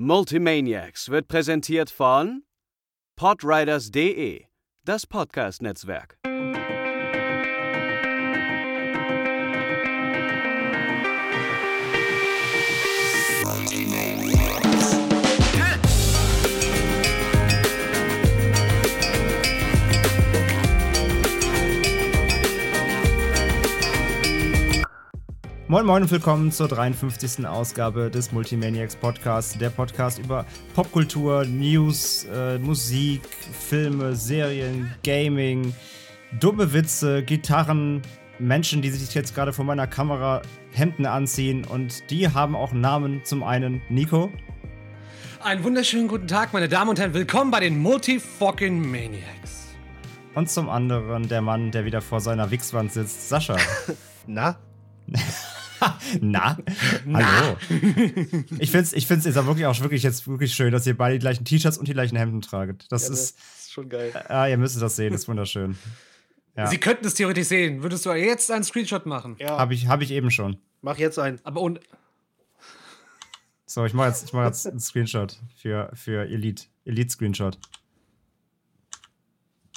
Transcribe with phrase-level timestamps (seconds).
[0.00, 2.44] Multimaniacs wird präsentiert von
[3.16, 4.44] Podriders.de,
[4.84, 6.20] das Podcast-Netzwerk.
[25.70, 27.46] Moin Moin und willkommen zur 53.
[27.46, 33.20] Ausgabe des Multimaniacs Podcasts, der Podcast über Popkultur, News, äh, Musik,
[33.68, 35.74] Filme, Serien, Gaming,
[36.40, 38.00] dumme Witze, Gitarren,
[38.38, 40.40] Menschen, die sich jetzt gerade vor meiner Kamera
[40.72, 43.22] Hemden anziehen und die haben auch Namen.
[43.24, 44.32] Zum einen Nico.
[45.44, 47.12] Einen wunderschönen guten Tag, meine Damen und Herren.
[47.12, 49.66] Willkommen bei den Multifucking Maniacs.
[50.34, 53.58] Und zum anderen der Mann, der wieder vor seiner Wichswand sitzt, Sascha.
[54.26, 54.56] Na?
[56.20, 56.58] Na?
[57.12, 57.56] Hallo.
[58.58, 61.14] Ich finde es ich find's jetzt wirklich auch wirklich jetzt wirklich schön, dass ihr beide
[61.14, 62.86] die gleichen T-Shirts und die gleichen Hemden traget.
[62.90, 64.12] Das, Ja, ist, das ist schon geil.
[64.28, 65.76] äh, ihr müsst das sehen, das ist wunderschön.
[66.56, 66.66] Ja.
[66.66, 67.82] Sie könnten es theoretisch sehen.
[67.82, 69.36] Würdest du jetzt einen Screenshot machen?
[69.38, 70.56] Ja, Habe ich, hab ich eben schon.
[70.82, 71.38] mach jetzt einen.
[71.44, 71.78] Aber ohne.
[73.66, 76.64] So, ich mache jetzt, ich mach jetzt einen Screenshot für, für Elite.
[76.86, 77.58] Elite-Screenshot.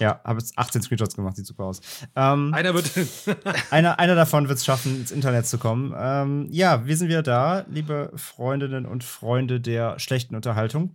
[0.02, 1.80] Ja, habe jetzt 18 Screenshots gemacht, sieht super aus.
[2.16, 2.90] Ähm, Einer wird.
[3.70, 5.94] einer, einer davon wird es schaffen, ins Internet zu kommen.
[5.96, 10.90] Ähm, ja, wir sind wieder da, liebe Freundinnen und Freunde der schlechten Unterhaltung.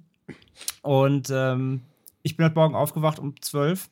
[0.82, 1.82] Und ähm,
[2.24, 3.88] ich bin heute Morgen aufgewacht um 12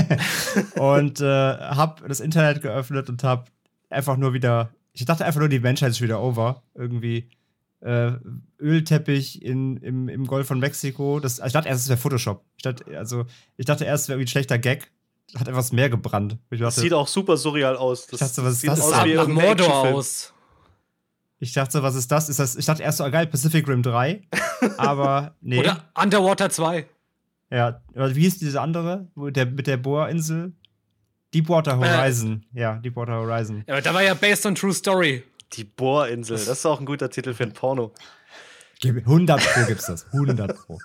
[0.76, 3.44] und äh, habe das Internet geöffnet und habe
[3.90, 6.62] einfach nur wieder, ich dachte einfach nur, die Menschheit ist wieder over.
[6.74, 7.28] Irgendwie
[7.80, 8.12] äh,
[8.60, 11.20] Ölteppich in, im, im Golf von Mexiko.
[11.20, 12.44] Das, ich dachte erst, es wäre Photoshop.
[12.56, 13.24] Ich dachte, also,
[13.56, 14.90] ich dachte erst, es wäre irgendwie ein schlechter Gag.
[15.38, 16.38] Hat etwas mehr gebrannt.
[16.50, 18.06] Ich Das dachte, sieht auch super surreal aus.
[18.06, 20.32] Das Ich dachte, was ist sieht das aus wie nach Mordor aus.
[21.38, 22.28] Ich dachte, was ist das?
[22.28, 22.56] Ist das?
[22.56, 24.22] Ich dachte erst so, ah, geil, Pacific Rim 3.
[24.78, 25.58] Aber nee.
[25.60, 26.86] Oder Underwater 2.
[27.50, 29.08] Ja, oder wie hieß diese andere?
[29.14, 30.52] Wo Der, mit der Bohrinsel?
[31.34, 32.44] Deepwater Horizon.
[32.54, 33.62] ja, Deepwater Horizon.
[33.66, 35.22] Ja, aber da war ja based on True Story.
[35.54, 36.36] Die Bohrinsel.
[36.36, 37.92] Das ist auch ein guter Titel für ein Porno.
[38.80, 40.06] Gib- 100 Pro gibt's das.
[40.12, 40.78] 100 Pro.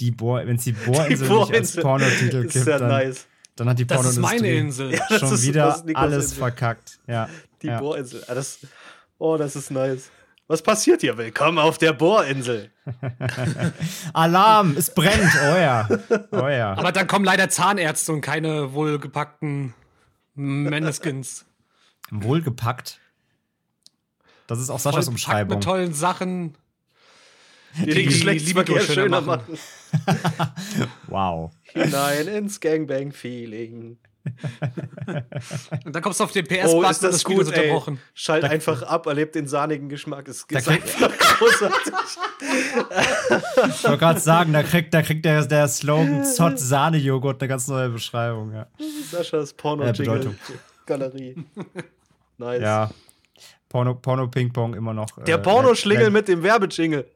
[0.00, 2.88] Die Bohr, wenn es die Bohrinsel, Die nicht als Bohrinsel Pornotitel ist gibt, sehr dann,
[2.88, 3.26] nice.
[3.56, 4.90] dann hat die Das ist meine Insel.
[5.08, 6.38] das schon ist- wieder alles Insel.
[6.38, 6.98] verkackt.
[7.06, 7.28] Ja.
[7.62, 7.78] Die ja.
[7.78, 8.24] Bohrinsel.
[8.26, 8.58] Ah, das,
[9.18, 10.10] oh, das ist nice.
[10.46, 11.16] Was passiert hier?
[11.16, 12.70] Willkommen auf der Bohrinsel.
[14.12, 15.32] Alarm, es brennt.
[15.42, 15.88] Oh ja.
[16.32, 16.74] Oh ja.
[16.74, 19.72] Aber dann kommen leider Zahnärzte und keine wohlgepackten
[20.34, 21.46] Maneskins.
[22.10, 23.00] Wohlgepackt.
[24.54, 25.56] Das ist auch Saschas Umschreibung.
[25.58, 26.56] Mit tollen Sachen.
[27.76, 29.58] Die, Die den Geschlechtsverkehr schöner schöner machen.
[30.06, 30.52] machen.
[31.08, 31.50] Wow.
[31.64, 33.98] Hinein ins Gangbang-Feeling.
[35.84, 37.52] Und dann kommst du auf den Oh, PS-Button ist und das das Spiel gut, ist
[37.52, 37.58] ey.
[37.64, 38.00] unterbrochen.
[38.14, 40.28] Schalt einfach ab, erlebt den sahnigen Geschmack.
[40.28, 41.92] Es Da ist einfach großartig.
[43.68, 47.68] Ich wollte gerade sagen, da kriegt, da kriegt der, der Slogan Zott Sahne-Joghurt eine ganz
[47.68, 48.52] neue Beschreibung.
[48.52, 48.66] Ja.
[49.10, 50.36] Saschas Äh, Bedeutung.
[50.86, 51.44] Porno-Jingle-Galerie.
[52.38, 52.62] Nice.
[52.62, 52.90] ja.
[53.74, 55.08] Porno, Porno Ping Pong immer noch.
[55.24, 57.10] Der äh, Pornoschlingel mit dem Werbejingle.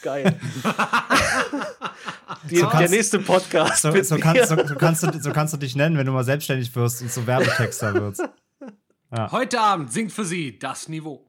[0.00, 0.40] Geil.
[2.48, 3.82] Die, So der kannst- nächste Podcast.
[3.82, 6.24] So, so, kannst, so, so, kannst du, so kannst du dich nennen, wenn du mal
[6.24, 8.22] selbstständig wirst und so Werbetexter wirst.
[9.14, 11.26] Heute Abend singt für Sie das Niveau.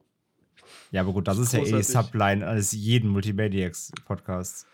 [0.92, 2.10] Ja, aber gut, das ist ja eh die Großartig.
[2.10, 4.64] Subline eines jeden Multimaniacs-Podcasts.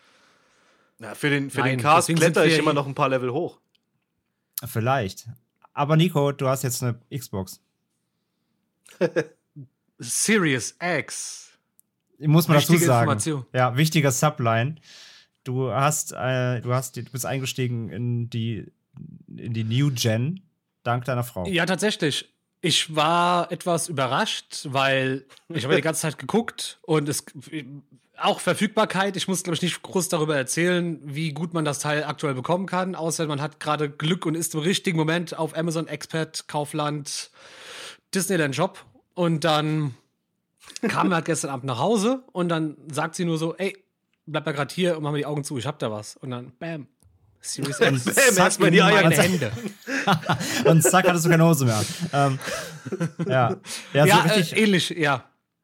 [0.99, 3.59] Na, für den, für Nein, den Cast kletter ich immer noch ein paar Level hoch.
[4.63, 5.27] Vielleicht.
[5.73, 7.59] Aber Nico, du hast jetzt eine Xbox.
[9.99, 11.51] Serious X.
[12.19, 13.09] Muss man dazu Wichtige sagen.
[13.09, 13.45] Information.
[13.53, 14.75] Ja, wichtiger Subline.
[15.43, 18.71] Du hast, äh, du hast, du bist eingestiegen in die,
[19.35, 20.41] in die New Gen
[20.83, 21.45] dank deiner Frau.
[21.45, 22.33] Ja, tatsächlich.
[22.61, 27.23] Ich war etwas überrascht, weil ich habe die ganze Zeit geguckt und es
[28.17, 29.15] auch Verfügbarkeit.
[29.15, 32.65] Ich muss, glaube ich, nicht groß darüber erzählen, wie gut man das Teil aktuell bekommen
[32.65, 37.31] kann, außer man hat gerade Glück und ist im richtigen Moment auf Amazon Expert, Kaufland,
[38.13, 38.85] Disneyland Shop.
[39.13, 39.95] Und dann
[40.87, 43.75] kam er halt gestern Abend nach Hause und dann sagt sie nur so, ey,
[44.25, 46.15] bleib mal gerade hier und mach mal die Augen zu, ich hab da was.
[46.17, 46.87] Und dann, bam,
[47.41, 48.03] Series X.
[48.05, 49.51] Bam, Zack, in die Eier Hände.
[50.65, 51.83] Und zack, hattest du keine Hose mehr.
[52.11, 52.37] ähm,
[53.27, 53.55] ja,
[53.93, 55.23] ja, so Ja, richtig, äh, ähnlich, ja.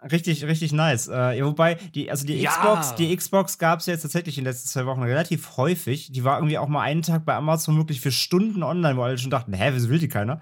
[0.09, 1.07] richtig, richtig nice.
[1.09, 2.51] Äh, ja, wobei, die, also die Ja.
[2.51, 6.11] Xbox, die Xbox gab es jetzt tatsächlich in den letzten zwei Wochen relativ häufig.
[6.13, 9.17] Die war irgendwie auch mal einen Tag bei Amazon wirklich für Stunden online, wo alle
[9.17, 10.39] schon dachten, hä, wieso will die keiner?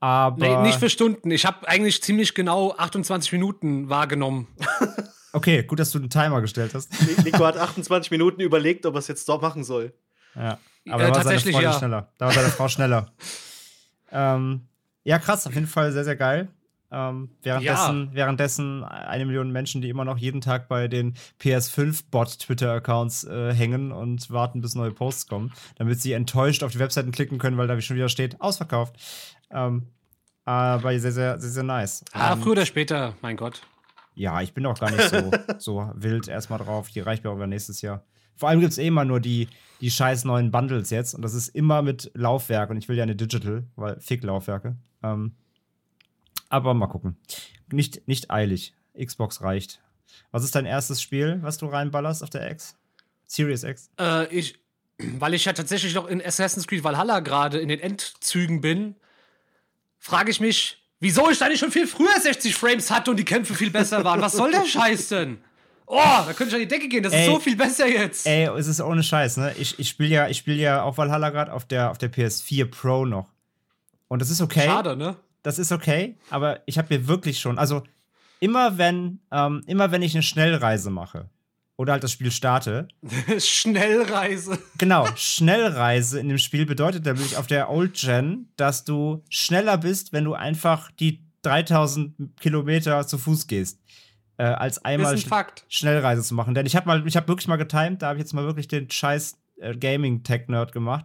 [0.00, 1.30] Aber Nee, nicht für Stunden.
[1.30, 4.46] Ich habe eigentlich ziemlich genau 28 Minuten wahrgenommen.
[5.32, 6.92] okay, gut, dass du einen Timer gestellt hast.
[7.24, 9.94] Nico hat 28 Minuten überlegt, ob er es jetzt doch machen soll.
[10.34, 10.58] Ja.
[10.84, 11.78] Äh, Aber da war seine tatsächlich, Freundin ja.
[11.78, 12.12] schneller.
[12.18, 13.12] Da war seine Frau schneller.
[14.12, 14.68] ähm,
[15.04, 16.48] ja, krass, auf jeden Fall sehr, sehr geil.
[16.90, 18.14] Ähm, währenddessen, ja.
[18.14, 24.30] währenddessen eine Million Menschen, die immer noch jeden Tag bei den PS5-Bot-Twitter-Accounts äh, hängen und
[24.30, 27.80] warten, bis neue Posts kommen, damit sie enttäuscht auf die Webseiten klicken können, weil da
[27.80, 28.96] schon wieder steht, ausverkauft.
[29.50, 29.88] Ähm,
[30.44, 32.04] aber sehr, sehr, sehr, sehr nice.
[32.12, 33.62] Ah, ähm, früher oder später, mein Gott.
[34.14, 36.88] Ja, ich bin auch gar nicht so, so wild erstmal drauf.
[36.88, 38.04] Die reicht mir auch über nächstes Jahr.
[38.36, 39.48] Vor allem gibt es eh immer nur die,
[39.80, 41.14] die scheiß neuen Bundles jetzt.
[41.14, 42.70] Und das ist immer mit Laufwerk.
[42.70, 44.76] Und ich will ja eine Digital, weil fick Laufwerke.
[45.02, 45.34] Ähm,
[46.48, 47.16] aber mal gucken.
[47.70, 48.74] Nicht, nicht eilig.
[48.98, 49.80] Xbox reicht.
[50.30, 52.76] Was ist dein erstes Spiel, was du reinballerst auf der X?
[53.26, 53.90] Series X?
[53.98, 54.58] Äh, ich,
[54.98, 58.94] weil ich ja tatsächlich noch in Assassin's Creed Valhalla gerade in den Endzügen bin,
[59.98, 63.24] frage ich mich, wieso ich da nicht schon viel früher 60 Frames hatte und die
[63.24, 64.20] Kämpfe viel besser waren.
[64.20, 65.38] Was soll der Scheiß denn?
[65.88, 68.26] Oh, da könnte ich an die Decke gehen, das ey, ist so viel besser jetzt.
[68.26, 69.54] Ey, es ist ohne Scheiß, ne?
[69.56, 73.04] Ich, ich spiele ja, spiel ja auch Valhalla gerade auf der, auf der PS4 Pro
[73.04, 73.32] noch.
[74.08, 74.66] Und das ist okay.
[74.66, 75.16] Schade, ne?
[75.46, 77.84] Das ist okay, aber ich habe mir wirklich schon, also
[78.40, 81.30] immer wenn, ähm, immer wenn ich eine Schnellreise mache
[81.76, 82.88] oder halt das Spiel starte.
[83.38, 84.58] Schnellreise.
[84.76, 90.12] Genau, Schnellreise in dem Spiel bedeutet nämlich auf der Old Gen, dass du schneller bist,
[90.12, 93.78] wenn du einfach die 3000 Kilometer zu Fuß gehst
[94.38, 95.64] äh, als einmal ein Fakt.
[95.68, 96.54] Schnellreise zu machen.
[96.54, 98.66] Denn ich habe mal, ich habe wirklich mal getimed, da habe ich jetzt mal wirklich
[98.66, 101.04] den scheiß äh, Gaming-Tech-Nerd gemacht.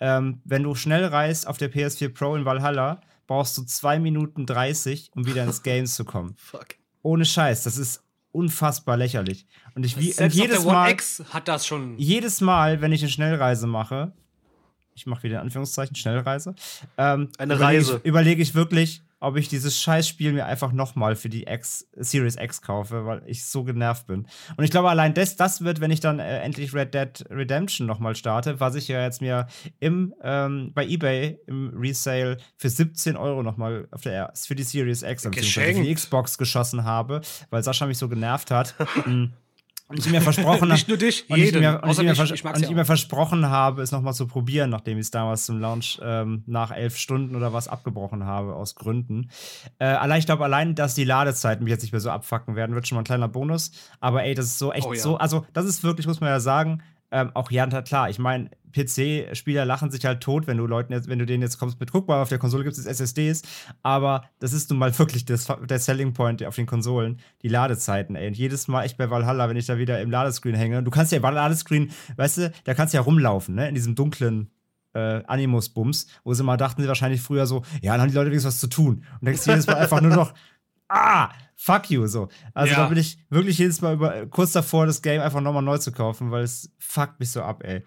[0.00, 4.46] Ähm, wenn du schnell reist auf der PS4 Pro in Valhalla, brauchst du 2 Minuten
[4.46, 6.34] 30, um wieder ins Game zu kommen.
[6.36, 6.76] Fuck.
[7.02, 9.46] Ohne Scheiß, das ist unfassbar lächerlich.
[9.74, 11.98] Und ich wie Selbst jedes Mal X hat das schon.
[11.98, 14.12] Jedes Mal, wenn ich eine Schnellreise mache,
[14.94, 16.54] ich mache wieder in Anführungszeichen Schnellreise,
[16.96, 17.96] ähm, eine überlege Reise.
[18.02, 22.36] Ich, überlege ich wirklich, ob ich dieses Scheißspiel mir einfach nochmal für die X, Series
[22.36, 24.26] X kaufe, weil ich so genervt bin.
[24.56, 27.86] Und ich glaube, allein das, das wird, wenn ich dann äh, endlich Red Dead Redemption
[27.86, 29.46] nochmal starte, was ich ja jetzt mir
[29.80, 35.30] im, ähm, bei Ebay im Resale für 17 Euro nochmal für die Series X, für
[35.30, 37.20] die Xbox geschossen habe,
[37.50, 38.74] weil Sascha mich so genervt hat.
[39.86, 41.56] Und ich mir versprochen Nicht nur dich, und jeden.
[41.56, 44.26] Ich mir, und ich, mir, ich, ich, und ich mir versprochen habe, es nochmal zu
[44.26, 48.54] probieren, nachdem ich es damals zum Launch ähm, nach elf Stunden oder was abgebrochen habe,
[48.54, 49.30] aus Gründen.
[49.78, 52.74] Äh, allein, ich glaube, allein, dass die Ladezeiten mich jetzt nicht mehr so abfacken werden,
[52.74, 53.72] wird schon mal ein kleiner Bonus.
[54.00, 55.00] Aber ey, das ist so echt Oh ja.
[55.00, 56.82] so, also das ist wirklich, muss man ja sagen,
[57.14, 61.08] ähm, auch ja, klar, ich meine, PC-Spieler lachen sich halt tot, wenn du Leuten jetzt,
[61.08, 63.42] wenn du denen jetzt kommst mit, guck auf der Konsole gibt es SSDs,
[63.84, 68.16] aber das ist nun mal wirklich das, der Selling Point auf den Konsolen, die Ladezeiten,
[68.16, 68.26] ey.
[68.26, 71.12] Und jedes Mal echt bei Valhalla, wenn ich da wieder im Ladescreen hänge, du kannst
[71.12, 74.50] ja im Ladescreen, weißt du, da kannst du ja rumlaufen, ne, in diesem dunklen
[74.94, 78.30] äh, Animus-Bums, wo sie mal dachten, sie wahrscheinlich früher so, ja, dann haben die Leute
[78.30, 79.04] wenigstens was zu tun.
[79.20, 80.34] Und denkst du jedes Mal einfach nur noch,
[80.88, 82.28] ah, fuck you, so.
[82.54, 82.80] Also Ja.
[82.82, 85.92] da bin ich wirklich jedes Mal über, kurz davor, das Game einfach nochmal neu zu
[85.92, 87.82] kaufen, weil es fuckt mich so ab, ey.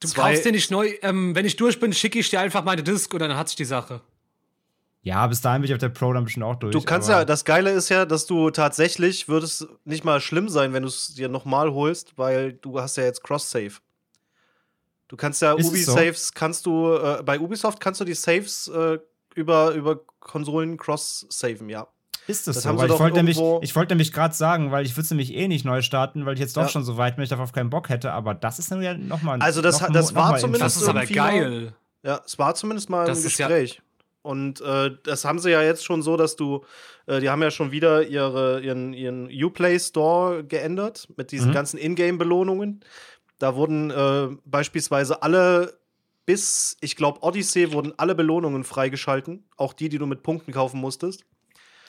[0.00, 0.90] Du Zwei- kaufst dir nicht neu.
[1.02, 3.56] Ähm, wenn ich durch bin, schicke ich dir einfach meine Disc und dann hat sich
[3.56, 4.00] die Sache.
[5.02, 6.72] Ja, bis dahin bin ich auf der Pro dann bestimmt auch durch.
[6.72, 10.48] Du kannst ja, das Geile ist ja, dass du tatsächlich, würde es nicht mal schlimm
[10.48, 13.74] sein, wenn du es dir nochmal holst, weil du hast ja jetzt Cross-Save.
[15.08, 15.70] Du kannst ja es so?
[15.72, 18.98] Ubi-Saves, kannst du, äh, bei Ubisoft kannst du die Saves äh,
[19.34, 21.86] über, über Konsolen cross-saven, ja.
[22.26, 22.68] Ist das, Das so?
[22.70, 25.02] haben sie Weil ich doch wollte nämlich, ich wollte nämlich gerade sagen, weil ich würde
[25.04, 26.68] es nämlich eh nicht neu starten, weil ich jetzt doch Ja.
[26.68, 29.40] schon so weit bin, ich darauf keinen Bock hätte, aber das ist dann ja nochmal
[29.42, 31.74] Also das hat- das war zumindest Das ist aber mal- geil.
[32.02, 33.82] Ja, es war zumindest mal Das ein ist ja- Gespräch.
[34.22, 36.64] Und äh, das haben sie ja jetzt schon so, dass du,
[37.06, 41.54] äh, die haben ja schon wieder ihre, ihren, ihren Uplay Store geändert mit diesen Mhm.
[41.54, 42.80] ganzen Ingame-Belohnungen.
[43.38, 45.78] Da wurden äh, beispielsweise alle
[46.24, 49.44] bis, ich glaube, Odyssey wurden alle Belohnungen freigeschalten.
[49.58, 51.26] Auch die, die du mit Punkten kaufen musstest.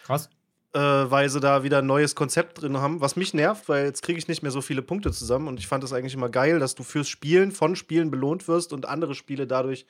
[0.04, 0.30] Krass.
[0.78, 4.20] Weil sie da wieder ein neues Konzept drin haben, was mich nervt, weil jetzt kriege
[4.20, 6.76] ich nicht mehr so viele Punkte zusammen und ich fand das eigentlich immer geil, dass
[6.76, 9.86] du fürs Spielen von Spielen belohnt wirst und andere Spiele dadurch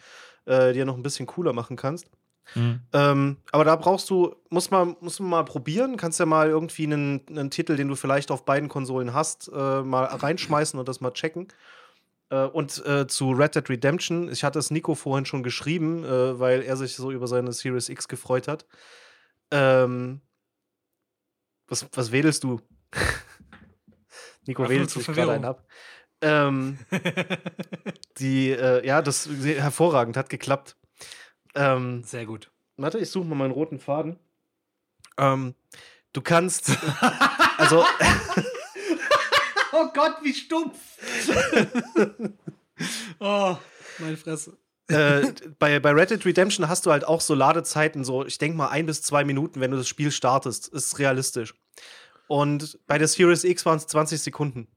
[0.46, 2.08] äh, dir noch ein bisschen cooler machen kannst.
[2.54, 2.82] Mhm.
[2.94, 6.84] Ähm, aber da brauchst du, muss man, muss man mal probieren, kannst ja mal irgendwie
[6.84, 11.02] einen, einen Titel, den du vielleicht auf beiden Konsolen hast, äh, mal reinschmeißen und das
[11.02, 11.48] mal checken.
[12.30, 16.40] Äh, und äh, zu Red Dead Redemption, ich hatte es Nico vorhin schon geschrieben, äh,
[16.40, 18.66] weil er sich so über seine Series X gefreut hat.
[19.52, 20.22] Ähm,
[21.68, 22.62] was, was wedelst du?
[24.48, 25.68] Nico wedelt sich gerade einen ab.
[26.22, 26.78] Ähm,
[28.18, 30.78] die, äh, ja, das hervorragend, hat geklappt.
[31.56, 32.52] Ähm, Sehr gut.
[32.78, 34.20] Warte, ich suche mal meinen roten Faden.
[35.18, 35.56] Ähm,
[36.14, 36.72] du kannst,
[37.58, 37.86] also,
[39.78, 40.78] Oh Gott, wie stumpf.
[43.20, 43.58] oh,
[44.00, 44.58] meine Fresse.
[44.88, 48.58] Äh, bei, bei Red Dead Redemption hast du halt auch so Ladezeiten, so, ich denke
[48.58, 50.68] mal, ein bis zwei Minuten, wenn du das Spiel startest.
[50.68, 51.54] Ist realistisch.
[52.28, 54.68] Und bei der Series X waren es 20 Sekunden.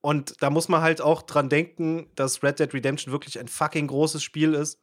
[0.00, 3.86] Und da muss man halt auch dran denken, dass Red Dead Redemption wirklich ein fucking
[3.86, 4.80] großes Spiel ist.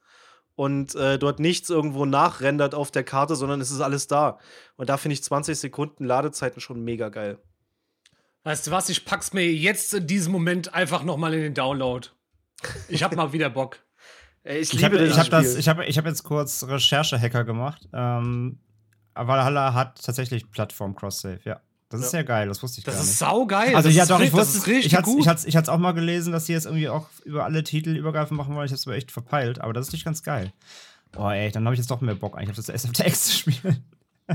[0.56, 4.40] und äh, dort nichts irgendwo nachrendert auf der Karte, sondern es ist alles da.
[4.76, 7.40] Und da finde ich 20 Sekunden Ladezeiten schon mega geil.
[8.44, 8.90] Weißt du was?
[8.90, 12.08] Ich pack's mir jetzt in diesem Moment einfach nochmal in den Download.
[12.90, 13.80] Ich hab mal wieder Bock.
[14.44, 17.88] Ich Ich habe das hab das, ich hab, ich hab jetzt kurz Recherche-Hacker gemacht.
[17.94, 18.60] Ähm,
[19.14, 21.60] Valhalla hat tatsächlich Plattform-Cross-Save, ja.
[21.90, 22.12] Das ist Ja.
[22.12, 23.18] sehr geil, das wusste ich Das gar ist nicht.
[23.20, 23.76] saugeil.
[23.76, 25.20] Also das ja, ist doch, ich das wusste, ist richtig ich hatte gut.
[25.20, 27.96] ich hat's, ich hat's auch mal gelesen, dass sie jetzt irgendwie auch über alle Titel
[27.98, 28.66] übergreifen machen wollen.
[28.66, 30.54] Ich hab's aber echt verpeilt, aber das ist nicht ganz geil.
[31.12, 33.84] Boah, ey, dann habe ich jetzt doch mehr Bock eigentlich auf das SFTX zu spielen.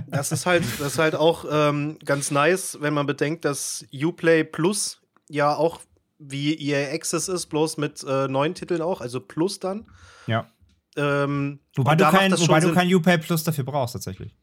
[0.08, 4.44] Das ist halt, das ist halt auch ähm, ganz nice, wenn man bedenkt, dass Uplay
[4.44, 5.80] Plus ja auch
[6.18, 9.86] wie EA Access ist, bloß mit äh, neuen Titeln auch, also Plus dann.
[10.26, 10.50] Ja.
[10.96, 14.34] Ähm, Wobei du kein, wobei du kein UPay Plus dafür brauchst, tatsächlich.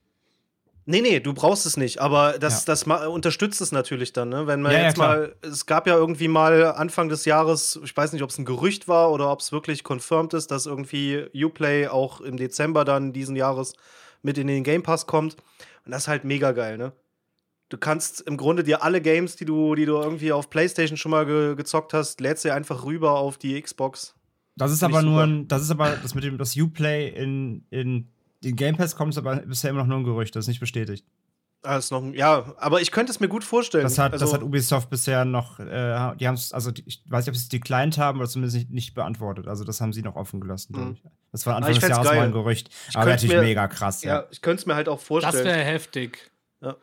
[0.86, 2.74] Nee, nee, du brauchst es nicht, aber das, Ja.
[2.76, 4.48] das unterstützt es natürlich dann, ne?
[4.48, 5.16] Wenn man Ja, ja, jetzt klar.
[5.16, 8.44] mal, es gab ja irgendwie mal Anfang des Jahres, ich weiß nicht, ob es ein
[8.44, 13.14] Gerücht war oder ob es wirklich confirmed ist, dass irgendwie Uplay auch im Dezember dann
[13.14, 13.74] diesen Jahres
[14.24, 15.38] mit in den Game Pass kommt.
[15.86, 16.92] Und das ist halt mega geil, ne?
[17.74, 21.10] Du kannst im Grunde dir alle Games, die du, die du irgendwie auf PlayStation schon
[21.10, 24.14] mal ge gezockt hast, lädst dir einfach rüber auf die Xbox.
[24.56, 28.10] Das ist aber nur ein, das ist aber, das mit dem, das Uplay in, in
[28.44, 30.60] den Game Pass kommt, ist aber bisher immer noch nur ein Gerücht, das ist nicht
[30.60, 31.04] bestätigt.
[31.64, 33.86] Alles noch, ja, aber ich könnte es mir gut vorstellen.
[33.86, 37.02] Das hat, also, das hat Ubisoft bisher noch, äh, die haben es, also die, ich
[37.08, 39.48] weiß nicht, ob sie es declined haben oder zumindest nicht, nicht beantwortet.
[39.48, 40.94] Also das haben sie noch offen gelassen, glaube Mhm.
[40.96, 41.04] ich.
[41.32, 42.70] Das war Aber Anfang des Jahres mal ein Gerücht.
[42.90, 44.18] Ich aber natürlich mir- mega krass, ja.
[44.18, 45.46] ja, ich könnte es mir halt auch Das vorstellen.
[45.46, 46.30] wäre heftig.
[46.62, 46.76] Ja.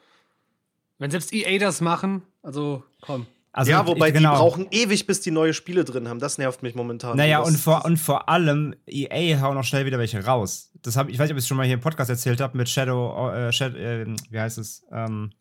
[1.01, 3.27] Wenn selbst EA das machen, also komm.
[3.53, 4.35] Also, ja, wobei ich, genau.
[4.35, 6.21] die brauchen ewig, bis die neue Spiele drin haben.
[6.21, 7.17] Das nervt mich momentan.
[7.17, 10.71] Naja, und vor, und vor allem, EA hauen auch schnell wieder welche raus.
[10.83, 12.57] Das hab, ich weiß nicht, ob ich es schon mal hier im Podcast erzählt habe,
[12.57, 14.85] mit Shadow, äh, Shadow äh, wie heißt es?
[14.93, 15.33] Ähm,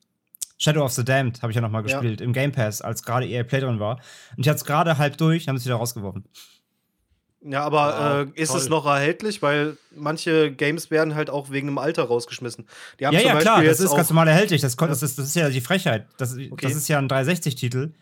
[0.57, 1.99] Shadow of the Damned habe ich ja noch mal Ja.
[1.99, 3.97] gespielt im Game Pass, als gerade EA Play drin war.
[4.35, 6.25] Und ich hatte es gerade halb durch, haben es wieder rausgeworfen.
[7.41, 8.59] Ja, aber Wow, äh, ist toll.
[8.59, 9.41] es noch erhältlich?
[9.41, 12.67] Weil manche Games werden halt auch wegen dem Alter rausgeschmissen.
[12.99, 14.61] Die haben Ja, zum ja, Beispiel klar, das ist ganz normal erhältlich.
[14.61, 14.87] Das, Ja.
[14.87, 16.05] das, ist, das ist ja die Frechheit.
[16.17, 16.49] Das, Okay.
[16.61, 17.93] das ist ja ein 360-Titel.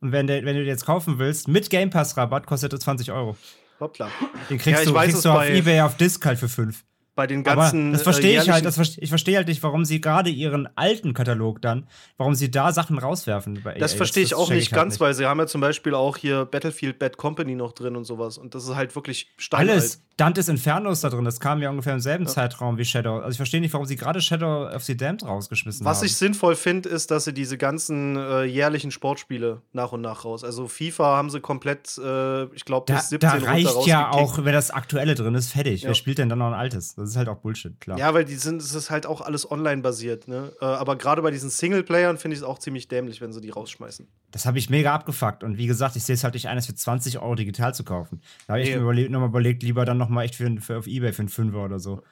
[0.00, 3.12] Und wenn, der, wenn du den jetzt kaufen willst, mit Game Pass-Rabatt kostet er 20
[3.12, 3.36] Euro.
[3.80, 4.08] Hoppla.
[4.50, 6.84] Den kriegst Ja, ich du, weiß kriegst du auf Ebay auf Disc halt für 5.
[7.14, 7.92] Bei den Aber ganzen.
[7.92, 10.66] das verstehe äh, ich halt, das verste ich verstehe halt nicht, warum sie gerade ihren
[10.76, 13.60] alten Katalog dann, warum sie da Sachen rauswerfen.
[13.62, 15.94] Bei Das verstehe ich auch check nicht halt ganz, weil sie haben ja zum Beispiel
[15.94, 18.38] auch hier Battlefield Bad Company noch drin und sowas.
[18.38, 19.70] Und das ist halt wirklich steinalt.
[19.70, 20.00] Alles.
[20.16, 23.16] Dantes Inferno ist da drin, das kam ja ungefähr im selben Zeitraum wie Shadow.
[23.16, 26.06] Also ich verstehe nicht, warum sie gerade Shadow of the Damned rausgeschmissen Was haben.
[26.06, 30.44] ich sinnvoll finde, ist, dass sie diese ganzen äh, jährlichen Sportspiele nach und nach raus.
[30.44, 34.36] Also FIFA haben sie komplett, äh, ich glaube, da, bis 17 da reicht ja auch,
[34.36, 35.82] wenn das aktuelle drin ist, fertig.
[35.82, 35.88] Ja.
[35.88, 36.94] Wer spielt denn dann noch ein altes?
[37.02, 37.98] Das ist halt auch Bullshit, klar.
[37.98, 40.52] Ja, weil die sind, es ist halt auch alles online basiert, ne?
[40.60, 43.50] Äh, aber gerade bei diesen Singleplayern finde ich es auch ziemlich dämlich, wenn sie die
[43.50, 44.08] rausschmeißen.
[44.30, 45.42] Das habe ich mega abgefuckt.
[45.44, 48.22] Und wie gesagt, ich sehe es halt nicht eines für 20 Euro digital zu kaufen.
[48.46, 48.76] Da habe ich Nee.
[48.76, 51.64] mir überlegt, nochmal überlegt, lieber dann nochmal echt für, für auf Ebay für einen Fünfer
[51.64, 52.02] oder so.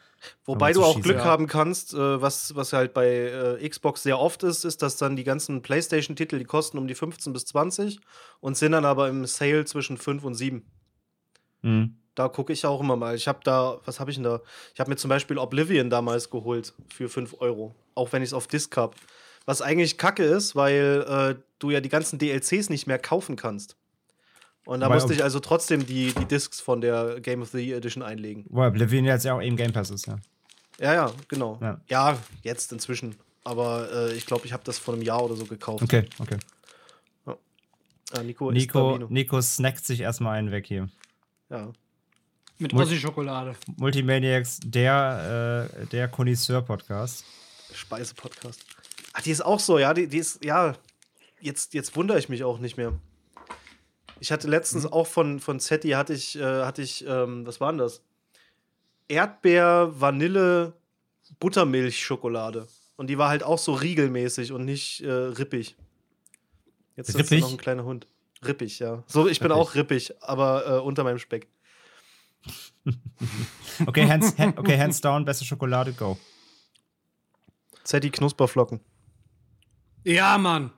[0.45, 1.25] Wobei du auch schießen, Glück ja.
[1.25, 3.07] haben kannst, äh, was, was halt bei
[3.61, 6.95] äh, Xbox sehr oft ist, ist, dass dann die ganzen PlayStation-Titel, die kosten um die
[6.95, 8.01] 15 bis 20
[8.41, 10.63] und sind dann aber im Sale zwischen 5 und 7.
[11.63, 11.97] Mhm.
[12.21, 13.15] Da gucke ich auch immer mal.
[13.15, 14.43] Ich habe da, was habe ich denn da?
[14.75, 17.75] Ich habe mir zum Beispiel Oblivion damals geholt für 5 Euro.
[17.95, 18.95] Auch wenn ich es auf Disc habe.
[19.47, 23.79] Was eigentlich kacke ist, weil äh, du ja die ganzen DLCs nicht mehr kaufen kannst.
[24.67, 27.59] Und da Wobei musste ich also trotzdem die, die Discs von der Game of the
[27.59, 28.45] Year Edition einlegen.
[28.50, 30.19] Wo Oblivion jetzt ja auch eben Game Pass ist, ja.
[30.79, 31.59] Ja, ja, genau.
[31.62, 31.81] Ja.
[31.89, 33.17] Ja, jetzt inzwischen.
[33.45, 35.83] Aber äh, ich glaube, ich habe das vor einem Jahr oder so gekauft.
[35.83, 36.37] Okay, okay.
[38.12, 38.99] Ah, Nico, Nico.
[39.09, 40.89] Nico snackt sich erstmal einen weg hier.
[41.49, 41.73] Ja.
[42.61, 43.55] Mit Ossi-Schokolade.
[43.79, 47.25] Multimaniacs, der, äh, der Connoisseur-Podcast.
[47.73, 48.61] Speise-Podcast.
[49.14, 49.95] Ach, die ist auch so, ja.
[49.95, 50.75] Die, die ist, ja.
[51.40, 52.93] Jetzt, jetzt wundere ich mich auch nicht mehr.
[54.21, 54.93] Ich hatte letztens Mhm.
[54.93, 58.02] auch von, von Zetti, hatte ich, äh, hatte ich, ähm, was war denn das?
[59.09, 60.75] Erdbeer, Vanille,
[61.38, 62.69] Buttermilch-Schokolade.
[62.97, 65.76] Und die war halt auch so riegelmäßig und nicht äh, rippig.
[66.97, 67.40] Jetzt ist Rippig?
[67.40, 68.07] noch ein kleiner Hund.
[68.45, 69.02] Rippig, ja.
[69.07, 69.62] So, ich bin Rippig.
[69.62, 71.49] auch rippig, aber äh, unter meinem Speck.
[73.87, 76.19] Okay, hands, ha okay, hands down, beste Schokolade, go.
[77.85, 78.81] Zetti Knusperflocken.
[80.05, 80.73] Ja, Mann.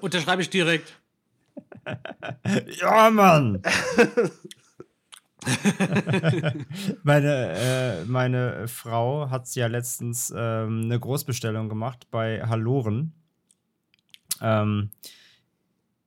[0.00, 1.00] Unterschreibe ich direkt.
[2.80, 3.62] Ja, Mann!
[7.02, 13.12] meine, äh, meine Frau hat ja letztens ähm, eine Großbestellung gemacht bei Halloren.
[14.40, 14.90] Ähm,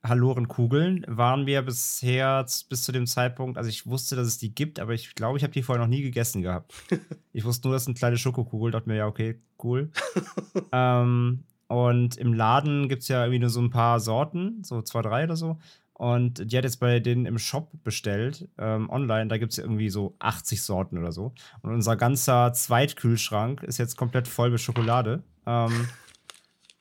[0.08, 4.80] Hallorenkugeln waren wir bisher bis zu dem Zeitpunkt, also ich wusste, dass es die gibt,
[4.80, 6.74] aber ich glaube, ich habe die vorher noch nie gegessen gehabt.
[7.34, 9.92] Ich wusste nur, das sind kleine Schokokugel, dachte mir, ja, okay, cool.
[10.72, 15.04] ähm, und im Laden gibt es ja irgendwie nur so ein paar Sorten, so zwei,
[15.04, 15.60] drei oder so.
[15.98, 19.28] Und die hat jetzt bei denen im Shop bestellt, ähm, online.
[19.28, 21.34] Da gibt es irgendwie so 80 Sorten oder so.
[21.62, 25.24] Und unser ganzer Zweitkühlschrank ist jetzt komplett voll mit Schokolade.
[25.48, 25.88] Ähm,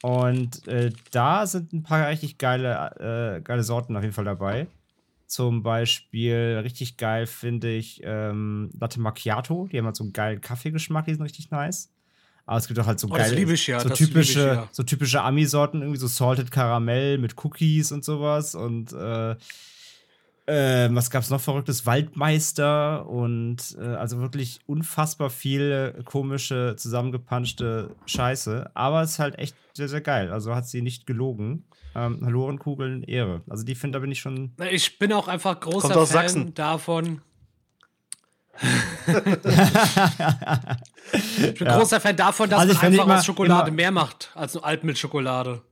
[0.02, 4.66] und äh, da sind ein paar richtig geile, äh, geile Sorten auf jeden Fall dabei.
[5.26, 9.68] Zum Beispiel richtig geil finde ich ähm, Latte Macchiato.
[9.70, 11.90] Die haben halt so einen geilen Kaffeegeschmack, die sind richtig nice.
[12.44, 14.46] Aber es gibt auch halt so Oh, geile, ich ja, so das liebe ich typische,
[14.46, 14.68] ja.
[14.70, 18.54] so typische Ami-Sorten, irgendwie so Salted Karamell mit Cookies und sowas.
[18.54, 19.34] Und äh,
[20.46, 21.86] äh, was gab's noch Verrücktes?
[21.86, 28.70] Waldmeister und äh, also wirklich unfassbar viele komische, zusammengepanschte Scheiße.
[28.74, 30.30] Aber es ist halt echt sehr, sehr geil.
[30.32, 31.64] Also hat sie nicht gelogen.
[31.94, 33.42] Ähm, Halorenkugeln, Ehre.
[33.48, 34.52] Also die finde, da bin ich schon.
[34.70, 36.54] Ich bin auch einfach großer Kommt aus Fan Sachsen.
[36.54, 37.20] davon.
[41.12, 41.78] ich bin Ja.
[41.78, 45.62] großer Fan davon, dass Also man einfach immer- aus Schokolade mehr macht als nur Altmilchschokolade.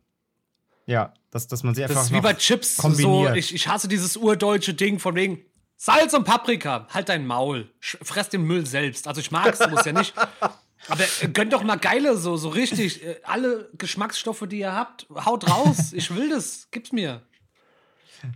[0.86, 1.96] Ja, dass, dass man sie einfach.
[1.96, 2.76] Das ist wie bei Chips.
[2.76, 5.44] So, ich, ich hasse dieses urdeutsche Ding von wegen
[5.76, 6.86] Salz und Paprika.
[6.90, 7.70] Halt dein Maul.
[7.82, 9.08] Sch- Fress den Müll selbst.
[9.08, 10.14] Also ich mag's, muss ja nicht.
[10.88, 13.02] Aber äh, gönnt doch mal geile, so, so richtig.
[13.02, 15.92] Äh, alle Geschmacksstoffe, die ihr habt, haut raus.
[15.94, 16.68] Ich will das.
[16.70, 17.22] Gib's mir.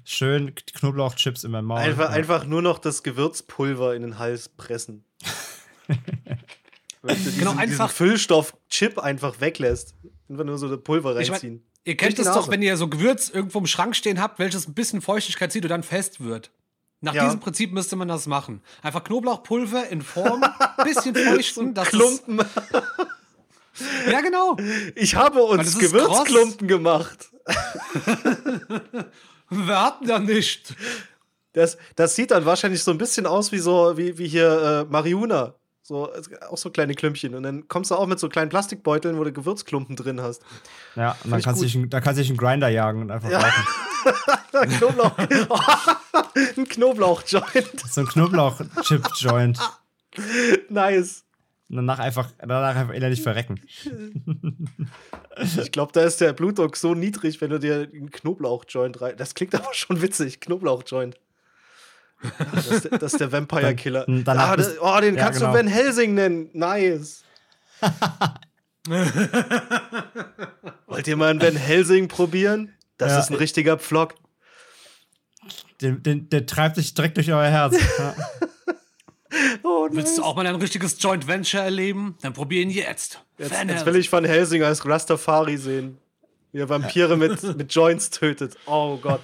[0.04, 1.78] Schön Knoblauchchips in meinem Maul.
[1.80, 2.16] Einfach, ja.
[2.16, 5.04] einfach nur noch das Gewürzpulver in den Hals pressen.
[5.86, 9.94] Wenn du diesen, Genau, diesen einfach- Füllstoff-Chip einfach weglässt.
[10.28, 11.66] Einfach nur so das Pulver Ich mein, reinziehen.
[11.88, 14.74] Ihr kennt es doch, wenn ihr so Gewürz irgendwo im Schrank stehen habt, welches ein
[14.74, 16.50] bisschen Feuchtigkeit zieht und dann fest wird.
[17.00, 17.24] Nach Ja.
[17.24, 18.60] diesem Prinzip müsste man das machen.
[18.82, 20.44] Einfach Knoblauchpulver in Form,
[20.84, 22.40] bisschen feuchten, dass Klumpen.
[24.10, 24.56] Ja, genau.
[24.96, 27.28] Ich habe uns das Gewürzklumpen gemacht.
[29.50, 30.74] Wir hatten da nicht.
[31.52, 34.92] Das, das sieht dann wahrscheinlich so ein bisschen aus wie so, wie, wie hier äh,
[34.92, 35.54] Marihuana.
[35.88, 36.12] So,
[36.50, 37.34] auch so kleine Klümpchen.
[37.34, 40.42] Und dann kommst du auch mit so kleinen Plastikbeuteln, wo du Gewürzklumpen drin hast.
[40.96, 41.74] Ja, und dann kannst du gut.
[41.74, 43.38] dich, da kannst du dich einen Grinder jagen und einfach Ja.
[43.38, 44.68] rauchen.
[44.78, 45.18] Knoblauch.
[46.58, 47.80] ein Knoblauch-Joint.
[47.90, 49.58] So ein Knoblauch-Chip-Joint.
[50.68, 51.24] nice.
[51.70, 53.58] Und danach einfach, danach einfach innerlich verrecken.
[55.56, 59.16] Ich glaube, da ist der Blutdruck so niedrig, wenn du dir einen Knoblauch-Joint rein.
[59.16, 60.40] Das klingt aber schon witzig.
[60.40, 61.16] Knoblauch-Joint.
[62.54, 64.04] Das, ist der- das ist der Vampire-Killer.
[64.06, 65.52] Dann- danach Ah, das- oh, den ja, kannst genau.
[65.52, 66.50] du Van Helsing nennen.
[66.52, 67.22] Nice.
[70.86, 72.72] Wollt ihr mal einen Van Helsing probieren?
[72.96, 73.20] Das Ja.
[73.20, 74.14] ist ein richtiger Pflock.
[75.80, 77.76] Den, den, der treibt sich direkt durch euer Herz.
[77.98, 78.14] Ja.
[79.62, 80.16] Oh, Willst nice.
[80.16, 82.16] du auch mal ein richtiges Joint Venture erleben?
[82.22, 83.22] Dann probier ihn jetzt.
[83.36, 85.98] Jetzt, jetzt will ich Van Helsing als Rastafari sehen.
[86.52, 88.56] Wie er Vampire mit, mit Joints tötet.
[88.66, 89.20] Oh Gott.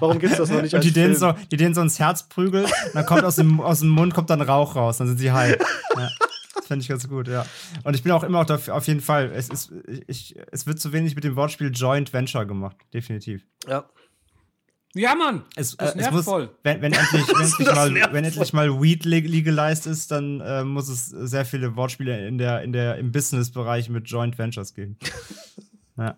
[0.00, 2.28] Warum gibt's das noch nicht Und als die denen, so, die denen so ins Herz
[2.28, 5.18] prügelt, und dann kommt aus dem, aus dem Mund kommt dann Rauch raus, dann sind
[5.18, 5.56] sie high.
[5.96, 6.08] Ja.
[6.54, 7.46] Das fände ich ganz gut, ja.
[7.84, 9.72] Und ich bin auch immer auch dafür, auf jeden Fall, es, ist,
[10.08, 13.44] ich, es wird zu wenig mit dem Wortspiel Joint Venture gemacht, definitiv.
[13.68, 13.84] Ja.
[14.94, 15.44] Ja, Mann.
[15.56, 16.50] Es, Das äh, es nervt muss, voll.
[16.64, 20.64] wenn, wenn, endlich, wenn, endlich mal, wenn endlich mal Weed leg- legalized ist, dann äh,
[20.64, 24.98] muss es sehr viele Wortspiele in der, in der, im Business-Bereich mit Joint Ventures geben.
[25.98, 26.16] Ja.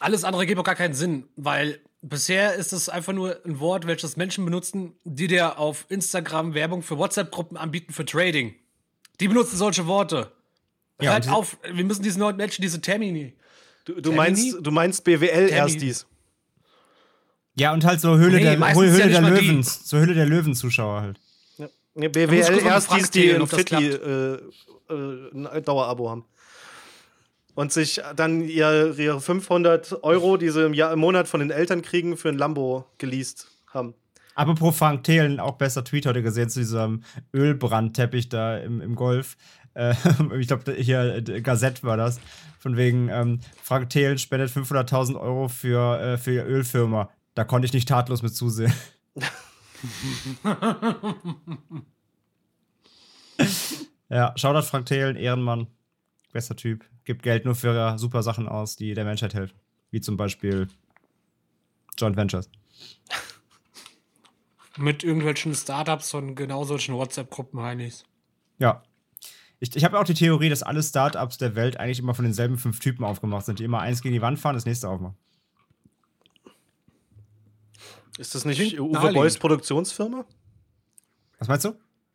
[0.00, 3.86] Alles andere gibt auch gar keinen Sinn, weil bisher ist es einfach nur ein Wort,
[3.86, 8.54] welches Menschen benutzen, die dir auf Instagram Werbung für WhatsApp-Gruppen anbieten für Trading.
[9.20, 10.30] Die benutzen solche Worte.
[11.00, 13.34] Ja, die- auf, wir müssen diesen neuen Menschen diese Termini.
[13.84, 14.16] Du, du, Termini?
[14.52, 15.52] meinst, du meinst BWL Termin.
[15.52, 16.06] erstis.
[17.54, 19.30] ja, und halt so Höhle Nee, der, Höhle ja der.
[19.30, 21.20] Löwen, so Höhle der Löwen-Zuschauer halt.
[21.56, 21.68] Ja.
[22.08, 22.32] BWL
[22.64, 24.34] erstis, Frank die das Fitli äh,
[24.90, 26.24] äh, ein Dauerabo haben.
[27.58, 31.50] Und sich dann ihr, ihre 500 Euro, die sie im, Jahr, im Monat von den
[31.50, 33.94] Eltern kriegen, für ein Lambo geleast haben.
[34.36, 37.02] Apropos Frank Thelen, auch besser Tweet heute gesehen zu diesem
[37.34, 39.36] Ölbrandteppich da im, im Golf.
[39.74, 39.96] Äh,
[40.38, 42.20] ich glaube, hier äh, Gazette war das.
[42.60, 47.10] Von wegen, ähm, Frank Thelen spendet 500.000 Euro für, äh, für Ölfirma.
[47.34, 48.72] Da konnte ich nicht tatlos mit zusehen.
[54.10, 55.66] ja, Shoutout Frank Thelen, Ehrenmann.
[56.32, 56.84] Bester Typ.
[57.08, 59.58] Gibt Geld nur für super Sachen aus, die der Menschheit helfen.
[59.90, 60.68] Wie zum Beispiel
[61.96, 62.50] Joint Ventures.
[64.76, 68.04] Mit irgendwelchen Startups von genau solchen WhatsApp-Gruppen, Heinis.
[68.58, 68.82] Ja.
[69.58, 72.58] Ich, ich habe auch die Theorie, dass alle Startups der Welt eigentlich immer von denselben
[72.58, 75.16] fünf Typen aufgemacht sind, die immer eins gegen die Wand fahren, das nächste aufmachen.
[78.18, 79.14] Ist das nicht Klingt Uwe naheliegend.
[79.14, 80.26] Boys Produktionsfirma?
[81.38, 81.74] Was meinst du?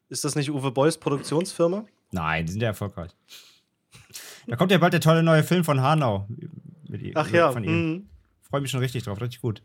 [0.10, 1.84] Ist das nicht Uwe Boys Produktionsfirma?
[2.12, 3.10] Nein, die sind ja erfolgreich.
[4.48, 6.28] Da kommt ja bald der tolle neue Film von Hanau.
[6.88, 7.52] Mit ihm- Ach ja.
[7.52, 7.72] Von ihm.
[7.92, 8.08] mhm.
[8.42, 9.62] Freue mich schon richtig drauf, richtig gut.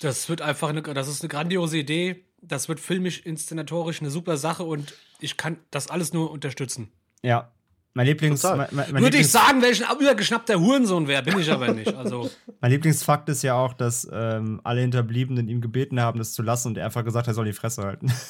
[0.00, 2.24] Das wird einfach eine, das ist eine grandiose Idee.
[2.42, 6.88] Das wird filmisch, inszenatorisch eine super Sache und ich kann das alles nur unterstützen.
[7.22, 7.50] Ja.
[7.92, 11.50] Mein Lieblings, mein, mein, mein Würde ich Lieblings, sagen, welchen übergeschnappter Hurensohn wäre, bin ich
[11.50, 11.92] aber nicht.
[11.92, 16.42] Also, mein Lieblingsfakt ist ja auch, dass ähm, alle Hinterbliebenen ihm gebeten haben, das zu
[16.42, 18.12] lassen und er einfach gesagt, er soll die Fresse halten.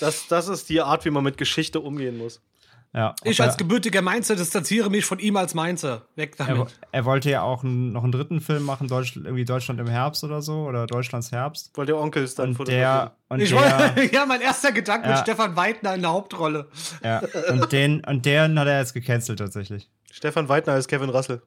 [0.00, 2.40] Das, das ist die Art, wie man mit Geschichte umgehen muss.
[2.94, 6.06] Ja, ich als gebürtiger Mainzer distanziere mich von ihm als Mainzer.
[6.14, 6.78] Weg er, damit.
[6.92, 10.40] er wollte ja auch noch einen dritten Film machen, Deutsch, irgendwie Deutschland im Herbst oder
[10.42, 11.72] so, oder Deutschlands Herbst.
[11.74, 15.08] Weil der Onkel ist dann Und der, und Ich der, wollte, ja, mein erster Gedanke
[15.08, 15.22] mit Ja.
[15.22, 16.68] Stefan Weidner in der Hauptrolle.
[17.02, 19.90] ja, und den, und den hat er jetzt gecancelt tatsächlich.
[20.10, 21.42] Stefan Weidner ist Kevin Russell.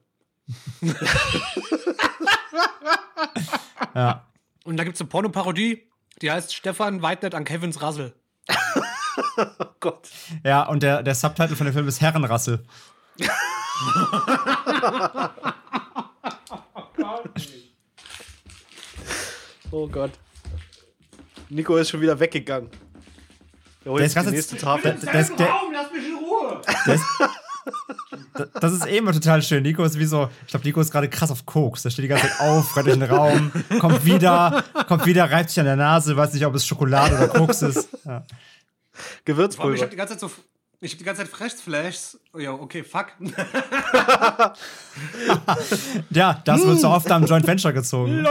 [3.94, 4.26] Ja.
[4.64, 5.88] Und da gibt es eine Pornoparodie,
[6.22, 8.14] die heißt Stefan Weidner an Kevins Rassel.
[9.58, 10.08] Oh Gott.
[10.44, 12.62] Ja, und der, der Subtitle von dem Film ist Herrenrasse.
[19.70, 20.10] Oh Gott.
[21.48, 22.68] Nico ist schon wieder weggegangen.
[23.84, 24.94] Er holt Der ist die nächste der, Tafel.
[25.00, 26.60] der, ist- der, lass mich in Ruhe!
[26.86, 27.04] der ist,
[28.60, 29.62] das ist eh immer total schön.
[29.62, 31.82] Nico ist wie so, ich glaube, Nico ist gerade krass auf Koks.
[31.82, 35.50] Der steht die ganze Zeit auf, rennt durch den Raum, kommt wieder, kommt wieder, reibt
[35.50, 37.88] sich an der Nase, weiß nicht, ob es Schokolade oder Koks ist.
[38.04, 38.24] Ja.
[39.24, 39.74] Gewürzpulver.
[39.74, 40.30] Ich habe die ganze Zeit so.
[40.82, 42.18] Ich habe die ganze Zeit Fressflashs.
[42.32, 43.08] Oh, ja, okay, fuck.
[46.10, 46.92] ja, das wird so mm.
[46.92, 48.24] oft am Joint Venture gezogen.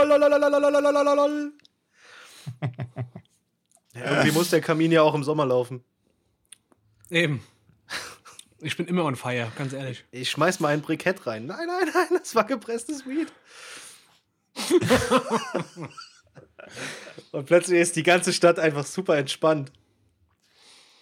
[3.94, 5.84] Irgendwie muss der Kamin ja auch im Sommer laufen.
[7.08, 7.40] Eben.
[8.62, 10.04] Ich bin immer on fire, ganz ehrlich.
[10.10, 11.46] Ich schmeiß mal ein Brikett rein.
[11.46, 13.32] Nein, nein, nein, das war gepresstes Weed.
[17.32, 19.72] Und plötzlich ist die ganze Stadt einfach super entspannt.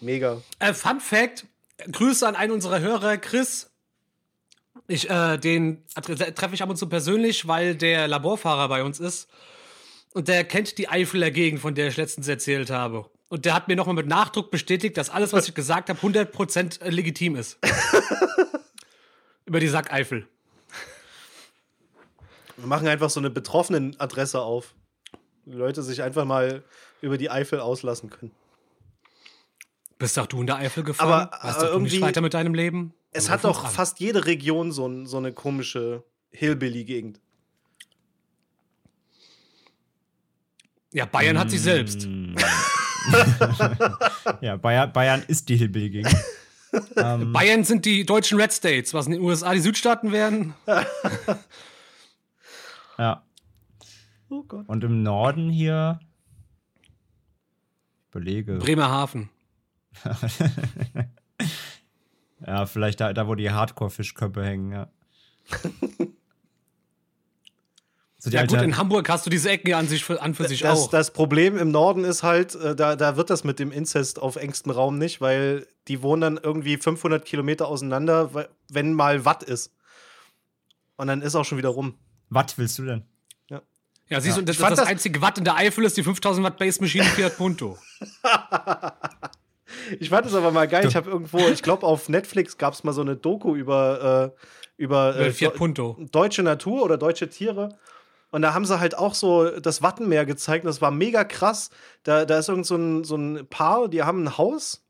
[0.00, 0.40] Mega.
[0.58, 1.46] Äh, Fun Fact:
[1.90, 3.70] Grüße an einen unserer Hörer, Chris.
[4.86, 9.00] Ich, äh, den tre- treffe ich ab und zu persönlich, weil der Laborfahrer bei uns
[9.00, 9.28] ist.
[10.14, 13.04] Und der kennt die Eifeler Gegend, von der ich letztens erzählt habe.
[13.28, 16.88] Und der hat mir nochmal mit Nachdruck bestätigt, dass alles, was ich gesagt habe, 100%
[16.88, 17.58] legitim ist.
[19.44, 20.26] Über die Sackeifel.
[22.56, 24.74] Wir machen einfach so eine betroffenen Adresse auf.
[25.44, 26.62] Die Leute sich einfach mal
[27.00, 28.32] über die Eifel auslassen können.
[29.98, 31.28] Bist doch du in der Eifel gefahren?
[31.28, 32.94] Aber, weißt äh, du nicht irgendwie- weiter mit deinem Leben?
[33.10, 33.70] Es Aber hat doch dran.
[33.70, 37.20] fast jede Region so, ein, so eine komische Hillbilly-Gegend.
[40.92, 42.06] Ja, Bayern hat sich selbst.
[42.06, 42.34] Mm.
[44.40, 46.14] ja, Bayern, Bayern ist die Hillbilly-Gegend.
[46.96, 50.54] ähm, Bayern sind die deutschen Red States, was in den USA die Südstaaten werden.
[52.98, 53.24] ja.
[54.30, 54.68] Oh Gott.
[54.68, 55.98] Und im Norden hier.
[56.82, 56.90] Ich
[58.10, 58.58] überlege.
[58.58, 59.30] Bremerhaven.
[62.46, 64.88] ja, vielleicht da, da wo die Hardcore-Fischköpfe hängen, ja.
[68.18, 70.34] So die Ja, gut, in Hamburg hast du diese Ecken ja an, sich für, an
[70.34, 70.90] für sich Das, auch.
[70.90, 74.36] das Problem im Norden ist halt, äh, da, da wird das mit dem Inzest auf
[74.36, 79.72] engstem Raum nicht, weil die wohnen dann irgendwie 500 Kilometer auseinander, wenn mal Watt ist.
[80.96, 81.94] Und dann ist auch schon wieder rum.
[82.28, 83.04] Was willst du denn?
[84.10, 86.02] ja, siehst du, das, Ich fand das, das- einzige Watt in der Eifel ist die
[86.02, 87.76] 5000 Watt Base-Maschine Fiat Punto.
[90.00, 90.86] Ich fand es aber mal geil.
[90.86, 94.40] Ich habe irgendwo, ich glaube, auf Netflix gab es mal so eine Doku über, äh,
[94.76, 95.96] über Äh, Punto.
[96.12, 97.70] deutsche Natur oder deutsche Tiere.
[98.30, 100.64] Und da haben sie halt auch so das Wattenmeer gezeigt.
[100.64, 101.70] und Das war mega krass.
[102.02, 104.84] Da, da ist irgend so ein, so ein Paar, die haben ein Haus.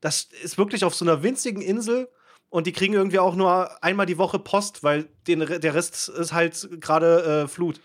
[0.00, 2.08] Das ist wirklich auf so einer winzigen Insel.
[2.48, 6.32] Und die kriegen irgendwie auch nur einmal die Woche Post, weil den, der Rest ist
[6.32, 7.80] halt gerade äh, Flut.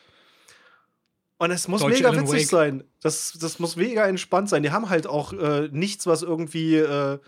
[1.37, 2.49] Und es muss Deutsche mega Alan witzig Wake.
[2.49, 2.83] sein.
[3.01, 4.63] Das, das muss mega entspannt sein.
[4.63, 7.19] Die haben halt auch äh, nichts, was irgendwie äh,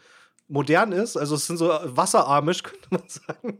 [0.47, 1.17] modern ist.
[1.17, 3.59] Also es sind so wasserarmisch, könnte man sagen.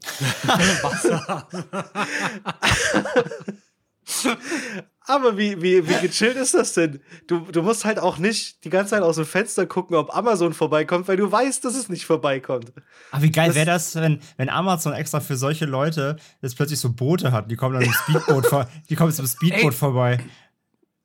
[5.10, 7.00] Aber wie, wie, wie gechillt ist das denn?
[7.28, 10.54] Du, du musst halt auch nicht die ganze Zeit aus dem Fenster gucken, ob Amazon
[10.54, 12.74] vorbeikommt, weil du weißt, dass es nicht vorbeikommt.
[13.12, 16.80] Aber wie geil Das- wäre das, wenn, wenn Amazon extra für solche Leute jetzt plötzlich
[16.80, 19.78] so Boote hat, die kommen dann dem Speedboot, vor, die kommen dem Speedboot Ey.
[19.78, 20.20] vorbei.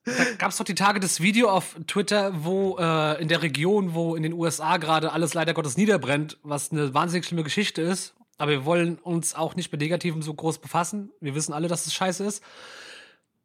[0.04, 3.94] Da gab es doch die Tage das Video auf Twitter, wo äh, in der Region,
[3.94, 8.14] wo in den USA gerade alles leider Gottes niederbrennt, was eine wahnsinnig schlimme Geschichte ist.
[8.36, 11.10] Aber wir wollen uns auch nicht mit Negativem so groß befassen.
[11.20, 12.42] Wir wissen alle, dass es scheiße ist.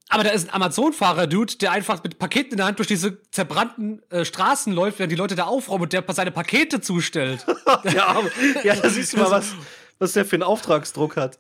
[0.10, 4.02] Aber da ist ein Amazon-Fahrer-Dude, der einfach mit Paketen in der Hand durch diese zerbrannten
[4.10, 7.46] äh, Straßen läuft, während die Leute da aufräumen und der seine Pakete zustellt.
[7.94, 8.30] Ja, aber,
[8.64, 9.54] ja da siehst du mal, was,
[10.00, 11.38] was der für einen Auftragsdruck hat.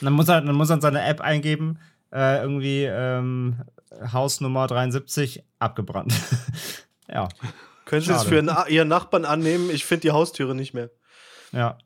[0.00, 1.78] Und dann muss er, dann muss er in seine App eingeben,
[2.10, 3.60] äh, irgendwie ähm,
[4.12, 6.14] Hausnummer 73 abgebrannt.
[7.08, 7.28] ja,
[7.84, 9.68] Können Sie es für Ihren Nachbarn annehmen?
[9.70, 10.90] Ich finde die Haustüre nicht mehr.
[11.52, 11.76] ja.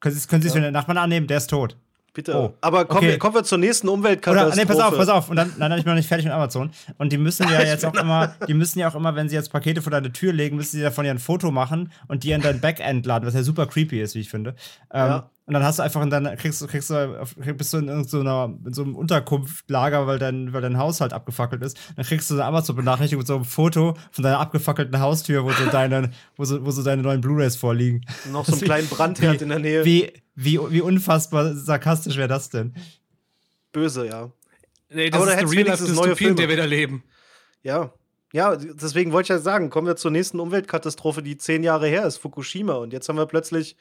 [0.00, 1.26] Können Sie, können Sie es für den Nachbarn annehmen?
[1.26, 1.76] Der ist tot.
[2.18, 2.34] Bitte.
[2.36, 3.08] Oh, Aber kommen, okay.
[3.10, 4.56] wir, kommen wir zur nächsten Oder, Umweltkatastrophe.
[4.56, 5.30] nee, pass auf, pass auf.
[5.30, 6.72] Und dann, nein, nein, ich bin noch nicht fertig mit Amazon.
[6.96, 9.52] Und die müssen ja jetzt auch immer, die müssen ja auch immer, wenn sie jetzt
[9.52, 12.40] Pakete vor deine Tür legen, müssen sie davon ja ein Foto machen und die in
[12.40, 14.56] dein Backend laden, was ja super creepy ist, wie ich finde.
[14.92, 15.30] Ähm, Ja.
[15.48, 18.54] Und dann hast du einfach in deiner, kriegst du, kriegst du, bist du in irgendeiner,
[18.66, 21.78] in so einem Unterkunftlager, weil dein, weil dein Haus halt abgefackelt ist.
[21.96, 25.64] Dann kriegst du eine Amazon-Benachrichtigung mit so einem Foto von deiner abgefackelten Haustür, wo so
[25.72, 28.02] deine, wo so, wo so deine neuen Blu-Rays vorliegen.
[28.30, 29.86] Noch so einen kleinen Brandherd in der Nähe.
[29.86, 32.74] Wie, wie, wie unfassbar sarkastisch wäre das denn?
[33.72, 34.30] Böse, ja.
[34.90, 37.04] Nee, Aber das da ist eine real life neue Dystopie, in der wir da leben.
[37.62, 37.90] Ja.
[38.34, 42.04] Ja, deswegen wollte ich ja sagen, kommen wir zur nächsten Umweltkatastrophe, die zehn Jahre her
[42.04, 42.74] ist, Fukushima.
[42.74, 43.78] Und jetzt haben wir plötzlich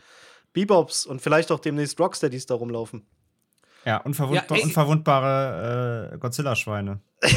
[0.53, 3.05] Bebops und vielleicht auch demnächst Rocksteadies da rumlaufen.
[3.85, 4.63] Ja, unverwundbar, Ja, ey.
[4.63, 6.99] unverwundbare äh, Godzilla-Schweine.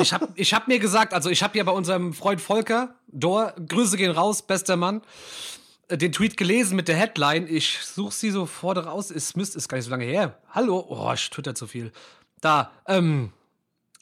[0.00, 3.52] Ich habe ich hab mir gesagt, also ich habe ja bei unserem Freund Volker, Dor,
[3.68, 5.02] Grüße gehen raus, bester Mann,
[5.88, 7.48] äh, den Tweet gelesen mit der Headline.
[7.48, 9.10] Ich suche sie sofort raus.
[9.10, 10.38] Es müsste, ist gar nicht so lange her.
[10.50, 11.90] Hallo, oh, ich twitter zu viel.
[12.40, 13.32] Da, ähm,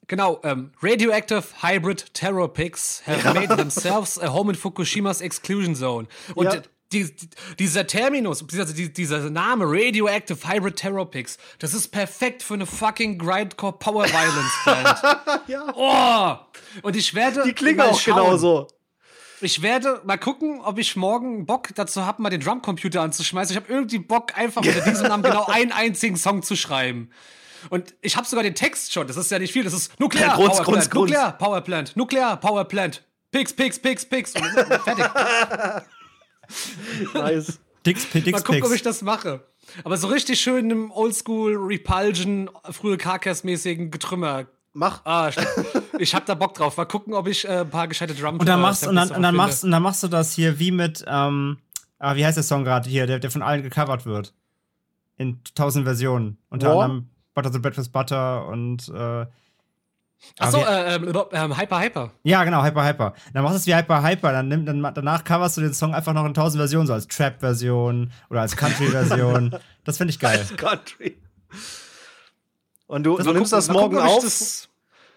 [0.06, 6.08] genau, ähm, Radioactive Hybrid Terror Pigs have made themselves a home in Fukushimas Exclusion Zone.
[6.34, 6.60] Und Ja.
[6.92, 12.42] Die, die, dieser Terminus, dieser, die- dieser Name Radioactive Hybrid Terror Pigs, das ist perfekt
[12.42, 15.42] für eine fucking Grindcore Power Violence Band.
[15.48, 15.72] Ja.
[15.74, 16.80] Oh!
[16.82, 17.42] Und ich werde.
[17.44, 18.16] Die klingen auch schauen.
[18.24, 18.68] genauso.
[19.40, 23.54] Ich werde mal gucken, ob ich morgen Bock dazu habe, mal den Drumcomputer anzuschmeißen.
[23.54, 27.10] Ich habe irgendwie Bock, einfach unter diesem Namen genau einen einzigen Song zu schreiben.
[27.68, 29.06] Und ich habe sogar den Text schon.
[29.06, 29.62] Das ist ja nicht viel.
[29.64, 31.10] Das ist Nuklear Ja, Grunz, Power Grunz, Plant, Grunz.
[31.10, 33.02] Nuklear Power Plant, Nuklear Power Plant.
[33.30, 34.32] Pix, Pix, Pix, Pix.
[34.32, 35.04] Fertig.
[37.14, 37.58] Nice.
[37.84, 39.46] Dix, Mal Dix, gucken, ob ich das mache.
[39.84, 44.46] Aber so richtig schön im Oldschool, Repulsion, frühe Carcass-mäßigen Getrümmer.
[44.72, 45.04] Mach.
[45.04, 45.36] Ah, ich,
[45.98, 46.76] ich hab da Bock drauf.
[46.76, 49.22] Mal gucken, ob ich äh, ein paar gescheite Drum Und dann machst, und dann, und
[49.22, 51.58] dann machst, und dann machst du das hier wie mit, ähm,
[51.98, 54.34] ah, wie heißt der Song gerade hier, der, der von allen gecovert wird.
[55.16, 56.36] In tausend Versionen.
[56.50, 56.84] Unter War?
[56.84, 59.26] anderem Butter the Bread with Butter und, äh,
[60.38, 62.12] Achso, äh, ähm, ähm, Hyper Hyper.
[62.24, 63.14] Ja, genau, Hyper Hyper.
[63.32, 64.32] Dann machst du es wie Hyper Hyper.
[64.32, 67.06] Dann, nimm, dann danach coverst du den Song einfach noch in tausend Versionen, so als
[67.06, 69.56] Trap-Version oder als Country-Version.
[69.84, 70.44] das finde ich geil.
[70.56, 71.16] Country.
[72.86, 74.22] Und du, du Mal nimmst das morgen auf.
[74.22, 74.68] das-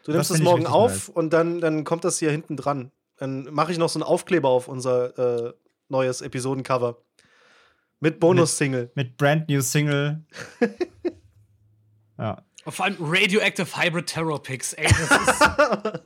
[0.06, 1.10] Du Das nimmst das ich morgen auf nice.
[1.10, 2.92] und dann, dann kommt das hier hinten dran.
[3.18, 5.54] Dann mache ich noch so einen Aufkleber auf unser äh,
[5.90, 6.98] neues Episodencover.
[8.00, 8.92] Mit Bonus-Single.
[8.96, 10.24] Mit Brand New Single.
[12.18, 12.42] ja.
[12.72, 14.88] Vor allem Radioactive Hybrid Terror Picks, ey.
[14.88, 15.50] Das ist.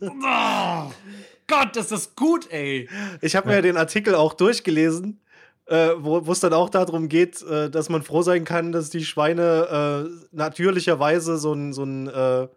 [0.01, 0.91] oh,
[1.47, 2.89] Gott, das ist gut, ey.
[3.21, 5.21] Ich habe mir den Artikel auch durchgelesen,
[5.65, 9.05] äh, wo es dann auch darum geht, äh, dass man froh sein kann, dass die
[9.05, 12.47] Schweine äh, natürlicherweise so ein, so ein, äh,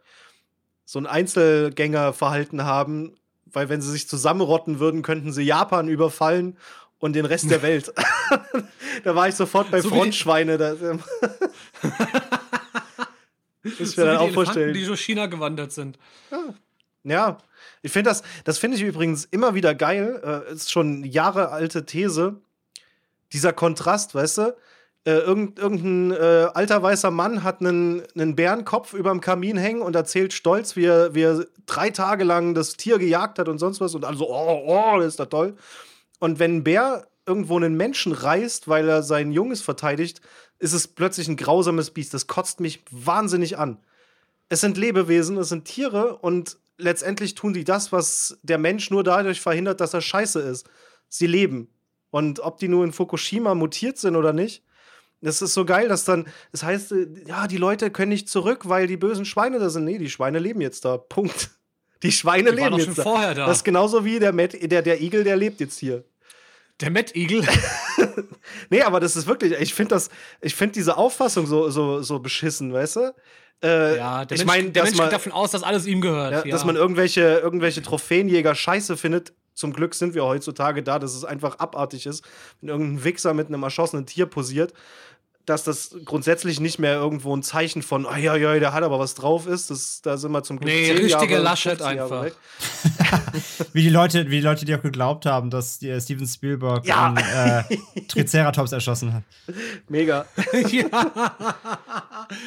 [0.84, 3.16] so ein Einzelgängerverhalten haben,
[3.46, 6.56] weil wenn sie sich zusammenrotten würden, könnten sie Japan überfallen
[6.98, 7.92] und den Rest der Welt.
[9.04, 10.58] da war ich sofort bei So Frontschweine.
[13.66, 14.70] Muss ich So mir dann die auch vorstellen.
[14.70, 15.98] Elefanten, die durch China gewandert sind.
[17.04, 17.38] Ja,
[17.82, 20.44] ich finde das, das finde ich übrigens immer wieder geil.
[20.48, 22.36] Äh, ist schon eine Jahre alte These.
[23.32, 24.56] Dieser Kontrast, weißt du?
[25.04, 29.94] Äh, irgend, irgendein äh, alter weißer Mann hat einen, einen Bärenkopf überm Kamin hängen und
[29.94, 33.80] erzählt stolz, wie er, wie er drei Tage lang das Tier gejagt hat und sonst
[33.80, 33.94] was.
[33.94, 35.54] Und alle so, oh, oh, das ist da toll.
[36.18, 40.20] Und wenn ein Bär irgendwo einen Menschen reißt, weil er sein Junges verteidigt,
[40.58, 42.14] ist es plötzlich ein grausames Biest.
[42.14, 43.78] Das kotzt mich wahnsinnig an
[44.48, 49.02] es sind Lebewesen, es sind Tiere und letztendlich tun die das, was der Mensch nur
[49.02, 50.68] dadurch verhindert, dass er scheiße ist.
[51.08, 51.68] Sie leben.
[52.10, 54.62] Und ob die nur in Fukushima mutiert sind oder nicht,
[55.20, 58.68] das ist so geil, dass dann, das heißt, äh, ja, die Leute können nicht zurück,
[58.68, 59.84] weil die bösen Schweine da sind.
[59.84, 60.98] Nee, die Schweine leben jetzt da.
[60.98, 61.50] Punkt.
[62.02, 63.02] Die Schweine Die leben jetzt schon da.
[63.02, 63.46] vorher da.
[63.46, 66.04] Das ist genauso wie der, Matt, der, der Igel, der lebt jetzt hier.
[66.80, 67.42] Der Eagle.
[68.70, 70.08] Nee, aber das ist wirklich, ich finde das,
[70.40, 73.14] ich finde diese Auffassung so, so, so beschissen, weißt du?
[73.62, 76.00] Äh, Ja, der ich Mensch, meine, der Mensch man, geht davon aus, dass alles ihm
[76.00, 76.32] gehört.
[76.32, 79.32] ja, Ja, dass man irgendwelche, irgendwelche Trophäenjäger scheiße findet.
[79.54, 82.22] Zum Glück sind wir heutzutage da, dass es einfach abartig ist,
[82.60, 84.74] wenn irgendein Wichser mit einem erschossenen Tier posiert,
[85.46, 88.98] dass das grundsätzlich nicht mehr irgendwo ein Zeichen von, oh, ja, ja, der hat aber
[88.98, 89.70] was drauf ist.
[89.70, 92.36] Das, da sind wir zum Glück Nee, 10 richtige Jahre, Laschet 15 Jahre einfach.
[93.72, 96.86] Wie die Leute, wie die Leute, die auch geglaubt haben, dass die, äh, Steven Spielberg
[96.86, 97.14] Ja.
[97.14, 99.22] einen, äh, Triceratops erschossen hat.
[99.88, 100.24] Mega.
[100.70, 100.88] ja.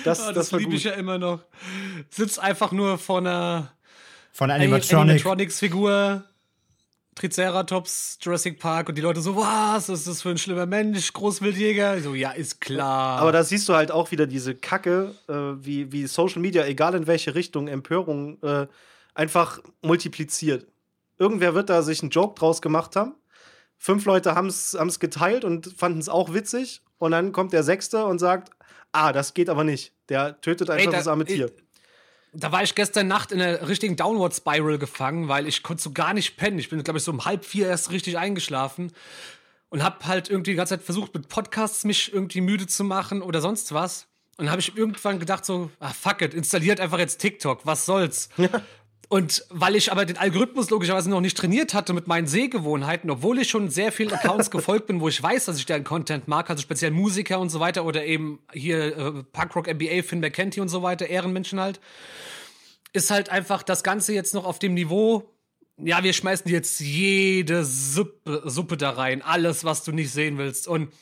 [0.03, 1.39] Das, Ah, das, das liebe ich ja immer noch.
[2.09, 3.71] Sitzt einfach nur vor einer
[4.33, 5.01] Von Ani- Animatronic.
[5.15, 6.23] Animatronics-Figur,
[7.19, 11.97] Triceratops, Jurassic Park und die Leute so, was ist das für ein schlimmer Mensch, Großwildjäger?
[11.97, 13.19] Ich So, ja, ist klar.
[13.19, 16.95] Aber da siehst du halt auch wieder diese Kacke, äh, wie, wie Social Media, egal
[16.95, 18.67] in welche Richtung, Empörung äh,
[19.13, 20.67] einfach multipliziert.
[21.17, 23.15] Irgendwer wird da sich einen Joke draus gemacht haben.
[23.77, 26.81] Fünf Leute haben es geteilt und fanden es auch witzig.
[26.99, 28.51] Und dann kommt der Sechste und sagt,
[28.93, 29.93] ah, das geht aber nicht.
[30.07, 31.51] Der tötet einfach Ey, da- das arme Tier.
[32.31, 35.91] Da war ich gestern Nacht in einer richtigen Downward Spiral gefangen, weil ich konnte so
[35.91, 36.59] gar nicht pennen.
[36.59, 38.91] Ich bin, glaube ich, so um halb vier erst richtig eingeschlafen
[39.69, 43.21] und habe halt irgendwie die ganze Zeit versucht, mit Podcasts mich irgendwie müde zu machen
[43.21, 44.07] oder sonst was.
[44.37, 48.29] Und habe ich irgendwann gedacht so, ah, fuck it, installiert einfach jetzt TikTok, was soll's.
[49.09, 53.39] Und weil ich aber den Algorithmus logischerweise noch nicht trainiert hatte mit meinen Sehgewohnheiten, obwohl
[53.39, 56.47] ich schon sehr vielen Accounts gefolgt bin, wo ich weiß, dass ich deren Content mag,
[56.47, 60.69] also speziell Musiker und so weiter oder eben hier äh, Punkrock NBA, Finn McKenty und
[60.69, 61.79] so weiter, Ehrenmenschen halt,
[62.93, 65.33] ist halt einfach das Ganze jetzt noch auf dem Niveau.
[65.77, 70.67] Ja, wir schmeißen jetzt jede Suppe, Suppe da rein, alles, was du nicht sehen willst.
[70.67, 70.93] Und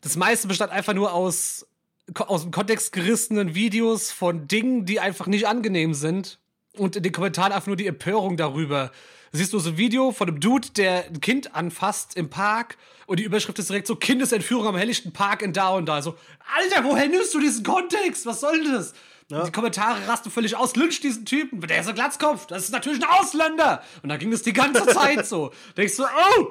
[0.00, 1.66] das meiste bestand einfach nur aus,
[2.14, 6.38] aus dem Kontext gerissenen Videos von Dingen, die einfach nicht angenehm sind.
[6.76, 8.90] Und in den Kommentaren einfach nur die Empörung darüber.
[9.32, 13.18] Siehst du so ein Video von einem Dude, der ein Kind anfasst im Park und
[13.18, 16.02] die Überschrift ist direkt so Kindesentführung am helllichten Park in da und da.
[16.02, 16.16] So,
[16.56, 18.26] Alter, woher nimmst du diesen Kontext?
[18.26, 18.92] Was soll das?
[19.30, 22.72] Und Die Kommentare rasten völlig aus, lynch diesen Typen, der ist ein Glatzkopf, das ist
[22.72, 23.82] natürlich ein Ausländer.
[24.02, 25.52] Und da ging das die ganze Zeit so.
[25.76, 26.48] Denkst du, oh,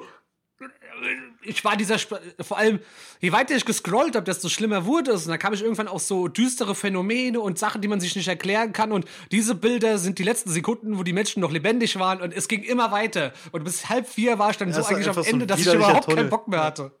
[1.42, 2.80] ich war dieser, Sp vor allem,
[3.20, 5.24] je weiter ich gescrollt habe, desto schlimmer wurde es.
[5.24, 8.28] Und dann kam ich irgendwann auf so düstere Phänomene und Sachen, die man sich nicht
[8.28, 8.92] erklären kann.
[8.92, 12.20] Und diese Bilder sind die letzten Sekunden, wo die Menschen noch lebendig waren.
[12.20, 13.32] Und es ging immer weiter.
[13.52, 15.60] Und bis halb vier war ich dann Ja, so eigentlich am einfach so Ende, dass
[15.60, 16.16] ich überhaupt Tunnel.
[16.16, 16.92] keinen Bock mehr hatte.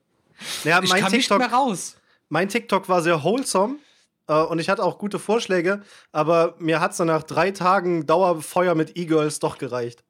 [0.64, 1.96] Ja, Ich mein kam nicht TikTok, mehr raus.
[2.28, 3.76] mein TikTok war sehr wholesome
[4.26, 8.06] äh, und ich hatte auch gute Vorschläge, aber mir hat es dann nach drei Tagen
[8.06, 10.02] Dauerfeuer mit E-Girls doch gereicht.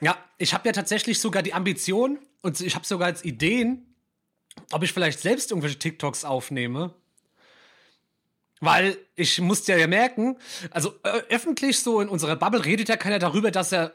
[0.00, 3.86] Ja, ich habe ja tatsächlich sogar die Ambition und ich habe sogar als Ideen,
[4.72, 6.92] ob ich vielleicht selbst irgendwelche TikToks aufnehme.
[8.60, 10.36] Weil ich musste ja merken,
[10.72, 13.92] also äh, öffentlich so in unserer Bubble redet ja keiner darüber, dass er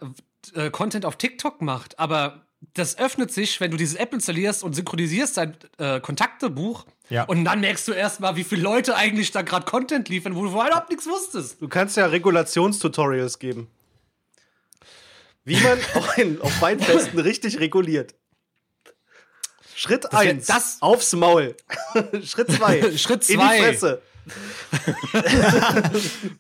[0.56, 2.00] äh, Content auf TikTok macht.
[2.00, 6.86] Aber das öffnet sich, wenn du diese App installierst und synchronisierst dein äh, Kontaktebuch.
[7.10, 7.26] Ja.
[7.26, 10.52] Und dann merkst du erstmal, wie viele Leute eigentlich da gerade Content liefern, wo du
[10.52, 11.62] vorher überhaupt nichts wusstest.
[11.62, 13.68] Du kannst ja Regulationstutorials geben.
[15.48, 18.14] Wie man auf, ein- auf Weinfesten richtig reguliert.
[19.76, 20.46] Schritt wär- 1.
[20.46, 21.56] das- Aufs Maul.
[22.24, 22.98] Schritt 2.
[22.98, 24.02] Schritt In die Fresse.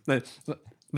[0.06, 0.24] Nein.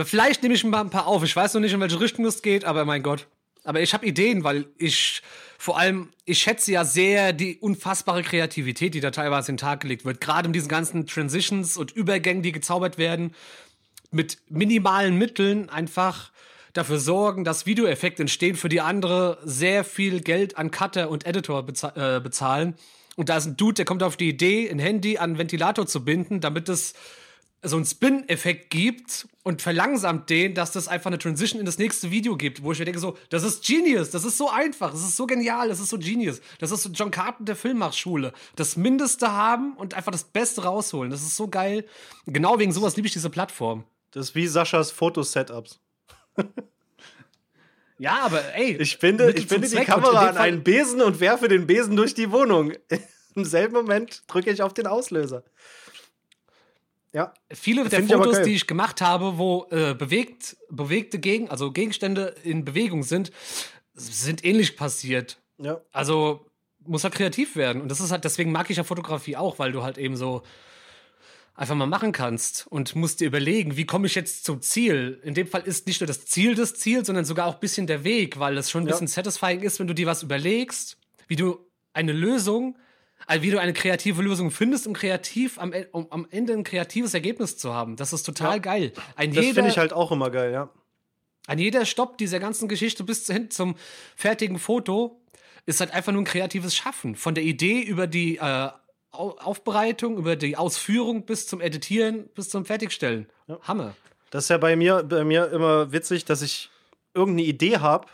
[0.04, 1.22] Vielleicht nehme ich mal ein paar auf.
[1.22, 3.26] Ich weiß noch nicht, in welche Richtung es geht, aber mein Gott.
[3.64, 5.22] Aber ich habe Ideen, weil ich
[5.58, 9.80] vor allem, ich schätze ja sehr die unfassbare Kreativität, die da teilweise in den Tag
[9.80, 10.20] gelegt wird.
[10.20, 13.34] Gerade in diesen ganzen Transitions und Übergängen, die gezaubert werden,
[14.10, 16.29] mit minimalen Mitteln einfach
[16.72, 21.62] dafür sorgen, dass Videoeffekte entstehen, für die andere sehr viel Geld an Cutter und Editor
[21.64, 22.74] beza äh, bezahlen.
[23.16, 25.86] Und da ist ein Dude, der kommt auf die Idee, ein Handy an einen Ventilator
[25.86, 26.94] zu binden, damit es
[27.62, 32.10] so einen Spin-Effekt gibt und verlangsamt den, dass das einfach eine Transition in das nächste
[32.10, 35.02] Video gibt, wo ich mir denke so, das ist Genius, das ist so einfach, das
[35.02, 38.32] ist so genial, das ist so Genius, das ist so John Carpenter Filmmachschule.
[38.56, 41.84] Das Mindeste haben und einfach das Beste rausholen, das ist so geil.
[42.26, 43.84] Genau wegen sowas liebe ich diese Plattform.
[44.12, 45.78] Das ist wie Saschas Fotosetups.
[48.00, 51.20] Ja, aber ey, Ich finde, Mittel ich finde zum die Kamera an einen Besen und
[51.20, 52.72] werfe den Besen durch die Wohnung.
[53.34, 55.44] Im selben Moment drücke ich auf den Auslöser.
[57.12, 57.34] Ja.
[57.52, 58.44] viele der ich Fotos, geil.
[58.44, 63.32] die ich gemacht habe, wo äh, bewegt, bewegte Gegen, also Gegenstände in Bewegung sind,
[63.92, 65.38] sind ähnlich passiert.
[65.58, 65.82] Ja.
[65.92, 66.46] Also
[66.86, 67.82] muss halt kreativ werden.
[67.82, 70.42] Und das ist halt, deswegen mag ich ja Fotografie auch, weil du halt eben so
[71.54, 75.20] einfach mal machen kannst und musst dir überlegen, wie komme ich jetzt zum Ziel.
[75.24, 77.86] In dem Fall ist nicht nur das Ziel das Ziel, sondern sogar auch ein bisschen
[77.86, 78.92] der Weg, weil das schon ein Ja.
[78.92, 80.96] bisschen satisfying ist, wenn du dir was überlegst,
[81.28, 81.58] wie du
[81.92, 82.78] eine Lösung,
[83.26, 86.64] also wie du eine kreative Lösung findest, um kreativ am, E- um am Ende ein
[86.64, 87.96] kreatives Ergebnis zu haben.
[87.96, 88.58] Das ist total Ja.
[88.58, 88.92] geil.
[89.16, 90.70] Ein Das finde ich halt auch immer geil, ja.
[91.46, 93.74] an jeder Stopp dieser ganzen Geschichte bis hin zum
[94.16, 95.20] fertigen Foto
[95.66, 97.16] ist halt einfach nur ein kreatives Schaffen.
[97.16, 98.68] Von der Idee über die äh,
[99.12, 103.26] Aufbereitung, über die Ausführung bis zum Editieren, bis zum Fertigstellen.
[103.62, 103.94] Hammer.
[104.30, 106.70] Das ist ja bei mir, bei mir immer witzig, dass ich
[107.14, 108.06] irgendeine Idee habe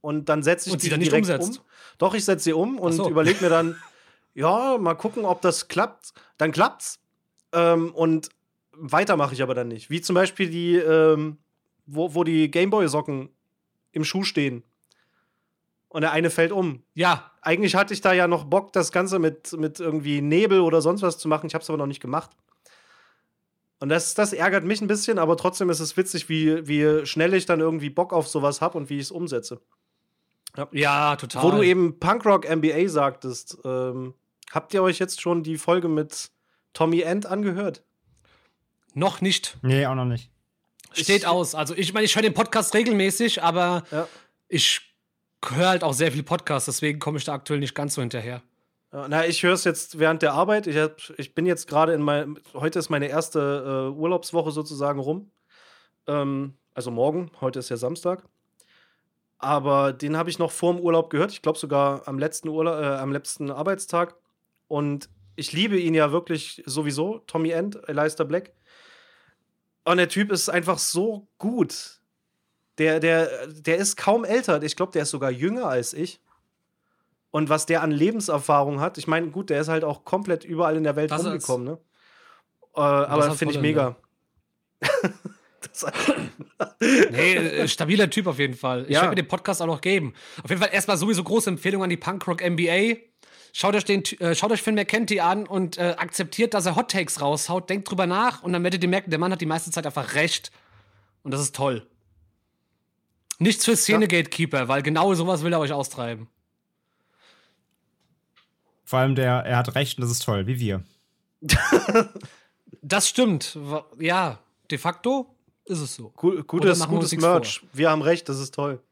[0.00, 1.58] und dann setze ich Und sie die dann nicht direkt umsetzt.
[1.58, 1.64] um.
[1.98, 3.10] Doch, ich setze sie um und so.
[3.10, 3.76] überlege mir dann,
[4.34, 6.12] ja, mal gucken, ob das klappt.
[6.36, 7.00] Dann klappt's.
[7.52, 8.28] Ähm, und
[8.72, 9.90] weiter mache ich aber dann nicht.
[9.90, 11.38] Wie zum Beispiel die, ähm,
[11.86, 13.30] wo, wo die Gameboy-Socken
[13.90, 14.62] im Schuh stehen.
[15.88, 16.82] Und der eine fällt um.
[16.94, 20.82] Ja, Eigentlich hatte ich da ja noch Bock, das Ganze mit, mit irgendwie Nebel oder
[20.82, 21.46] sonst was zu machen.
[21.46, 22.30] Ich habe es aber noch nicht gemacht.
[23.80, 27.32] Und das, das ärgert mich ein bisschen, aber trotzdem ist es witzig, wie, wie schnell
[27.32, 29.60] ich dann irgendwie Bock auf sowas habe und wie ich es umsetze.
[30.72, 31.42] ja, total.
[31.42, 34.14] Wo du eben Punkrock MBA sagtest, ähm,
[34.52, 36.30] habt ihr euch jetzt schon die Folge mit
[36.74, 37.82] Tommy End angehört?
[38.94, 39.56] noch nicht.
[39.62, 40.28] Nee, auch noch nicht.
[40.92, 41.54] Steht Ich- aus.
[41.54, 44.08] Also ich meine, ich höre den Podcast regelmäßig, aber Ja.
[44.48, 44.87] ich
[45.44, 48.42] höre halt auch sehr viel Podcasts, deswegen komme ich da aktuell nicht ganz so hinterher.
[48.90, 50.66] Na, ich höre es jetzt während der Arbeit.
[50.66, 52.38] Ich, hab, ich bin jetzt gerade in mein.
[52.54, 55.30] Heute ist meine erste äh, Urlaubswoche sozusagen rum.
[56.06, 57.30] Ähm, also morgen.
[57.42, 58.24] Heute ist ja Samstag.
[59.36, 61.32] Aber den habe ich noch vor dem Urlaub gehört.
[61.32, 64.16] Ich glaube sogar am letzten, Urla äh, am letzten Arbeitstag.
[64.68, 67.18] Und ich liebe ihn ja wirklich sowieso.
[67.26, 68.54] Tommy End, Eliza Black.
[69.84, 71.97] Und der Typ ist einfach so gut.
[72.78, 74.62] Der, der, der ist kaum älter.
[74.62, 76.20] Ich glaube, der ist sogar jünger als ich.
[77.30, 80.76] Und was der an Lebenserfahrung hat, ich meine, gut, der ist halt auch komplett überall
[80.76, 81.78] in der Welt Das rumgekommen, ne?
[82.74, 83.96] Äh, aber finde ich mega.
[86.80, 88.84] Nee, äh, stabiler Typ auf jeden Fall.
[88.84, 89.00] Ich Ja.
[89.02, 90.14] werde mir den Podcast auch noch geben.
[90.42, 92.96] Auf jeden Fall erstmal sowieso große Empfehlung an die Punkrock NBA.
[93.52, 96.90] Schaut euch den, äh, schaut euch Finn McKenty an und äh, akzeptiert, dass er Hot
[96.90, 97.68] Takes raushaut.
[97.70, 100.14] Denkt drüber nach und dann werdet ihr merken, der Mann hat die meiste Zeit einfach
[100.14, 100.52] recht.
[101.22, 101.86] Und das ist toll.
[103.38, 106.28] Nichts für Szene-Gatekeeper, weil genau sowas will er euch austreiben.
[108.84, 110.82] Vor allem der, er hat recht und das ist toll, wie wir.
[112.82, 113.56] Das stimmt.
[113.98, 114.38] Ja,
[114.70, 115.34] de facto
[115.66, 116.10] ist es so.
[116.16, 117.62] Gu- gutes, gutes Merch.
[117.72, 118.82] Wir haben recht, das ist toll.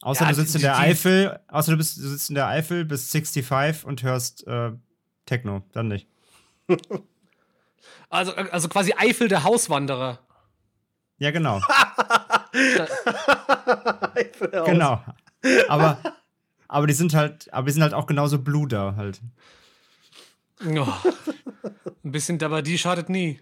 [0.00, 2.36] Außer Ja, du sitzt die- in der die- Eifel, außer du, bist, du sitzt in
[2.36, 4.70] der Eifel bis 65 und hörst äh,
[5.26, 6.06] Techno, dann nicht.
[8.08, 10.20] Also, also quasi Eifel der Hauswanderer.
[11.18, 11.60] Ja, genau.
[14.66, 15.02] genau.
[15.68, 15.98] Aber,
[16.68, 19.20] aber die sind halt, aber die sind halt auch genauso blue da halt.
[20.64, 20.86] Oh.
[22.04, 23.40] Ein bisschen Dabadi schadet nie.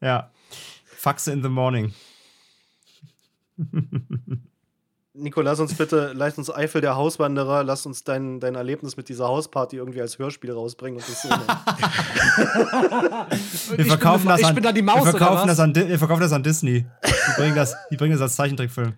[0.00, 0.30] Ja.
[0.84, 1.92] Faxe in the morning.
[5.20, 9.08] Nico, lass uns bitte, lass uns Eifel der Hauswanderer, lass uns dein, dein Erlebnis mit
[9.08, 11.28] dieser Hausparty irgendwie als Hörspiel rausbringen und das so.
[13.76, 15.56] Wir verkaufen, bin, das, ich an, bin dann die Maus, wir, verkaufen oder was?
[15.56, 16.84] das an, wir verkaufen das an Disney.
[17.04, 18.94] Die bringen das, die bringen das als Zeichentrickfilm.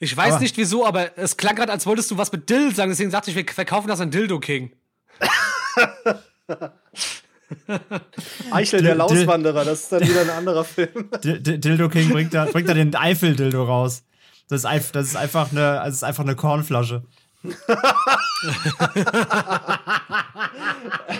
[0.00, 2.74] Ich weiß Aber- nicht wieso, aber es klang gerade, als wolltest du was mit Dill
[2.74, 2.90] sagen.
[2.90, 4.72] Deswegen sagte ich, wir verkaufen das an Dildo King.
[8.50, 11.08] Eichel der Lauswanderer, das ist dann wieder ein anderer Film.
[11.22, 14.02] Di- Di- Dildo King bringt da, bringt da den Eifel-Dildo raus.
[14.48, 17.02] Das ist, einf- das ist einfach eine, es ist einfach eine Kornflasche.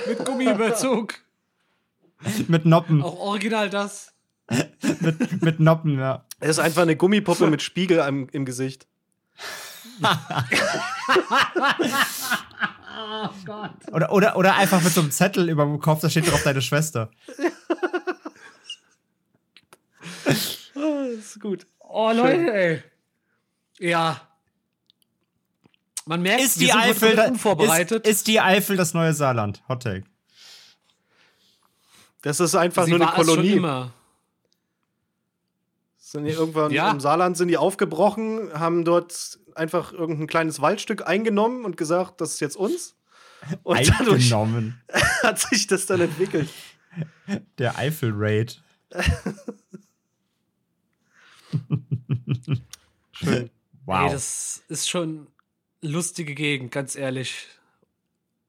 [0.08, 1.14] Mit Gummiüberzug.
[2.48, 3.02] Mit Noppen.
[3.02, 4.12] Auch original das.
[5.00, 6.24] Mit, mit Noppen, ja.
[6.40, 8.86] Es ist einfach eine Gummipuppe mit Spiegel am, im Gesicht.
[13.92, 16.62] Oder, oder, oder einfach mit so einem Zettel über dem Kopf, da steht drauf deine
[16.62, 17.10] Schwester.
[20.76, 21.66] Ah, Das ist gut.
[21.78, 22.82] Oh, Leute, ey.
[23.78, 24.20] Ja.
[26.06, 28.06] Man merkt, Ist die, Eifel, unvorbereitet.
[28.06, 29.62] ist, ist die Eifel das neue Saarland?
[29.68, 30.04] Hot Take.
[32.22, 33.52] Das ist einfach Sie nur eine Kolonie.
[33.52, 33.92] immer.
[35.96, 36.90] Sind die irgendwann Ja.
[36.90, 42.34] im Saarland sind die aufgebrochen, haben dort einfach irgendein kleines Waldstück eingenommen und gesagt, das
[42.34, 42.94] ist jetzt uns.
[43.62, 44.80] Und dadurch Eingenommen.
[45.22, 46.48] hat sich das dann entwickelt.
[47.58, 48.62] Der Eifel-Raid.
[53.12, 53.50] Schön.
[53.86, 54.06] Wow.
[54.06, 55.26] Ey, das ist schon
[55.82, 57.46] lustige Gegend, ganz ehrlich.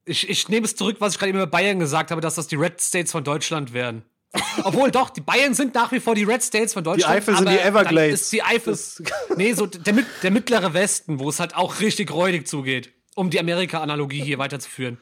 [0.05, 2.47] Ich, ich nehme es zurück, was ich gerade eben über Bayern gesagt habe, dass das
[2.47, 4.03] die Red States von Deutschland wären.
[4.63, 7.13] Obwohl doch, die Bayern sind nach wie vor die Red States von Deutschland.
[7.15, 8.21] Eifel sind die Everglades.
[8.21, 8.73] Ist die Eifel.
[8.73, 9.01] Das-
[9.37, 12.91] nee, so der, der mittlere Westen, wo es halt auch richtig räudig zugeht.
[13.15, 14.97] Um die Amerika-Analogie hier weiterzuführen.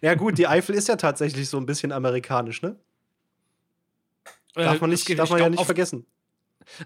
[0.00, 2.76] Ja, gut, die Eifel ist ja tatsächlich so ein bisschen amerikanisch, ne?
[4.54, 6.06] Darf Äh, man, es nicht, darf man ja nicht vergessen.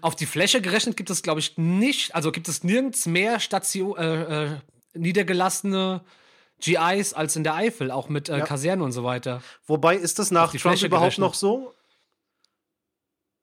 [0.01, 3.97] Auf die Fläche gerechnet gibt es, glaube ich, nicht, also gibt es nirgends mehr Station,
[3.97, 4.49] äh, äh,
[4.93, 6.01] niedergelassene
[6.61, 8.45] GIs als in der Eifel, auch mit äh, Ja.
[8.45, 9.41] Kasernen und so weiter.
[9.65, 11.27] Wobei, ist das nach Trump Fläche überhaupt gerechnet.
[11.27, 11.73] noch so?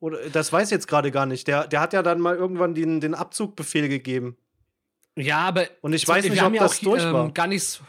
[0.01, 1.47] Oder das weiß ich jetzt gerade gar nicht.
[1.47, 4.37] Der, der hat ja dann mal irgendwann den, den Abzugbefehl gegeben.
[5.17, 7.27] Ja, aber Und ich weiß nicht, wir ob das auch, durch war.
[7.27, 7.83] Ähm, gar nicht,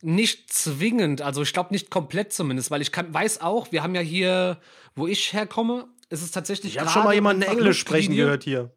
[0.00, 3.94] nicht zwingend, also ich glaube nicht komplett zumindest, weil ich kann, weiß auch, wir haben
[3.94, 4.58] ja hier,
[4.94, 8.72] wo ich herkomme, ist es tatsächlich Ich habe schon mal jemanden Englisch sprechen gehört hier.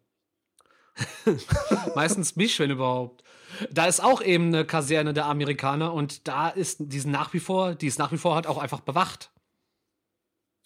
[1.94, 3.22] Meistens mich, wenn überhaupt.
[3.70, 7.40] Da ist auch eben eine Kaserne der Amerikaner und da ist die sind nach wie
[7.40, 9.30] vor, die ist nach wie vor halt auch einfach bewacht.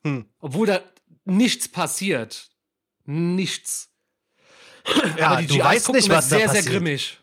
[0.03, 0.29] Hm.
[0.41, 0.81] Obwohl da
[1.25, 2.51] nichts passiert.
[3.05, 3.91] Nichts.
[5.17, 6.75] Ja, Aber die du GIs weißt nicht, mir was da sehr, sehr passiert.
[6.75, 7.21] grimmig.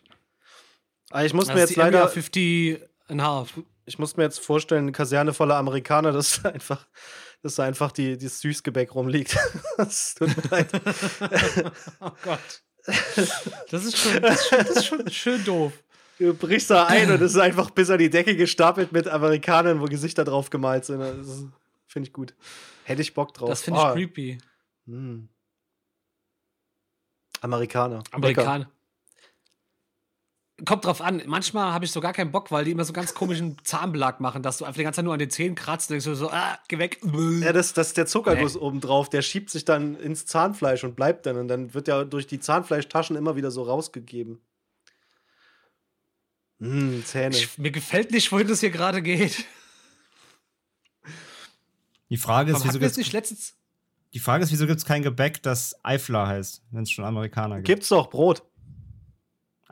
[1.10, 3.54] Aber ich muss Das mir ist jetzt leider, Area 50 and half.
[3.86, 6.88] ich muss mir jetzt vorstellen, eine Kaserne voller Amerikaner, dass da einfach,
[7.44, 9.38] dass da einfach die, die Süßgebäck rumliegt.
[9.78, 10.72] das tut mir leid.
[12.00, 12.64] Oh Gott.
[13.70, 15.74] Das ist schon, das ist schon, das ist schon schön doof.
[16.20, 19.82] Du brichst da ein und es ist einfach bis an die Decke gestapelt mit Amerikanern,
[19.82, 21.02] wo Gesichter drauf gemalt sind.
[21.88, 22.34] Finde ich gut.
[22.86, 23.50] Hätte ich Bock drauf.
[23.50, 24.38] Das finde ich Ah, creepy.
[24.86, 25.30] hm.
[27.42, 28.04] Amerikaner.
[28.12, 28.70] Amerikaner.
[30.66, 31.22] Kommt drauf an.
[31.26, 34.44] Manchmal habe ich so gar keinen Bock, weil die immer so ganz komischen Zahnbelag machen,
[34.44, 36.30] dass du einfach die ganze Zeit nur an den Zähnen kratzt und denkst du so,
[36.30, 37.00] ah, geh weg.
[37.42, 40.96] Ja, das, das ist der Zuckerguss oben drauf, der schiebt sich dann ins Zahnfleisch und
[40.96, 41.38] bleibt dann.
[41.38, 44.40] Und dann wird ja durch die Zahnfleischtaschen immer wieder so rausgegeben.
[46.60, 47.36] Hm, Zähne.
[47.36, 49.46] Ich, mir gefällt nicht, wohin das hier gerade geht.
[52.10, 53.56] Die Frage ist, Warum wieso gibt's, nicht letztens.
[54.14, 57.56] die Frage ist, wieso gibt es kein Gebäck, das Eifler heißt, wenn es schon Amerikaner
[57.56, 57.68] gibt?
[57.68, 58.44] Gibt's doch Brot.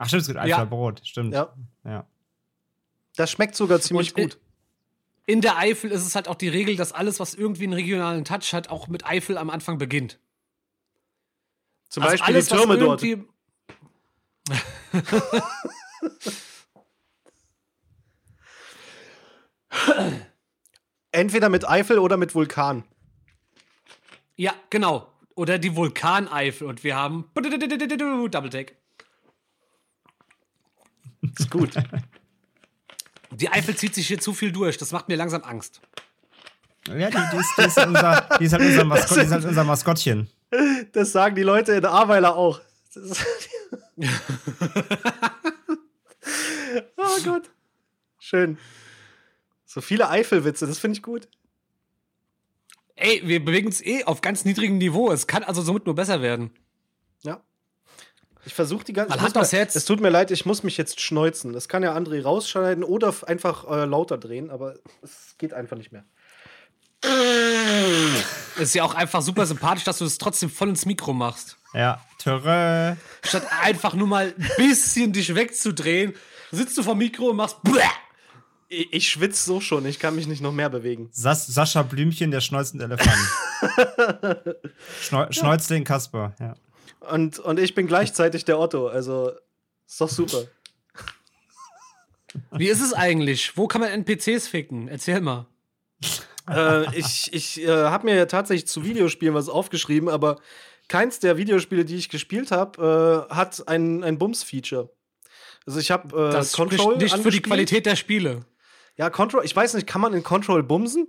[0.02, 0.56] Ach stimmt, es gibt Ja.
[0.56, 1.32] Eifler-Brot, stimmt.
[1.34, 1.54] Ja.
[1.84, 2.06] ja.
[3.16, 4.38] Das schmeckt sogar ziemlich Und, äh, gut.
[5.26, 8.24] In der Eifel ist es halt auch die Regel, dass alles, was irgendwie einen regionalen
[8.24, 10.18] Touch hat, auch mit Eifel am Anfang beginnt.
[11.88, 13.02] Zum Also Beispiel alles, die Türme dort.
[13.02, 13.28] irgendwie-
[21.10, 22.84] Entweder mit Eifel oder mit Vulkan.
[24.36, 25.08] Ja, genau.
[25.34, 28.74] Oder die Vulkaneifel und wir haben Double Take.
[31.38, 31.70] Ist gut.
[33.30, 34.76] Die Eifel zieht sich hier zu viel durch.
[34.76, 35.80] Das macht mir langsam Angst.
[36.88, 39.44] Ja, die, die, ist, die, ist unser, die ist halt unser, Maskott, die ist halt
[39.44, 40.28] unser Maskottchen.
[40.92, 42.60] Das sagen die Leute in Ahrweiler auch.
[46.96, 47.50] Oh Gott.
[48.18, 48.58] Schön.
[49.64, 51.28] So viele Eifelwitze, das finde ich gut.
[52.94, 55.10] Ey, wir bewegen uns eh auf ganz niedrigem Niveau.
[55.10, 56.50] Es kann also somit nur besser werden.
[58.42, 58.46] Ja.
[58.46, 59.76] Ich versuche die ganze muss aufs Herz.
[59.76, 61.52] Es tut mir leid, ich muss mich jetzt schneuzen.
[61.52, 65.92] Das kann ja André rausschneiden oder einfach äh, lauter drehen, aber es geht einfach nicht
[65.92, 66.04] mehr.
[68.58, 71.56] Ist ja auch einfach super sympathisch, dass du es trotzdem voll ins Mikro machst.
[71.74, 72.94] Ja, Törö.
[73.24, 76.14] Statt einfach nur mal ein bisschen dich wegzudrehen,
[76.50, 77.62] sitzt du vom Mikro und machst.
[77.62, 77.80] Bäh.
[78.68, 81.08] Ich, ich schwitze so schon, ich kann mich nicht noch mehr bewegen.
[81.12, 83.18] Sas Sascha Blümchen, der schneuzende Elefant.
[85.02, 86.54] Schneu Schnäuzling Kasper, ja.
[87.10, 89.32] Und, und ich bin gleichzeitig der Otto, also
[89.86, 90.44] ist doch super.
[92.52, 93.56] Wie ist es eigentlich?
[93.56, 94.88] Wo kann man NPCs ficken?
[94.88, 95.46] Erzähl mal.
[96.48, 100.40] äh, ich ich äh, habe mir ja tatsächlich zu Videospielen was aufgeschrieben, aber
[100.88, 104.90] keins der Videospiele, die ich gespielt habe, äh, hat ein, ein Bums-Feature.
[105.66, 107.44] Also ich habe äh, Das Control nicht für die angespielt.
[107.44, 108.44] Qualität der Spiele.
[108.96, 111.08] Ja, Control, ich weiß nicht, kann man in Control bumsen?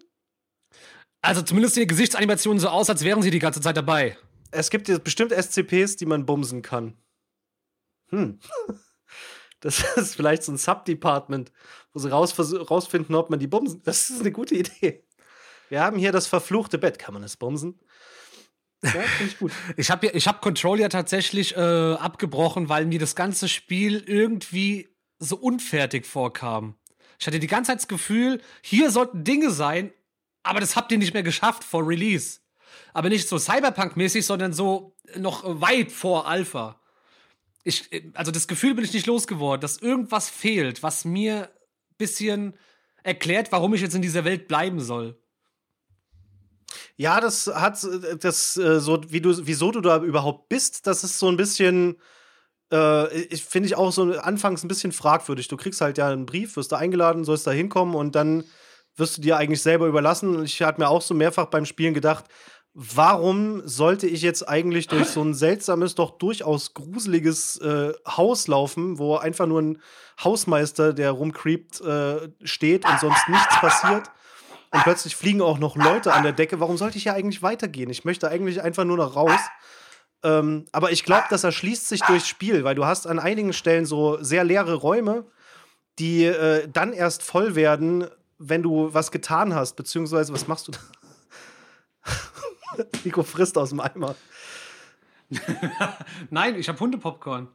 [1.22, 4.18] Also zumindest sehen die Gesichtsanimationen so aus, als wären sie die ganze Zeit dabei.
[4.54, 6.98] Es gibt bestimmt SCPs, die man bumsen kann.
[8.10, 8.40] Hm.
[9.60, 11.54] Das ist vielleicht so ein Subdepartment,
[11.94, 13.82] wo sie raus, rausfinden, ob man die bumsen.
[13.86, 15.06] Das ist eine gute Idee.
[15.70, 17.00] Wir haben hier das verfluchte Bett.
[17.00, 17.80] Kann man es bumsen?
[18.84, 19.54] Ja, finde ich gut.
[19.78, 24.90] Ich habe hab Control ja tatsächlich äh, abgebrochen, weil mir das ganze Spiel irgendwie
[25.20, 26.76] so unfertig vorkam.
[27.18, 29.94] Ich hatte die ganze Zeit das Gefühl, hier sollten Dinge sein,
[30.44, 32.42] aber das habt ihr nicht mehr geschafft vor Release.
[32.94, 36.80] Aber nicht so Cyberpunk-mäßig, sondern so noch weit vor Alpha.
[37.64, 42.54] Ich, also das Gefühl bin ich nicht losgeworden, dass irgendwas fehlt, was mir ein bisschen
[43.04, 45.18] erklärt, warum ich jetzt in dieser Welt bleiben soll.
[46.96, 47.86] Ja, das hat
[48.20, 51.98] das äh, so, wie du, wieso du da überhaupt bist, das ist so ein bisschen,
[52.72, 55.48] äh, ich finde ich auch so anfangs ein bisschen fragwürdig.
[55.48, 58.44] Du kriegst halt ja einen Brief, wirst da eingeladen, sollst da hinkommen und dann
[58.96, 60.36] wirst du dir eigentlich selber überlassen.
[60.36, 62.26] Und ich hatte mir auch so mehrfach beim Spielen gedacht,
[62.74, 68.98] warum sollte ich jetzt eigentlich durch so ein seltsames, doch durchaus gruseliges äh, Haus laufen,
[68.98, 69.82] wo einfach nur ein
[70.24, 74.10] Hausmeister, der rumcreept, äh, steht und sonst nichts passiert?
[74.72, 76.60] Und plötzlich fliegen auch noch Leute an der Decke.
[76.60, 77.92] Warum sollte ich hier eigentlich weitergehen?
[77.92, 79.40] Ich möchte eigentlich einfach nur noch raus.
[80.24, 83.86] Ähm, aber ich glaube, das erschließt sich durchs Spiel, weil du hast an einigen Stellen
[83.86, 85.26] so sehr leere Räume,
[86.00, 88.08] die äh, dann erst voll werden,
[88.40, 89.76] wenn du was getan hast.
[89.76, 90.80] Beziehungsweise, was machst du da?
[93.04, 94.16] Nico frisst aus dem Eimer.
[96.30, 97.48] Nein, ich habe Hundepopcorn.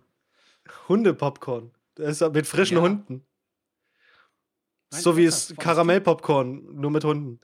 [0.89, 1.71] Hundepopcorn.
[1.95, 2.83] Das ist mit frischen Ja.
[2.83, 3.27] Hunden.
[4.91, 7.41] Nein, so wie es Karamellpopcorn, nur mit Hunden.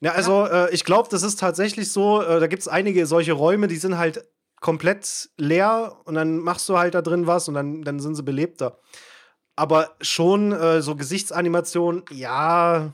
[0.00, 3.32] Ja, also äh, ich glaube, das ist tatsächlich so, äh, da gibt es einige solche
[3.32, 4.26] Räume, die sind halt
[4.60, 8.22] komplett leer und dann machst du halt da drin was und dann, dann sind sie
[8.22, 8.78] belebter.
[9.56, 12.92] Aber schon äh, so Gesichtsanimationen, ja,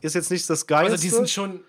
[0.00, 0.92] ist jetzt nicht das Geilste.
[0.92, 1.64] Also die sind schon.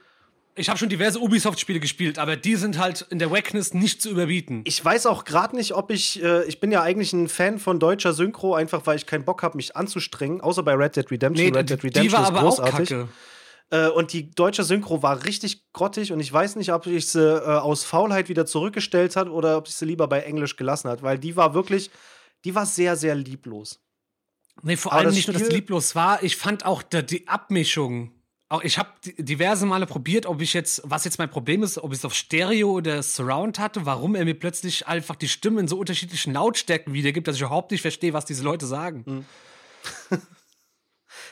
[0.60, 4.10] Ich habe schon diverse Ubisoft-Spiele gespielt, aber die sind halt in der Wackness nicht zu
[4.10, 4.62] überbieten.
[4.66, 7.80] ich weiß auch gerade nicht, ob ich, äh, ich bin ja eigentlich ein Fan von
[7.80, 11.52] deutscher Synchro, einfach weil ich keinen Bock habe, mich anzustrengen, außer bei Red Dead Redemption.
[11.52, 12.90] nee, Red Dead die, Redemption die war ist aber auch großartig.
[12.90, 13.10] kacke.
[13.72, 17.22] Äh, und die deutsche Synchro war richtig grottig und ich weiß nicht, ob ich sie
[17.22, 21.04] äh, aus Faulheit wieder zurückgestellt hat oder ob ich sie lieber bei Englisch gelassen hat,
[21.04, 21.90] weil die war wirklich,
[22.46, 23.80] die war sehr, sehr lieblos.
[24.64, 27.02] Nee, vor Aber allem nicht nur, dass Spiel- es lieblos war, ich fand auch da,
[27.02, 28.12] die Abmischung
[28.52, 28.90] auch ich habe
[29.20, 32.16] diverse Male probiert, ob ich jetzt, was jetzt mein Problem ist, ob ich es auf
[32.16, 36.94] Stereo oder Surround hatte, warum er mir plötzlich einfach die Stimmen in so unterschiedlichen Lautstärken
[36.94, 39.04] wiedergibt, dass ich überhaupt nicht verstehe, was diese Leute sagen.
[39.06, 39.26] Mhm.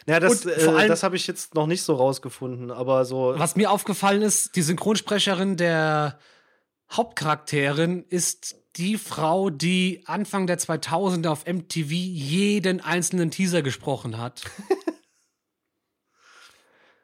[0.05, 3.33] ja, das, äh, allem- das habe ich jetzt noch nicht so rausgefunden, aber so.
[3.35, 6.19] Was mir aufgefallen ist, die Synchronsprecherin der
[6.91, 14.43] Hauptcharakterin ist die Frau, die Anfang der 2000er auf MTV jeden einzelnen Teaser gesprochen hat.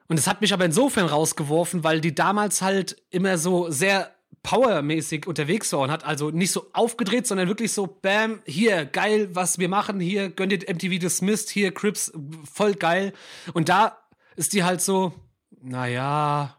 [0.07, 5.25] Und es hat mich aber insofern rausgeworfen, weil die damals halt immer so sehr powermäßig
[5.27, 9.59] unterwegs war und hat also nicht so aufgedreht, sondern wirklich so, bam, hier, geil, was
[9.59, 12.11] wir machen, hier, gönnt ihr MTV Dismissed, hier, Crips,
[12.51, 13.13] voll geil.
[13.53, 13.97] Und da
[14.35, 15.13] ist die halt so,
[15.61, 16.57] naja,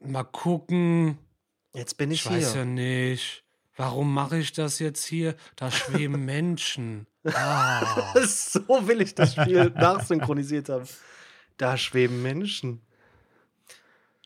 [0.00, 1.18] mal gucken,
[1.74, 2.62] Jetzt bin ich, ich weiß hier.
[2.62, 3.44] ja nicht.
[3.76, 5.36] Warum mache ich das jetzt hier?
[5.56, 7.06] Da schweben Menschen.
[7.24, 8.14] Ah.
[8.26, 10.88] so will ich das Spiel nachsynchronisiert haben.
[11.60, 12.80] Da schweben Menschen.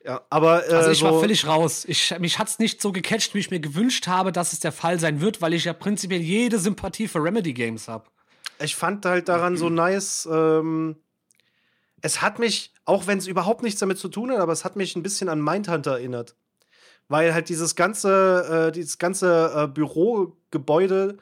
[0.04, 1.84] Ja, aber äh, Also ich so, war völlig raus.
[1.88, 5.00] Ich, mich hat's nicht so gecatcht, wie ich mir gewünscht habe, dass es der Fall
[5.00, 8.04] sein wird, weil ich ja prinzipiell jede Sympathie für Remedy Games habe.
[8.62, 10.28] ich fand halt daran so nice.
[10.30, 10.96] Ähm,
[12.02, 14.76] es hat mich, auch wenn es überhaupt nichts damit zu tun hat, aber es hat
[14.76, 16.36] mich ein bisschen an Mindhunter erinnert.
[17.08, 21.16] Weil halt dieses ganze, äh, dieses ganze äh, Bürogebäude,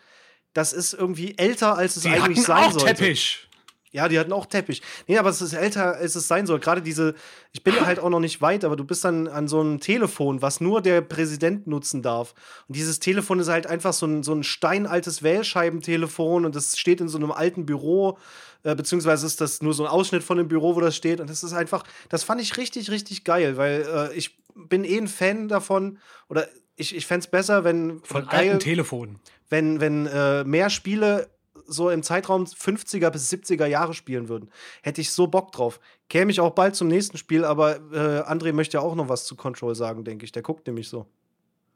[0.53, 2.95] das ist irgendwie älter, als es Die eigentlich hatten sein auch sollte.
[2.97, 3.49] Teppich.
[3.93, 4.81] Ja, die hatten auch Teppich.
[5.07, 6.61] Nee, aber es ist älter, als es sein soll.
[6.61, 7.15] Gerade diese,
[7.53, 10.41] ich bin halt auch noch nicht weit, aber du bist dann an so einem Telefon,
[10.41, 12.35] was nur der Präsident nutzen darf.
[12.69, 17.03] Und dieses Telefon ist halt einfach so ein, so ein steinaltes Wählscheibentelefon und das steht
[17.03, 18.17] in so einem alten Büro,
[18.63, 21.21] äh, beziehungsweise ist das nur so ein Ausschnitt von dem Büro, wo das steht.
[21.21, 24.97] Und das ist einfach, das fand ich richtig, richtig geil, weil äh, ich bin eh
[24.97, 25.99] ein Fan davon,
[26.31, 29.21] oder ich, ich fände es besser, wenn Von geil, alten Telefonen.
[29.51, 31.29] wenn, wenn äh, mehr Spiele
[31.73, 34.51] so im Zeitraum 50er bis 70er Jahre spielen würden.
[34.83, 35.81] Hätte ich so Bock drauf.
[36.09, 39.25] Käme ich auch bald zum nächsten Spiel, aber äh, André möchte ja auch noch was
[39.25, 40.33] zu Control sagen, denke ich.
[40.33, 41.07] Der guckt nämlich so.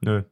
[0.01, 0.23] Nö.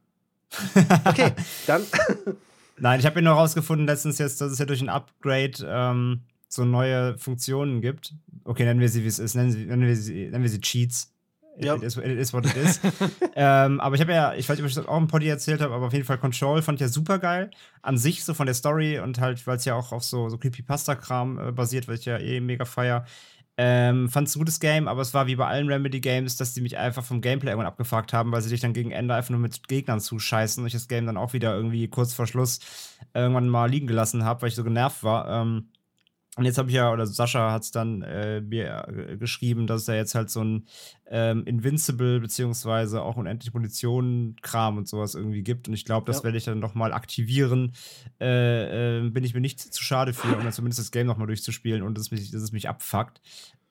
[1.05, 1.31] Okay,
[1.67, 1.83] dann.
[2.77, 6.21] Nein, ich habe ja nur herausgefunden letztens jetzt, dass es ja durch ein Upgrade ähm,
[6.47, 8.13] so neue Funktionen gibt.
[8.43, 9.35] Okay, nennen wir sie, wie es ist.
[9.35, 11.14] Nennen, sie, nennen, wir, sie, nennen wir sie Cheats.
[11.57, 11.75] Ja.
[11.75, 12.79] It, is, it is what it is.
[13.35, 15.61] ähm, aber ich habe ja, ich weiß nicht, ob ich das auch im Poddy erzählt
[15.61, 17.51] habe, aber auf jeden Fall Control fand ich ja super geil.
[17.81, 20.37] An sich, so von der Story und halt, weil es ja auch auf so, so
[20.37, 23.05] Creepypasta-Kram äh, basiert, weil ich ja eh mega feier.
[23.57, 26.59] Ähm, fand es ein gutes Game, aber es war wie bei allen Remedy-Games, dass die
[26.59, 29.39] mich einfach vom Gameplay irgendwann abgefuckt haben, weil sie dich dann gegen Ende einfach nur
[29.39, 32.59] mit Gegnern zuscheißen und ich das Game dann auch wieder irgendwie kurz vor Schluss
[33.13, 35.29] irgendwann mal liegen gelassen habe, weil ich so genervt war.
[35.29, 35.69] Ähm,
[36.35, 39.81] und jetzt habe ich ja, oder Sascha hat es dann äh, mir äh, geschrieben, dass
[39.81, 40.65] es da jetzt halt so ein
[41.07, 45.67] ähm, Invincible beziehungsweise auch unendlich Munition-Kram und sowas irgendwie gibt.
[45.67, 46.23] Und ich glaube, das Ja.
[46.25, 47.73] werde ich dann noch mal aktivieren.
[48.19, 51.17] Äh, äh, bin ich mir nicht zu schade für, um dann zumindest das Game noch
[51.17, 53.21] mal durchzuspielen und dass es mich, dass es mich abfuckt.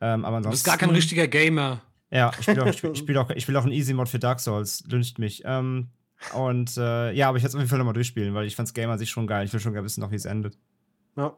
[0.01, 1.83] Ähm, aber Du bist ansonsten, gar kein richtiger Gamer.
[2.11, 4.41] ja, ich, spiel auch, ich, spiel, spiel auch, ich will auch einen Easy-Mod für Dark
[4.41, 4.85] Souls.
[4.89, 5.43] Lünscht mich.
[5.45, 5.89] Ähm,
[6.35, 8.73] und äh, ja, aber ich werde es auf jeden Fall nochmal durchspielen, weil ich fand's
[8.73, 9.45] Game an sich schon geil.
[9.45, 10.57] Ich will schon gerne wissen, noch wie es endet.
[11.17, 11.37] Ja.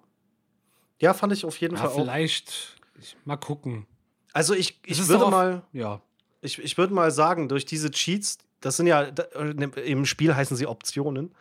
[1.01, 1.94] Ja, fand ich auf jeden Ja, Fall auch.
[1.97, 2.76] vielleicht.
[3.01, 3.86] Ich, mal gucken.
[4.32, 5.62] Also ich, ich würde mal.
[5.72, 6.01] Ja.
[6.42, 10.57] Ich, ich würde mal sagen, durch diese Cheats, das sind ja, äh, im Spiel heißen
[10.57, 11.34] sie Optionen.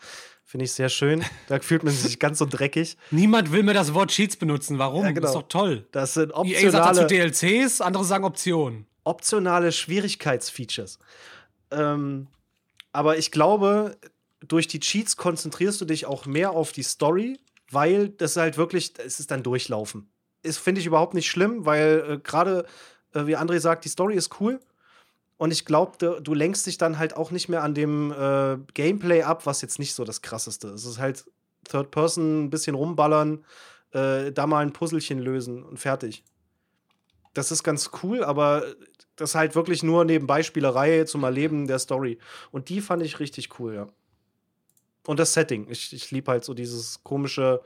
[0.43, 1.23] Finde ich sehr schön.
[1.47, 2.97] Da fühlt man sich ganz so dreckig.
[3.11, 4.77] Niemand will mehr das Wort Cheats benutzen.
[4.79, 5.03] Warum?
[5.05, 5.27] Ja, genau.
[5.27, 5.85] Ist doch toll.
[5.91, 8.85] Das sind EA sagt dazu optionale, DLCs, andere sagen Optionen.
[9.03, 10.99] optionale Schwierigkeitsfeatures.
[11.71, 12.27] Ähm,
[12.93, 13.97] aber ich glaube,
[14.47, 17.37] durch die Cheats konzentrierst du dich auch mehr auf die Story,
[17.71, 20.09] weil das halt wirklich, es ist dann Durchlaufen.
[20.43, 22.65] Ist, finde ich überhaupt nicht schlimm, weil äh, gerade,
[23.13, 24.59] äh, wie André sagt, die Story ist cool.
[25.37, 28.57] Und ich glaube, du, du lenkst dich dann halt auch nicht mehr an dem äh,
[28.73, 30.85] Gameplay ab, was jetzt nicht so das krasseste ist.
[30.85, 31.25] Es ist halt
[31.67, 33.43] Third Person, ein bisschen rumballern,
[33.91, 36.23] äh, da mal ein Puzzlechen lösen und fertig.
[37.33, 38.63] Das ist ganz cool, aber
[39.17, 42.17] das ist halt wirklich nur nebenbei Spielerei zum Erleben der Story.
[42.51, 43.87] Und die fand ich richtig cool, ja.
[45.07, 45.67] Und das Setting.
[45.69, 47.61] Ich, ich liebe halt so dieses komische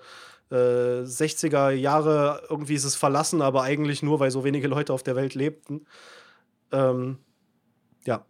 [0.52, 0.56] äh,
[1.04, 5.16] 60er Jahre, irgendwie ist es verlassen, aber eigentlich nur, weil so wenige Leute auf der
[5.16, 5.86] Welt lebten.
[6.72, 7.20] Ähm,
[8.06, 8.26] ja.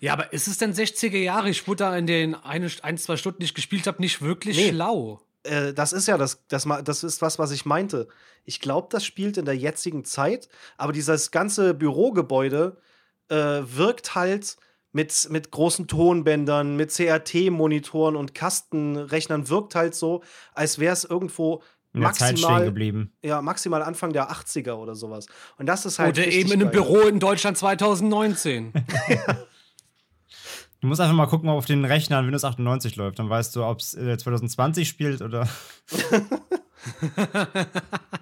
[0.00, 1.48] Ja, aber ist es denn 60er Jahre?
[1.48, 4.56] Ich wurde da in den eine, ein, zwei Stunden, die ich gespielt habe, nicht wirklich
[4.56, 4.70] Nee.
[4.70, 5.20] schlau.
[5.44, 8.08] Äh, das ist ja das, das, das ist was, was ich meinte.
[8.44, 12.76] Ich glaube, das spielt in der jetzigen Zeit, aber dieses ganze Bürogebäude
[13.28, 14.56] äh, wirkt halt
[14.92, 20.22] mit, mit großen Tonbändern, mit CRT-Monitoren und Kastenrechnern, wirkt halt so,
[20.54, 21.62] als wäre es irgendwo
[21.94, 23.12] In der Zeit stehen maximal, geblieben.
[23.22, 25.26] ja, maximal Anfang der 80er oder sowas.
[25.58, 26.18] Und das ist halt.
[26.18, 26.82] Oder eben in einem geil.
[26.82, 28.72] Büro in Deutschland 2019.
[30.80, 33.20] Du musst einfach mal gucken, ob auf den Rechnern Windows 98 läuft.
[33.20, 35.48] Dann weißt du, ob es äh, 2020 spielt oder.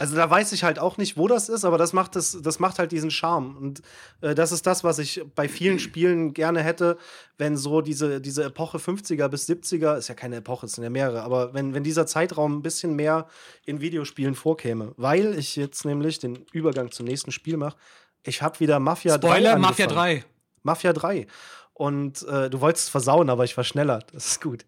[0.00, 2.58] Also da weiß ich halt auch nicht, wo das ist, aber das macht, das, das
[2.58, 3.54] macht halt diesen Charme.
[3.54, 3.82] Und
[4.22, 6.96] äh, das ist das, was ich bei vielen Spielen gerne hätte,
[7.36, 10.90] wenn so diese, diese Epoche 50er bis 70er, ist ja keine Epoche, es sind ja
[10.90, 13.26] mehrere, aber wenn, wenn dieser Zeitraum ein bisschen mehr
[13.66, 14.94] in Videospielen vorkäme.
[14.96, 17.76] Weil ich jetzt nämlich den Übergang zum nächsten Spiel mache.
[18.22, 19.38] Ich habe wieder Mafia Spoiler, 3.
[19.40, 19.58] Spoiler.
[19.58, 20.24] Mafia 3.
[20.62, 21.26] Mafia 3.
[21.74, 23.98] Und äh, du wolltest es versauen, aber ich war schneller.
[24.12, 24.64] Das ist gut.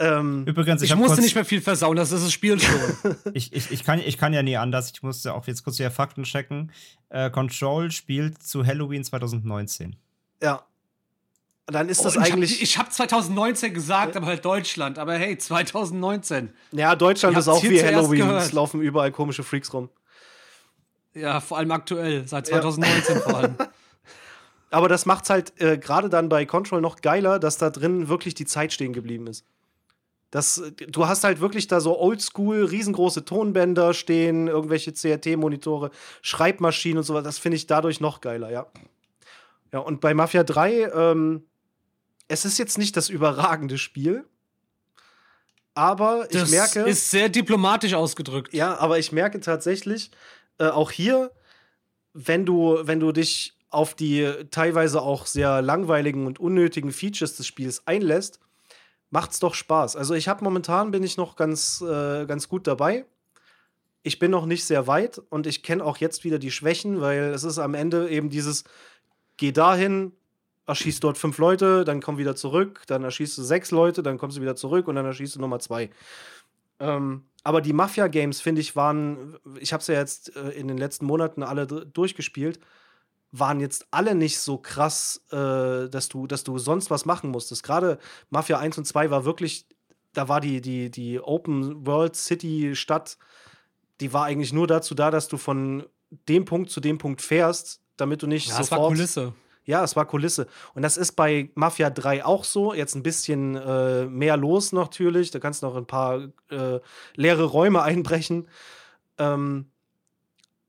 [0.00, 3.16] Ähm, Übrigens, ich, Ich hab musste nicht mehr viel versauen, das ist das Spiel schon.
[3.34, 4.90] ich, ich, ich, kann, ich kann ja nie anders.
[4.94, 6.72] Ich musste auch jetzt kurz hier Fakten checken.
[7.10, 9.96] Äh, Control spielt zu Halloween 2019.
[10.42, 10.64] ja.
[11.66, 12.54] Dann ist das Oh, ich eigentlich.
[12.54, 14.98] Hab, ich habe 2019 gesagt, aber halt Deutschland.
[14.98, 16.52] Aber hey, 2019.
[16.72, 18.22] ja, Deutschland ist auch wie Halloween.
[18.22, 18.42] gehört.
[18.42, 19.88] Es laufen überall komische Freaks rum.
[21.14, 23.54] Ja, vor allem aktuell, seit 2019 vor allem.
[24.70, 28.34] Aber das macht's halt äh, gerade dann bei Control noch geiler, dass da drin wirklich
[28.34, 29.44] die Zeit stehen geblieben ist.
[30.30, 35.90] Das, du hast halt wirklich da so oldschool, riesengroße Tonbänder stehen, irgendwelche CRT-Monitore,
[36.22, 37.24] Schreibmaschinen und so was.
[37.24, 38.66] Das finde ich dadurch noch geiler, ja.
[39.72, 41.44] Ja, und bei Mafia 3, ähm,
[42.28, 44.24] es ist jetzt nicht das überragende Spiel,
[45.74, 46.80] aber ich Das merke.
[46.82, 48.52] ist sehr diplomatisch ausgedrückt.
[48.52, 50.10] Ja, aber ich merke tatsächlich,
[50.58, 51.32] äh, auch hier,
[52.12, 57.46] wenn du, wenn du dich auf die teilweise auch sehr langweiligen und unnötigen Features des
[57.46, 58.40] Spiels einlässt,
[59.10, 59.96] macht's doch Spaß.
[59.96, 63.04] Also ich habe momentan bin ich noch ganz, äh, ganz gut dabei.
[64.02, 67.32] Ich bin noch nicht sehr weit und ich kenne auch jetzt wieder die Schwächen, weil
[67.34, 68.64] es ist am Ende eben dieses,
[69.36, 70.12] geh dahin,
[70.66, 74.38] erschießt dort fünf Leute, dann komm wieder zurück, dann erschießt du sechs Leute, dann kommst
[74.38, 75.90] du wieder zurück und dann erschießt du nochmal zwei.
[76.78, 80.78] Ähm, aber die Mafia-Games, finde ich, waren, ich habe es ja jetzt äh, in den
[80.78, 82.60] letzten Monaten alle durchgespielt,
[83.32, 87.62] waren jetzt alle nicht so krass, äh, dass, du, dass du sonst was machen musstest.
[87.62, 87.98] Gerade
[88.30, 89.66] Mafia 1 und 2 war wirklich,
[90.12, 93.18] da war die, die, die Open World City Stadt,
[94.00, 95.86] die war eigentlich nur dazu da, dass du von
[96.28, 98.94] dem Punkt zu dem Punkt fährst, damit du nicht Ja, es war sofort.
[98.94, 99.32] Kulisse.
[99.64, 100.48] Ja, es war Kulisse.
[100.74, 102.74] Und das ist bei Mafia 3 auch so.
[102.74, 105.30] Jetzt ein bisschen äh, mehr los natürlich.
[105.30, 106.80] Da kannst du noch ein paar äh,
[107.14, 108.48] leere Räume einbrechen.
[109.18, 109.70] Ähm,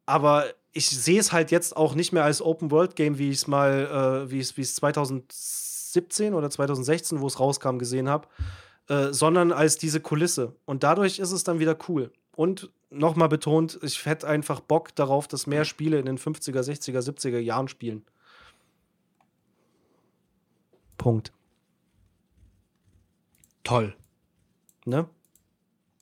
[0.05, 4.25] aber ich sehe es halt jetzt auch nicht mehr als Open-World-Game, wie ich es mal,
[4.27, 8.27] äh, wie ich es 2017 oder 2016, wo es rauskam, gesehen habe,
[8.87, 10.55] äh, sondern als diese Kulisse.
[10.65, 12.11] Und dadurch ist es dann wieder cool.
[12.35, 16.99] Und nochmal betont, ich hätte einfach Bock darauf, dass mehr Spiele in den 50er, 60er,
[16.99, 18.05] 70er Jahren spielen.
[20.97, 21.33] Punkt.
[23.63, 23.95] Toll.
[24.85, 25.07] Ne?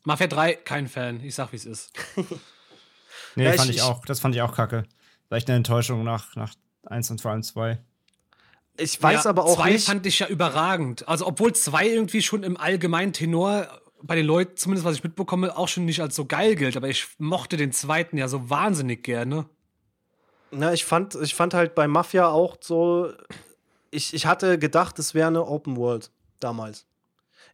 [0.04, 1.24] Mafia 3, kein Fan.
[1.24, 1.92] Ich sag, wie es ist.
[3.36, 4.84] Nee, Ja, fand ich- ich, auch, das fand ich auch kacke.
[5.28, 6.54] Vielleicht eine Enttäuschung nach, nach
[6.86, 7.78] 1 und vor allem 2.
[8.78, 9.86] Ich weiß ja, aber auch zwei nicht.
[9.86, 11.08] fand ich ja überragend.
[11.08, 13.68] Also, obwohl zwei irgendwie schon im allgemeinen Tenor
[14.02, 16.78] bei den Leuten, zumindest was ich mitbekomme, auch schon nicht als so geil gilt.
[16.78, 19.46] Aber ich mochte den zweiten ja so wahnsinnig gerne.
[20.52, 23.12] Na, ich fand, ich fand halt bei Mafia auch so.
[23.92, 26.10] Ich, ich hatte gedacht, es wäre eine Open World
[26.40, 26.86] damals.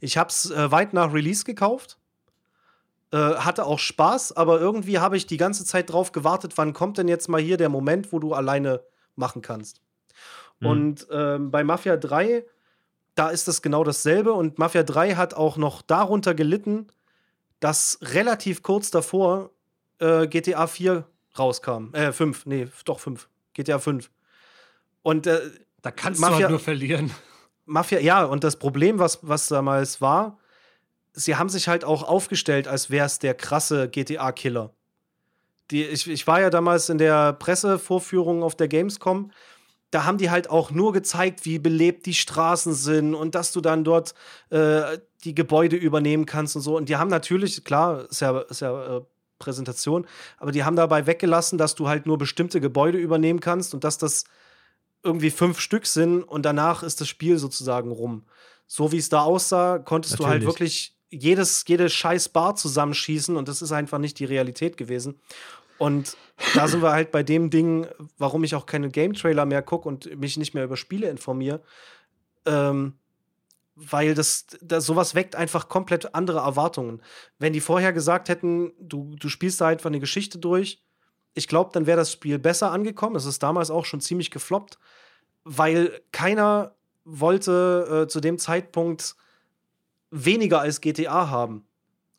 [0.02, 1.98] Ich hab's äh, weit nach Release gekauft.
[3.16, 6.98] Äh, hatte auch Spaß, aber irgendwie habe ich die ganze Zeit drauf gewartet, wann kommt
[6.98, 8.82] denn jetzt mal hier der Moment, wo du alleine
[9.16, 9.80] machen kannst.
[10.60, 10.68] Mhm.
[10.68, 12.46] Und ähm, bei Mafia 3,
[13.16, 14.34] da ist es genau dasselbe.
[14.34, 16.88] Und Mafia 3 hat auch noch darunter gelitten,
[17.62, 19.52] dass relativ kurz davor
[20.00, 21.06] äh, GTA 4
[21.40, 21.94] rauskam.
[21.94, 23.30] Äh, 5, nee, doch 5.
[23.54, 24.12] GTA 5.
[25.04, 25.40] Und äh,
[25.82, 27.12] Da kannst Mafia- du halt nur verlieren.
[27.66, 30.38] Mafia, ja, und das Problem, was, was damals war,
[31.16, 34.72] sie haben sich halt auch aufgestellt, als wäre es der krasse GTA-Killer.
[35.72, 39.32] Die, ich, ich war ja damals in der Pressevorführung auf der Gamescom.
[39.90, 43.62] Da haben die halt auch nur gezeigt, wie belebt die Straßen sind und dass du
[43.62, 44.14] dann dort
[44.50, 46.76] äh, die Gebäude übernehmen kannst und so.
[46.78, 49.02] Und die haben natürlich, klar, ist ja, ist ja äh,
[49.40, 50.06] Präsentation,
[50.38, 53.98] aber die haben dabei weggelassen, dass du halt nur bestimmte Gebäude übernehmen kannst und dass
[53.98, 54.26] das
[55.04, 58.26] irgendwie fünf Stück sind und danach ist das Spiel sozusagen rum.
[58.68, 60.48] So wie es da aussah, konntest du halt Natürlich.
[60.48, 65.20] wirklich jedes, jede scheiß Bar zusammenschießen und das ist einfach nicht die Realität gewesen.
[65.78, 66.16] Und
[66.54, 67.88] da sind wir halt bei dem Ding,
[68.18, 71.62] warum ich auch keine Game-Trailer mehr gucke und mich nicht mehr über Spiele informiere.
[72.46, 72.94] Ähm,
[73.76, 77.02] weil das, das sowas weckt einfach komplett andere Erwartungen.
[77.40, 80.82] Wenn die vorher gesagt hätten, du, du spielst da einfach eine Geschichte durch,
[81.34, 83.18] ich glaube, dann wäre das Spiel besser angekommen.
[83.18, 84.80] Es ist damals auch schon ziemlich gefloppt,
[85.44, 89.18] weil keiner wollte äh, zu dem Zeitpunkt
[90.16, 91.66] weniger als GTA haben.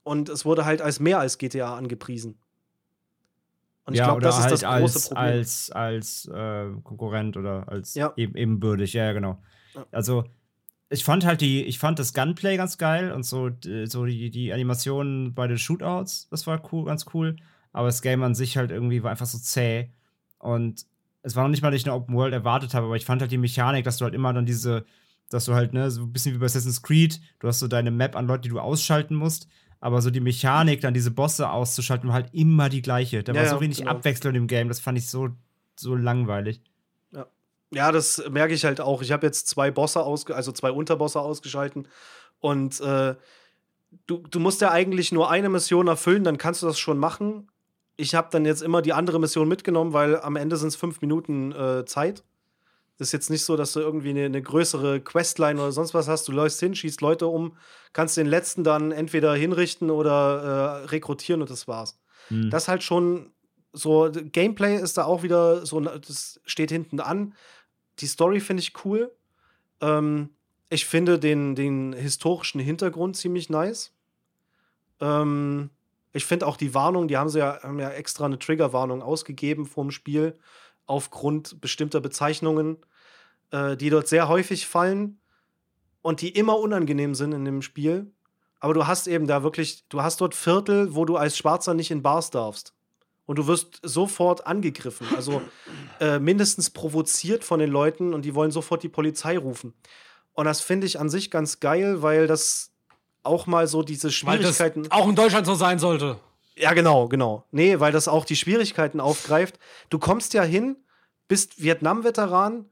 [0.02, 2.38] Und es wurde halt als mehr als GTA angepriesen.
[3.84, 5.24] Und ich ja, glaube, das ist halt das große als, Problem.
[5.24, 8.12] als, als äh, Konkurrent oder als Ja.
[8.16, 9.40] eben, ebenbürtig, ja, genau.
[9.74, 9.86] Ja.
[9.92, 10.24] Also,
[10.90, 13.50] ich fand halt die, ich fand das Gunplay ganz geil und so,
[13.84, 17.36] so die, die Animationen bei den Shootouts, das war cool, ganz cool.
[17.72, 19.90] aber das Game an sich halt irgendwie war einfach so zäh.
[20.38, 20.86] Und
[21.22, 23.20] es war noch nicht mal, dass ich eine Open World erwartet habe, aber ich fand
[23.20, 24.84] halt die Mechanik, dass du halt immer dann diese,
[25.30, 27.90] dass du halt, ne, so ein bisschen wie bei Assassin's Creed, du hast so deine
[27.90, 29.48] Map an Leute, die du ausschalten musst,
[29.80, 33.22] aber so die Mechanik, dann diese Bosse auszuschalten, war halt immer die gleiche.
[33.22, 33.90] Da Ja, war so ja, wenig genau.
[33.90, 35.30] Abwechslung im Game, das fand ich so,
[35.76, 36.60] so langweilig.
[37.72, 39.02] Ja, das merke ich halt auch.
[39.02, 41.88] Ich habe jetzt zwei Bosse ausge also zwei Unterbosse ausgeschalten
[42.38, 43.16] und äh,
[44.06, 47.50] du, du musst ja eigentlich nur eine Mission erfüllen, dann kannst du das schon machen.
[47.96, 51.00] Ich habe dann jetzt immer die andere Mission mitgenommen, weil am Ende sind es fünf
[51.00, 52.22] Minuten äh, Zeit.
[52.98, 56.08] Das ist jetzt nicht so, dass du irgendwie eine, eine größere Questline oder sonst was
[56.08, 56.26] hast.
[56.28, 57.56] Du läufst hin, schießt Leute um,
[57.92, 61.98] kannst den letzten dann entweder hinrichten oder äh, rekrutieren und das war's.
[62.28, 62.50] Hm.
[62.50, 63.32] Das halt schon
[63.72, 67.34] so, Gameplay ist da auch wieder so, das steht hinten an.
[67.98, 69.14] Die Story finde ich cool.
[69.82, 70.30] Ähm,
[70.70, 73.92] ich finde den, den historischen Hintergrund ziemlich nice.
[75.00, 75.70] Ähm,
[76.12, 79.66] ich finde auch die Warnung, die haben sie ja, haben ja extra eine Triggerwarnung ausgegeben
[79.66, 80.38] vorm Spiel,
[80.86, 82.78] aufgrund bestimmter Bezeichnungen,
[83.50, 85.20] äh, die dort sehr häufig fallen
[86.02, 88.10] und die immer unangenehm sind in dem Spiel.
[88.60, 91.90] Aber du hast eben da wirklich, du hast dort Viertel, wo du als Schwarzer nicht
[91.90, 92.72] in Bars darfst.
[93.26, 95.42] Und du wirst sofort angegriffen, also
[96.00, 99.74] äh, mindestens provoziert von den Leuten und die wollen sofort die Polizei rufen.
[100.32, 102.70] Und das finde ich an sich ganz geil, weil das
[103.24, 104.90] auch mal so diese Schwierigkeiten.
[104.92, 106.20] auch in Deutschland so sein sollte.
[106.58, 107.44] Ja, genau, genau.
[107.50, 109.58] Nee, weil das auch die Schwierigkeiten aufgreift.
[109.90, 110.76] Du kommst ja hin,
[111.28, 112.66] bist Vietnam-Veteran,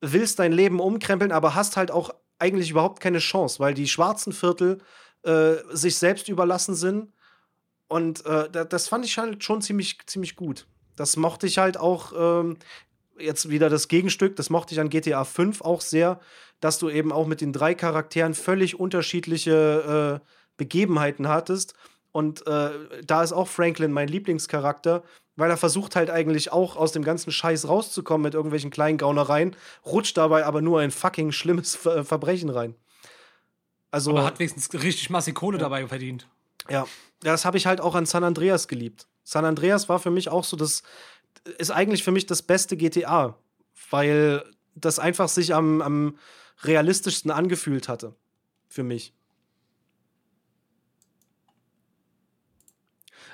[0.00, 4.32] willst dein Leben umkrempeln, aber hast halt auch eigentlich überhaupt keine Chance, weil die schwarzen
[4.32, 4.78] Viertel
[5.22, 7.12] äh, sich selbst überlassen sind.
[7.88, 10.66] Und äh, da- das fand ich halt schon ziemlich, ziemlich gut.
[10.96, 12.58] Das mochte ich halt auch, ähm,
[13.18, 16.20] jetzt wieder das Gegenstück, das mochte ich an GTA 5 auch sehr,
[16.60, 20.26] dass du eben auch mit den drei Charakteren völlig unterschiedliche äh,
[20.56, 21.74] Begebenheiten hattest.
[22.16, 22.70] Und äh,
[23.06, 25.02] da ist auch Franklin mein Lieblingscharakter,
[25.36, 29.54] weil er versucht halt eigentlich auch aus dem ganzen Scheiß rauszukommen mit irgendwelchen kleinen Gaunereien,
[29.84, 32.74] rutscht dabei aber nur ein fucking schlimmes Ver Verbrechen rein.
[33.90, 36.26] Also, Aber hat wenigstens richtig massig Kohle dabei verdient.
[36.70, 36.86] ja,
[37.20, 39.08] das habe ich halt auch an San Andreas geliebt.
[39.22, 40.84] San Andreas war für mich auch so das,
[41.58, 43.36] ist eigentlich für mich das beste GTA,
[43.90, 44.42] weil
[44.74, 46.18] das einfach sich am, am
[46.62, 48.14] realistischsten angefühlt hatte.
[48.70, 49.12] Für mich.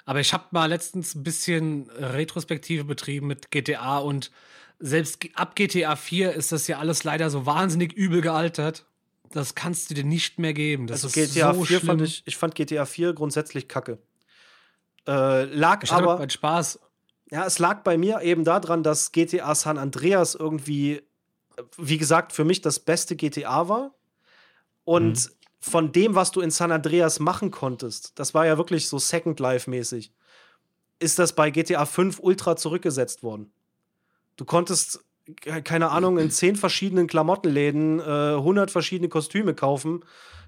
[0.05, 4.31] Aber ich habe mal letztens ein bisschen Retrospektive betrieben mit GTA und
[4.79, 8.85] selbst ab GTA 4 ist das ja alles leider so wahnsinnig übel gealtert.
[9.31, 10.87] Das kannst du dir nicht mehr geben.
[10.89, 11.87] Das Also ist GTA so 4 schlimm.
[11.87, 13.99] fand ich, ich fand GTA 4 grundsätzlich kacke.
[15.07, 16.81] Äh, lag Ich aber, meinen Spaß.
[17.31, 21.03] ja, es lag bei mir eben daran, dass GTA San Andreas irgendwie,
[21.79, 23.95] wie gesagt, für mich das beste GTA war.
[24.85, 25.31] Und
[25.63, 29.39] von dem, was du in San Andreas machen konntest, das war ja wirklich so Second
[29.39, 30.13] Life-mäßig,
[30.99, 33.53] ist das bei GTA 5 ultra zurückgesetzt worden.
[34.37, 35.05] Du konntest,
[35.41, 38.03] ke- keine Ahnung, in zehn verschiedenen Klamottenläden äh,
[38.35, 40.05] 100 verschiedene Kostüme kaufen,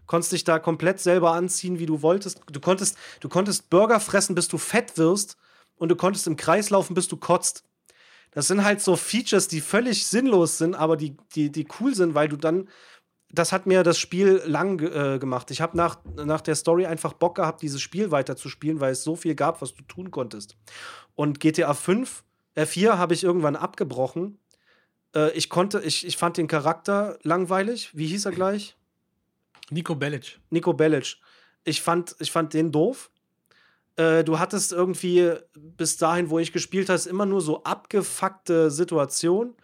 [0.07, 2.41] konntest dich da komplett selber anziehen, wie du wolltest.
[2.51, 5.37] Du konntest, du konntest Burger fressen, bis du fett wirst
[5.77, 7.65] und du konntest im Kreis laufen, bis du kotzt.
[8.33, 12.17] Das sind halt so Features, die völlig sinnlos sind, aber die, die, die cool sind,
[12.17, 12.69] weil du dann.
[13.35, 15.51] Das hat mir das Spiel lang äh, gemacht.
[15.51, 19.17] Ich habe nach, nach der Story einfach Bock gehabt, dieses Spiel weiterzuspielen, weil es so
[19.17, 20.57] viel gab, was du tun konntest.
[21.15, 22.25] Und GTA 5,
[22.55, 24.39] äh 4 habe ich irgendwann abgebrochen.
[25.15, 27.91] Äh, ich konnte, ich, ich fand den Charakter langweilig.
[27.97, 28.77] Wie hieß er gleich?
[29.71, 30.39] Nico Bellic.
[30.51, 31.17] Nico Bellic.
[31.65, 33.11] Ich fand, ich fand den doof.
[33.97, 39.55] Äh, du hattest irgendwie bis dahin, wo ich gespielt habe, immer nur so abgefuckte Situationen.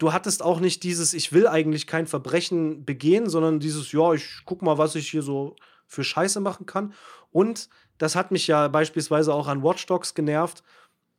[0.00, 4.40] Du hattest auch nicht dieses, ich will eigentlich kein Verbrechen begehen, sondern dieses, ja, ich
[4.46, 6.94] guck mal, was ich hier so für Scheiße machen kann.
[7.32, 10.62] Und das hat mich ja beispielsweise auch an Watch Dogs genervt.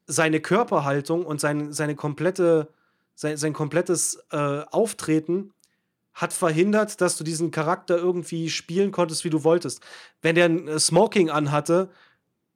[0.08, 2.70] Seine Körperhaltung und sein, seine komplette,
[3.14, 5.54] sein, sein komplettes äh, Auftreten
[6.16, 9.84] hat verhindert, dass du diesen Charakter irgendwie spielen konntest, wie du wolltest.
[10.24, 11.92] Wenn der ein äh, Smoking anhatte,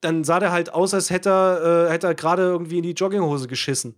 [0.00, 2.94] dann sah der halt aus, als hätte er, äh, hätte er gerade irgendwie in die
[2.94, 3.94] Jogginghose geschissen.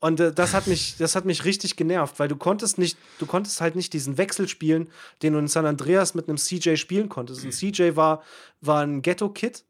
[0.00, 3.26] Und äh, das hat mich, das hat mich richtig genervt, weil du konntest nicht, du
[3.26, 4.88] konntest halt nicht diesen Wechsel spielen,
[5.22, 7.44] den du in San Andreas mit einem CJ spielen konntest.
[7.44, 8.22] Ein CJ war,
[8.60, 9.64] war ein Ghetto-Kid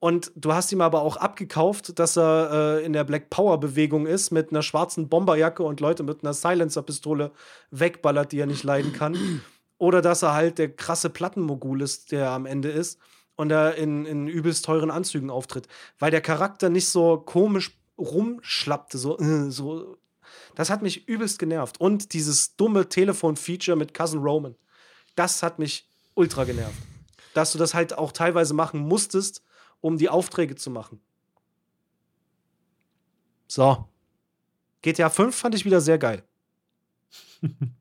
[0.00, 4.30] und du hast ihm aber auch abgekauft, dass er äh, in der Black Power-Bewegung ist,
[4.30, 7.32] mit einer schwarzen Bomberjacke und Leute mit einer Silencer-Pistole
[7.70, 9.42] wegballert, die er nicht leiden kann.
[9.76, 12.98] Oder dass er halt der krasse Plattenmogul ist, der am Ende ist
[13.36, 15.68] und er in, in übelst teuren Anzügen auftritt.
[15.98, 19.98] Weil der Charakter nicht so komisch rumschlappte, so, äh, so.
[20.54, 21.80] Das hat mich übelst genervt.
[21.80, 24.54] Und dieses dumme Telefon-Feature mit Cousin Roman,
[25.14, 26.78] das hat mich ultra genervt.
[27.34, 29.42] Dass du das halt auch teilweise machen musstest,
[29.80, 31.00] um die Aufträge zu machen.
[33.46, 33.88] So.
[34.82, 36.22] GTA 5 fand ich wieder sehr geil.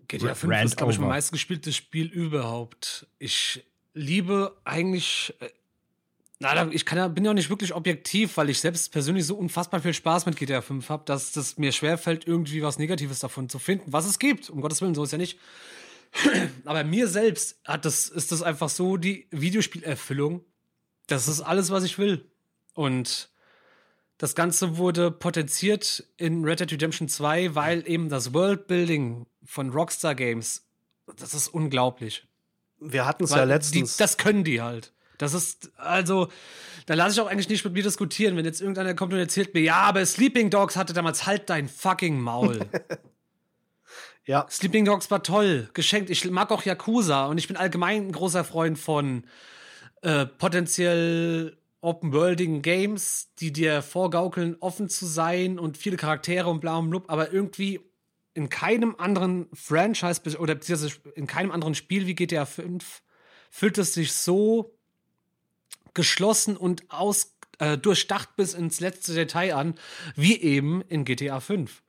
[0.07, 3.07] GTA 5 Rant ist, glaube ich, mein meistgespieltes Spiel überhaupt.
[3.19, 5.33] Ich liebe eigentlich.
[6.39, 9.81] Na, ich kann bin ja auch nicht wirklich objektiv, weil ich selbst persönlich so unfassbar
[9.81, 13.57] viel Spaß mit GTA 5 habe, dass es mir schwerfällt, irgendwie was Negatives davon zu
[13.57, 14.49] finden, was es gibt.
[14.49, 15.39] Um Gottes Willen, so ist ja nicht.
[16.65, 20.45] Aber mir selbst hat das, ist das einfach so die Videospielerfüllung.
[21.07, 22.29] Das ist alles, was ich will.
[22.75, 23.29] Und
[24.19, 30.13] das Ganze wurde potenziert in Red Dead Redemption 2, weil eben das Worldbuilding von Rockstar
[30.13, 30.67] Games,
[31.15, 32.27] das ist unglaublich.
[32.79, 33.97] Wir hatten es ja letztens.
[33.97, 34.93] Die, das können die halt.
[35.17, 36.29] Das ist, also,
[36.85, 39.53] da lasse ich auch eigentlich nicht mit mir diskutieren, wenn jetzt irgendeiner kommt und erzählt
[39.53, 42.59] mir, ja, aber Sleeping Dogs hatte damals halt dein fucking Maul.
[44.25, 46.09] ja, Sleeping Dogs war toll, geschenkt.
[46.09, 49.25] Ich mag auch Yakuza und ich bin allgemein ein großer Freund von
[50.01, 56.77] äh, potenziell open-worldigen Games, die dir vorgaukeln, offen zu sein und viele Charaktere und bla
[56.77, 57.79] und blub, aber irgendwie
[58.33, 63.01] in keinem anderen Franchise oder beziehungsweise in keinem anderen Spiel wie GTA 5
[63.49, 64.76] fühlt es sich so
[65.97, 69.75] geschlossen und aus, äh, durchdacht bis ins letzte Detail an,
[70.15, 71.81] wie eben in GTA 5.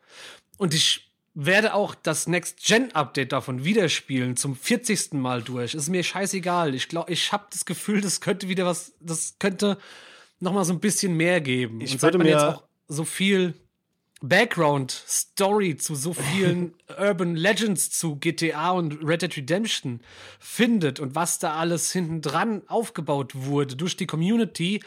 [0.57, 5.13] Und ich werde auch das Next-Gen-Update davon wieder spielen, zum 40.
[5.21, 5.75] Mal durch.
[5.75, 6.75] Ist mir scheißegal.
[6.75, 9.79] Ich glaube, ich habe das Gefühl, das könnte wieder was, das könnte
[10.41, 11.81] noch mal so ein bisschen mehr geben.
[11.81, 13.55] Ich Und würde man jetzt mir- auch so viel
[14.21, 20.01] Background-Story zu so vielen Urban Legends zu GTA und Red Dead Redemption
[20.41, 24.83] findet und was da alles hinten dran aufgebaut wurde durch die Community,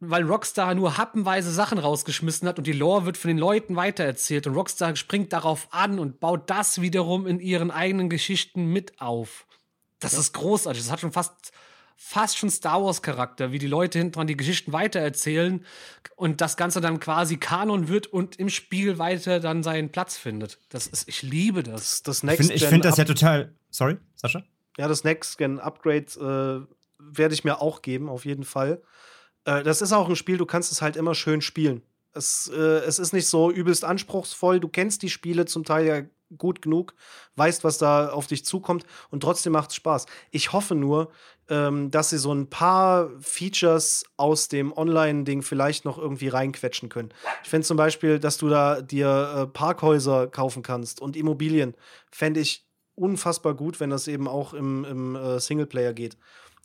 [0.00, 4.46] weil Rockstar nur happenweise Sachen rausgeschmissen hat und die Lore wird von den Leuten weitererzählt
[4.46, 9.46] und Rockstar springt darauf an und baut das wiederum in ihren eigenen Geschichten mit auf.
[10.00, 10.82] Das ist großartig.
[10.82, 11.52] Das hat schon fast,
[12.00, 15.66] fast schon Star Wars Charakter, wie die Leute hinten dran die Geschichten weitererzählen
[16.14, 20.60] und das Ganze dann quasi Kanon wird und im Spiel weiter dann seinen Platz findet.
[20.68, 22.02] Das ist, ich liebe das.
[22.02, 23.52] das, das Ich Next finde ich Gen find das ja total.
[23.70, 24.44] Sorry, Sascha?
[24.78, 28.80] Ja, das Next Gen Upgrade äh, werde ich mir auch geben, auf jeden Fall.
[29.44, 31.82] Äh, das ist auch ein Spiel, du kannst es halt immer schön spielen.
[32.12, 34.60] Es, äh, es ist nicht so übelst anspruchsvoll.
[34.60, 36.02] Du kennst die Spiele zum Teil ja
[36.36, 36.94] gut genug,
[37.36, 40.06] weißt, was da auf dich zukommt und trotzdem macht es Spaß.
[40.30, 41.10] Ich hoffe nur,
[41.50, 47.10] ähm, dass sie so ein paar Features aus dem Online-Ding vielleicht noch irgendwie reinquetschen können.
[47.42, 51.74] Ich finde zum Beispiel, dass du da dir äh, Parkhäuser kaufen kannst und Immobilien,
[52.10, 56.16] fände ich unfassbar gut, wenn das eben auch im, im äh, Singleplayer geht.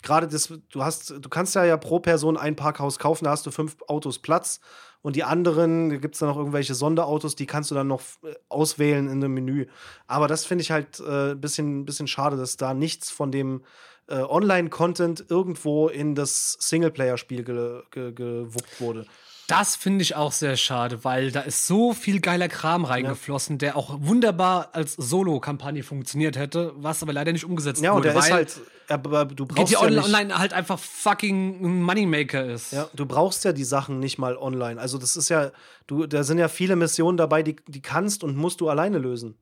[0.02, 3.46] Gerade das, du hast, du kannst ja, ja pro Person ein Parkhaus kaufen, da hast
[3.46, 4.60] du fünf Autos Platz
[5.02, 8.02] und die anderen, da gibt es dann noch irgendwelche Sonderautos, die kannst du dann noch
[8.24, 9.68] äh, auswählen in dem Menü.
[10.08, 13.64] Aber das finde ich halt ein äh, bisschen, bisschen schade, dass da nichts von dem
[14.08, 19.06] äh, Online-Content irgendwo in das Singleplayer-Spiel ge ge gewuppt wurde.
[19.48, 23.76] Das finde ich auch sehr schade, weil da ist so viel geiler Kram reingeflossen, der
[23.76, 28.14] auch wunderbar als Solo-Kampagne funktioniert hätte, was aber leider nicht umgesetzt Ja, und wurde.
[28.14, 32.46] der ist halt, aber du brauchst GTA ja nicht, Online halt einfach fucking ein Moneymaker
[32.46, 32.72] ist.
[32.72, 34.80] Ja, du brauchst ja die Sachen nicht mal online.
[34.80, 35.52] Also das ist ja,
[35.88, 39.36] du, da sind ja viele Missionen dabei, die, die kannst und musst du alleine lösen.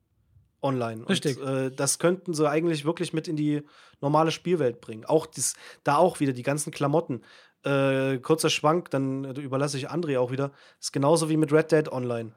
[0.62, 1.08] Online.
[1.08, 1.40] Richtig.
[1.40, 3.64] Und, äh, das könnten sie eigentlich wirklich mit in die
[4.00, 5.06] normale Spielwelt bringen.
[5.06, 7.22] Auch das, da auch wieder die ganzen Klamotten.
[7.64, 10.52] Äh, kurzer Schwank, dann überlasse ich André auch wieder.
[10.80, 12.34] Ist genauso wie mit Red Dead Online.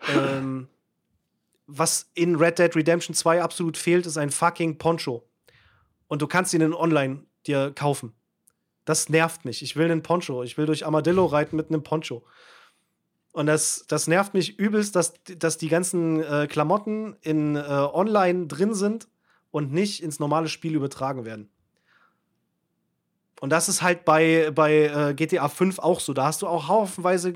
[0.08, 0.68] ähm,
[1.66, 5.28] was in Red Dead Redemption 2 absolut fehlt, ist ein fucking Poncho.
[6.06, 8.14] Und du kannst ihn in Online dir kaufen.
[8.84, 9.62] Das nervt mich.
[9.62, 10.42] Ich will einen Poncho.
[10.42, 12.24] Ich will durch Armadillo reiten mit einem Poncho.
[13.38, 18.48] Und das, das nervt mich übelst, dass, dass die ganzen äh, Klamotten in äh, Online
[18.48, 19.06] drin sind
[19.52, 21.48] und nicht ins normale Spiel übertragen werden.
[23.40, 26.14] Und das ist halt bei, bei äh, GTA 5 auch so.
[26.14, 27.34] Da hast du auch haufenweise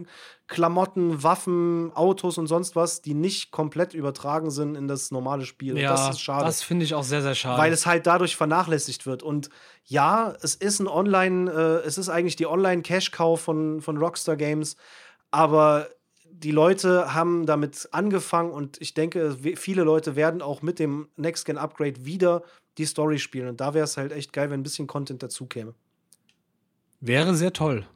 [0.48, 5.78] Klamotten, Waffen, Autos und sonst was, die nicht komplett übertragen sind in das normale Spiel.
[5.78, 6.44] Ja, und das ist schade.
[6.44, 7.62] das finde ich auch sehr, sehr schade.
[7.62, 9.22] Weil es halt dadurch vernachlässigt wird.
[9.22, 9.50] Und
[9.84, 14.76] ja, es ist ein Online, äh, es ist eigentlich die Online-Cash-Cow von, von Rockstar Games,
[15.32, 15.88] aber
[16.30, 22.04] die Leute haben damit angefangen und ich denke, viele Leute werden auch mit dem Next-Gen-Upgrade
[22.04, 22.42] wieder
[22.78, 23.48] die Story spielen.
[23.48, 25.74] Und da wäre es halt echt geil, wenn ein bisschen Content dazu käme.
[27.00, 27.86] Wäre sehr toll.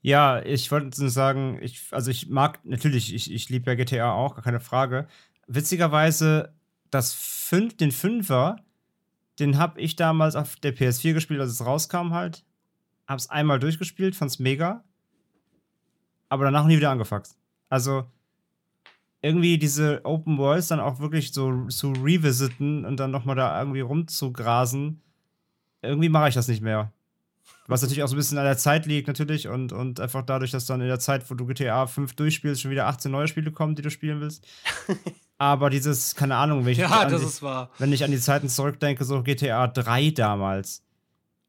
[0.00, 4.12] Ja, ich wollte nur sagen, ich, also ich mag natürlich, ich, ich liebe ja GTA
[4.12, 5.06] auch, gar keine Frage.
[5.46, 6.52] Witzigerweise,
[6.90, 8.56] das fünf, den Fünfer,
[9.38, 12.44] den habe ich damals auf der PS4 gespielt, als es rauskam halt.
[13.06, 14.84] Hab's einmal durchgespielt, fand's mega.
[16.32, 17.36] Aber danach nie wieder angefaxt.
[17.68, 18.04] Also
[19.20, 23.82] irgendwie diese Open Worlds dann auch wirklich so zu revisiten und dann nochmal da irgendwie
[23.82, 25.02] rumzugrasen,
[25.82, 26.90] irgendwie mache ich das nicht mehr.
[27.66, 29.46] Was natürlich auch so ein bisschen an der Zeit liegt, natürlich.
[29.46, 32.70] Und, und einfach dadurch, dass dann in der Zeit, wo du GTA 5 durchspielst, schon
[32.70, 34.46] wieder 18 neue Spiele kommen, die du spielen willst.
[35.36, 37.68] Aber dieses, keine Ahnung, wenn ich, Ja, das die, ist wahr.
[37.78, 40.82] wenn ich an die Zeiten zurückdenke, so GTA 3 damals.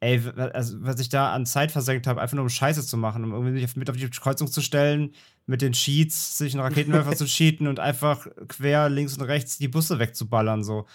[0.04, 3.24] Ey, also, was ich da an Zeit versenkt habe, einfach nur um Scheiße zu machen,
[3.24, 5.14] um irgendwie mich mit auf die Kreuzung zu stellen,
[5.46, 9.70] mit den Cheats, sich einen Raketenwerfer zu cheaten und einfach quer links und rechts die
[9.70, 10.88] Busse wegzuballern, so.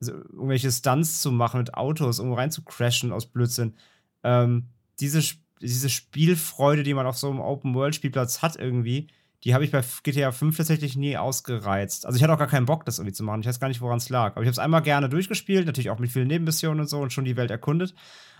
[0.00, 3.74] Also, irgendwelche Stunts zu machen mit Autos, irgendwo rein zu crashen aus Blödsinn.
[4.22, 5.20] Ähm, diese,
[5.60, 9.08] diese Spielfreude, die man auf so einem Open-World-Spielplatz hat, irgendwie,
[9.44, 12.06] die habe ich bei GTA 5 tatsächlich nie ausgereizt.
[12.06, 13.40] Also ich hatte auch gar keinen Bock, das irgendwie zu machen.
[13.40, 14.32] Ich weiß gar nicht, woran es lag.
[14.32, 17.12] Aber ich habe es einmal gerne durchgespielt, natürlich auch mit vielen Nebenmissionen und so und
[17.12, 17.94] schon die Welt erkundet.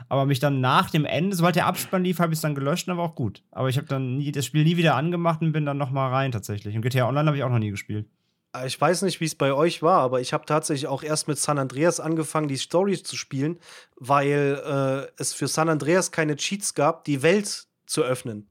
[0.08, 2.88] Aber mich dann nach dem Ende, sobald der Abspann lief, habe ich es dann gelöscht
[2.88, 3.42] und war auch gut.
[3.50, 6.08] Aber ich habe dann nie, das Spiel nie wieder angemacht und bin dann noch mal
[6.08, 6.74] rein tatsächlich.
[6.74, 8.06] Und GTA Online habe ich auch noch nie gespielt.
[8.54, 11.28] Äh, Ich weiß nicht, wie es bei euch war, aber ich habe tatsächlich auch erst
[11.28, 13.58] mit San Andreas angefangen, die Story zu spielen,
[13.96, 18.48] weil äh, es für San Andreas keine Cheats gab, die Welt zu öffnen.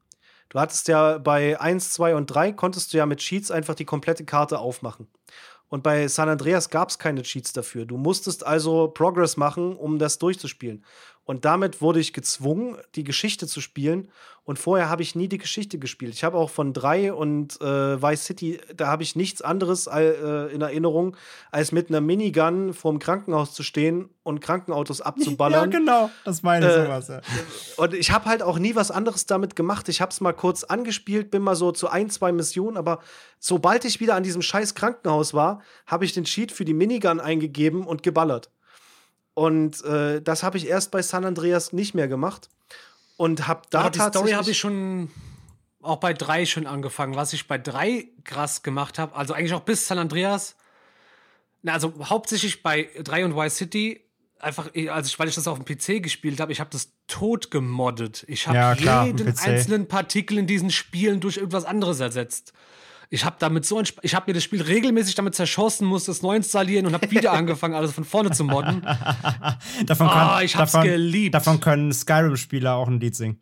[0.53, 3.85] Du hattest ja bei 1, 2 und 3 konntest du ja mit Cheats einfach die
[3.85, 5.07] komplette Karte aufmachen.
[5.67, 7.87] Und bei San Andreas gab es keine Cheats dafür.
[7.87, 10.85] Du musstest also Progress machen, um das durchzuspielen.
[11.25, 14.09] Und damit wurde ich gezwungen, die Geschichte zu spielen.
[14.45, 16.13] Und vorher habe ich nie die Geschichte gespielt.
[16.13, 20.53] Ich habe auch von 3 und äh, Vice City, da habe ich nichts anderes äh,
[20.53, 21.15] in Erinnerung,
[21.49, 25.71] als mit einer Minigun vorm Krankenhaus zu stehen und Krankenautos abzuballern.
[25.71, 26.09] Ja, genau.
[26.25, 27.21] Das meine ich Äh, sowas, ja.
[27.77, 29.87] Und ich habe halt auch nie was anderes damit gemacht.
[29.87, 32.99] Ich habe es mal kurz angespielt, bin mal so zu ein, zwei Missionen, aber
[33.39, 37.21] sobald ich wieder an diesem scheiß Krankenhaus war, habe ich den Cheat für die Minigun
[37.21, 38.49] eingegeben und geballert.
[39.33, 42.49] Und äh, das habe ich erst bei San Andreas nicht mehr gemacht.
[43.17, 45.09] Und habe da Aber die Story habe ich schon
[45.81, 47.15] auch bei drei schon angefangen.
[47.15, 50.55] Was ich bei drei krass gemacht habe, also eigentlich auch bis San Andreas,
[51.61, 54.01] na, also hauptsächlich bei drei und Y City,
[54.39, 57.51] einfach, also ich, weil ich das auf dem PC gespielt habe, ich habe das tot
[57.51, 58.25] gemoddet.
[58.27, 62.53] Ich habe Ja, klar, jeden einzelnen Partikel in diesen Spielen durch irgendwas anderes ersetzt.
[63.13, 66.35] Ich habe damit so, ich habe mir das Spiel regelmäßig damit zerschossen, musste es neu
[66.35, 68.81] installieren und habe wieder angefangen, alles von vorne zu modden.
[69.85, 71.35] Davon, Ah, kann, ich hab's davon, geliebt.
[71.35, 73.39] davon können Skyrim-Spieler auch ein Lied singen.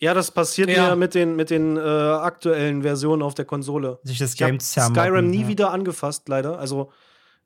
[0.00, 0.90] Ja, das passiert Ja.
[0.90, 3.98] mir mit den, mit den äh, aktuellen Versionen auf der Konsole.
[4.04, 5.48] Sich das Ich habe Game zermodden, Skyrim nie ja.
[5.48, 6.60] wieder angefasst, leider.
[6.60, 6.92] Also,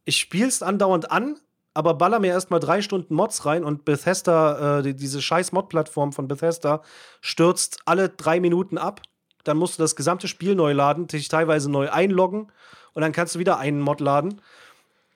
[0.05, 1.39] ich spiel's andauernd an,
[1.73, 6.13] aber baller mir erstmal drei Stunden Mods rein und Bethesda, äh, die, diese scheiß Mod-Plattform
[6.13, 6.83] von Bethesda,
[7.23, 9.01] stürzt alle drei Minuten ab.
[9.45, 12.53] Dann musst du das gesamte Spiel neu laden, dich teilweise neu einloggen
[12.95, 14.41] und dann kannst du wieder einen Mod laden.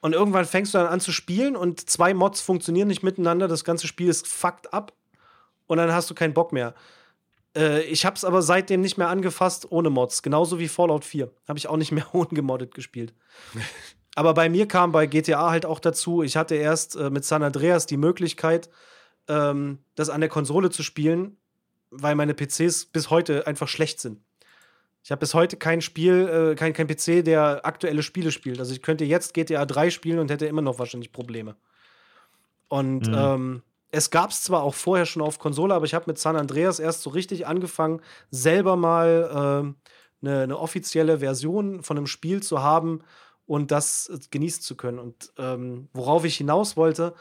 [0.01, 3.49] Und irgendwann fängst du dann an zu spielen und zwei Mods funktionieren nicht miteinander.
[3.49, 4.93] Das ganze Spiel ist fucked up
[5.67, 6.75] und dann hast du keinen Bock mehr.
[7.57, 10.23] Äh, ich habe es aber seitdem nicht mehr angefasst ohne Mods.
[10.23, 11.31] Genauso wie Fallout 4.
[11.49, 13.15] Habe ich auch nicht mehr ungemoddet gespielt.
[14.15, 17.43] aber bei mir kam bei GTA halt auch dazu, ich hatte erst äh, mit San
[17.43, 18.69] Andreas die Möglichkeit,
[19.29, 21.37] ähm, das an der Konsole zu spielen,
[22.03, 24.21] weil meine PCs bis heute einfach schlecht sind.
[25.03, 28.59] Ich habe bis heute kein Spiel, äh, kein, kein PC, der aktuelle Spiele spielt.
[28.59, 31.57] Also ich könnte jetzt GTA 3 spielen und hätte immer noch wahrscheinlich Probleme.
[32.69, 33.15] Und Mhm.
[33.15, 36.37] ähm, es gab es zwar auch vorher schon auf Konsole, aber ich habe mit San
[36.37, 39.77] Andreas erst so richtig angefangen, selber mal ähm,
[40.23, 43.03] eine, eine offizielle Version von einem Spiel zu haben
[43.47, 44.99] und das äh, genießen zu können.
[44.99, 47.15] Und ähm, worauf ich hinaus wollte,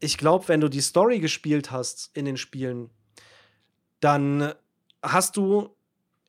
[0.00, 2.90] ich glaube, wenn du die Story gespielt hast in den Spielen,
[4.00, 4.52] dann
[5.02, 5.74] hast du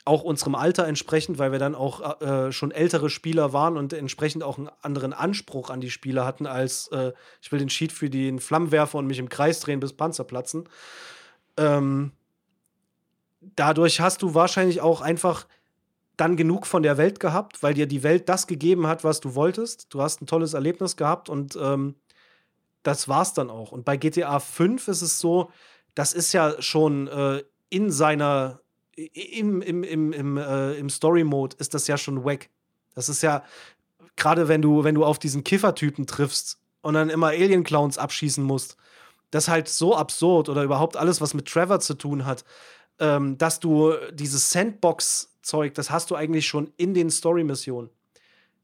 [0.05, 4.43] auch unserem Alter entsprechend, weil wir dann auch äh, schon ältere Spieler waren und entsprechend
[4.43, 8.09] auch einen anderen Anspruch an die Spieler hatten, als äh, ich will den Cheat für
[8.09, 10.67] den Flammenwerfer und mich im Kreis drehen, bis Panzer platzen.
[11.57, 12.11] Ähm,
[13.41, 15.45] dadurch hast du wahrscheinlich auch einfach
[16.17, 19.35] dann genug von der Welt gehabt, weil dir die Welt das gegeben hat, was du
[19.35, 19.93] wolltest.
[19.93, 21.95] Du hast ein tolles Erlebnis gehabt und ähm,
[22.83, 23.71] das war's dann auch.
[23.71, 25.51] Und bei GTA 5 ist es so,
[25.95, 28.61] das ist ja schon äh, in seiner
[29.13, 32.49] im, im, im, im, äh, im Story-Mode ist das ja schon wack.
[32.95, 33.43] Das ist ja,
[34.15, 38.75] gerade wenn du, wenn du auf diesen Kiffertypen triffst und dann immer Alien-Clowns abschießen musst,
[39.31, 42.43] das ist halt so absurd oder überhaupt alles, was mit Trevor zu tun hat,
[42.99, 47.89] ähm, dass du dieses Sandbox-Zeug, das hast du eigentlich schon in den Story-Missionen.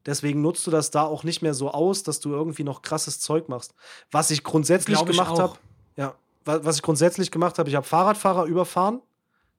[0.04, 3.18] Deswegen nutzt du das da auch nicht mehr so aus, dass du irgendwie noch krasses
[3.18, 3.74] Zeug machst.
[4.10, 5.58] Was ich grundsätzlich Glaub ich gemacht habe,
[5.96, 6.14] ja,
[6.46, 9.02] was ich grundsätzlich gemacht habe, ich habe Fahrradfahrer überfahren.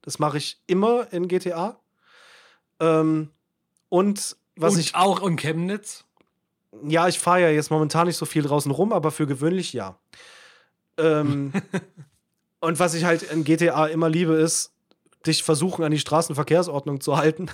[0.02, 1.78] Das mache ich immer in GTA.
[2.80, 3.32] Ähm,
[3.90, 6.06] und was und ich, auch in Chemnitz.
[6.84, 10.00] ja, ich fahre ja jetzt momentan nicht so viel draußen rum, aber für gewöhnlich ja.
[10.98, 11.52] Ähm,
[12.60, 14.74] und was ich halt in GTA immer liebe, ist,
[15.26, 17.50] dich versuchen, an die Straßenverkehrsordnung zu halten.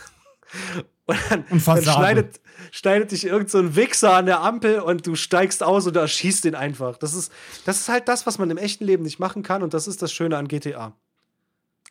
[1.05, 2.41] Und dann, Und dann schneidet,
[2.71, 6.45] schneidet dich irgend so ein Wichser an der Ampel und du steigst aus und erschießt
[6.45, 6.97] den einfach.
[6.97, 7.29] Das ist,
[7.65, 10.01] das ist halt das, was man im echten Leben nicht machen kann und das ist
[10.01, 10.95] das Schöne an GTA.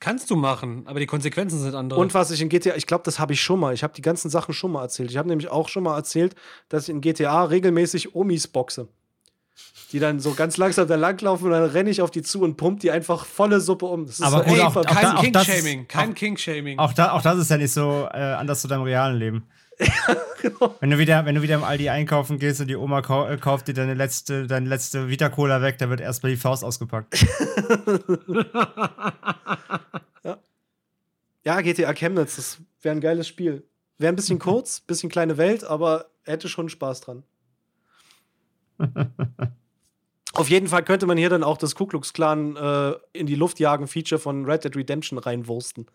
[0.01, 2.01] Kannst du machen, aber die Konsequenzen sind andere.
[2.01, 3.73] Und was ich in GTA, ich glaube, das habe ich schon mal.
[3.73, 5.11] Ich habe die ganzen Sachen schon mal erzählt.
[5.11, 6.35] Ich habe nämlich auch schon mal erzählt,
[6.71, 8.89] dass ich in GTA regelmäßig Omis boxe.
[9.93, 12.57] Die dann so ganz langsam da langlaufen und dann renne ich auf die zu und
[12.57, 14.07] pump die einfach volle Suppe um.
[14.07, 16.79] Das ist Aber so gut, Ey, auch- kein da- King-Shaming, kein auch- King-Shaming.
[16.79, 19.47] Auch, da, auch das ist ja nicht so äh, anders zu deinem realen Leben.
[20.41, 20.75] genau.
[20.81, 23.37] Wenn du wieder, wenn du wieder im Aldi einkaufen gehst und die Oma kau äh,
[23.37, 27.15] kauft dir deine letzte, deine letzte Vita-Cola weg, da wird erstmal die Faust ausgepackt.
[31.45, 33.65] Ja, GTA Chemnitz, das wäre ein geiles Spiel.
[33.99, 37.25] Wäre ein bisschen kurz, bisschen kleine Welt, aber hätte schon Spaß dran.
[40.35, 43.35] Auf jeden Fall könnte man hier dann auch das Ku Klux Klan äh, in die
[43.35, 45.87] Luft jagen Feature von Red Dead Redemption reinwursten.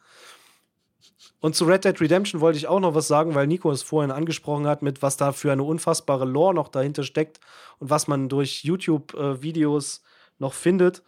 [1.39, 4.11] Und zu Red Dead Redemption wollte ich auch noch was sagen, weil Nico es vorhin
[4.11, 7.39] angesprochen hat, mit was da für eine unfassbare Lore noch dahinter steckt
[7.79, 10.03] und was man durch YouTube-Videos
[10.39, 11.03] noch findet.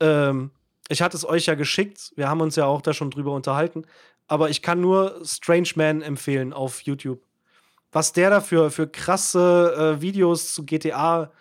[0.00, 0.50] Ähm,
[0.88, 3.84] ich hatte es euch ja geschickt, wir haben uns ja auch da schon drüber unterhalten,
[4.28, 7.25] aber ich kann nur Strange Man empfehlen auf YouTube.
[7.96, 11.32] Was der da für, für krasse äh, Videos zu GTA,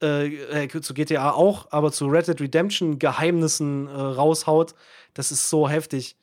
[0.00, 4.76] äh, äh, zu GTA auch, aber zu Red Dead Redemption Geheimnissen äh, raushaut,
[5.14, 6.16] das ist so heftig.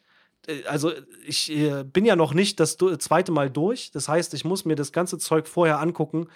[0.47, 0.93] Äh, Also,
[1.27, 1.51] ich
[1.91, 3.91] bin ja noch nicht das zweite Mal durch.
[3.91, 6.27] Das heißt, ich muss mir das ganze Zeug vorher angucken,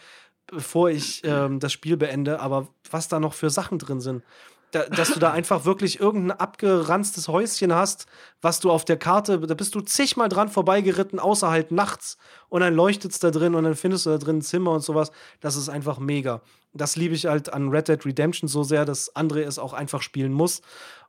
[0.48, 2.42] bevor ich ähm, das Spiel beende.
[2.42, 4.24] Aber was da noch für Sachen drin sind.
[4.72, 8.06] Da, dass du da einfach wirklich irgendein abgeranztes Häuschen hast,
[8.42, 12.18] was du auf der Karte, da bist du zigmal dran vorbeigeritten, außer halt nachts.
[12.50, 14.82] Und dann leuchtet es da drin und dann findest du da drin ein Zimmer und
[14.82, 15.12] sowas.
[15.40, 16.42] Das ist einfach mega.
[16.74, 20.02] Das liebe ich halt an Red Dead Redemption so sehr, dass André es auch einfach
[20.02, 20.62] spielen muss.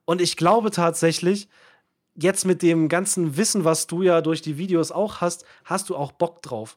[0.05, 1.49] Und ich glaube tatsächlich,
[2.15, 5.97] jetzt mit dem ganzen Wissen, was du ja durch die Videos auch hast, hast du
[5.97, 6.77] auch Bock drauf.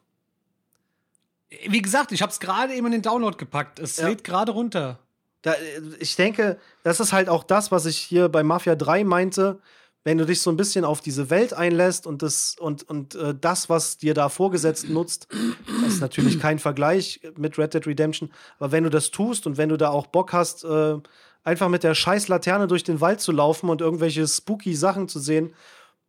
[1.68, 3.78] Wie gesagt, ich habe es gerade eben in den Download gepackt.
[3.78, 4.08] Es Ja.
[4.08, 4.98] lädt gerade runter.
[5.42, 9.04] Da, äh, ich denke, das ist halt auch das, was ich hier bei Mafia 3
[9.04, 9.60] meinte.
[10.04, 13.36] Wenn du dich so ein bisschen auf diese Welt einlässt und das, und, und äh,
[13.40, 15.28] das, was dir da vorgesetzt nutzt,
[15.84, 19.58] das ist natürlich kein Vergleich mit Red Dead Redemption, aber wenn du das tust und
[19.58, 20.96] wenn du da auch Bock hast, äh,
[21.44, 25.20] einfach mit der scheiß Laterne durch den Wald zu laufen und irgendwelche spooky Sachen zu
[25.20, 25.54] sehen,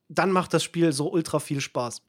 [0.09, 2.01] dann macht das Spiel so ultra viel Spaß.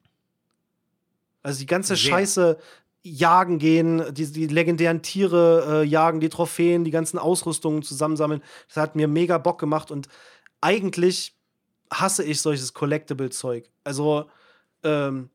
[1.43, 2.11] Also die ganze Sehr.
[2.11, 2.59] Scheiße
[3.05, 8.43] jagen gehen, die, die legendären Tiere äh, jagen, die Trophäen, die ganzen Ausrüstungen zusammensammeln.
[8.67, 10.09] Das hat mir mega Bock gemacht und
[10.63, 11.37] eigentlich
[11.93, 13.69] hasse ich solches Collectible-Zeug.
[13.85, 14.25] Also,
[14.83, 15.29] ähm,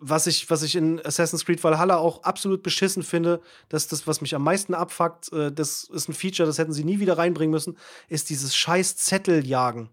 [0.00, 4.22] was ich, was ich in Assassin's Creed Valhalla auch absolut beschissen finde, dass das, was
[4.22, 7.50] mich am meisten abfuckt, äh, das ist ein Feature, das hätten sie nie wieder reinbringen
[7.50, 7.76] müssen,
[8.08, 9.90] ist dieses scheiß Zetteljagen.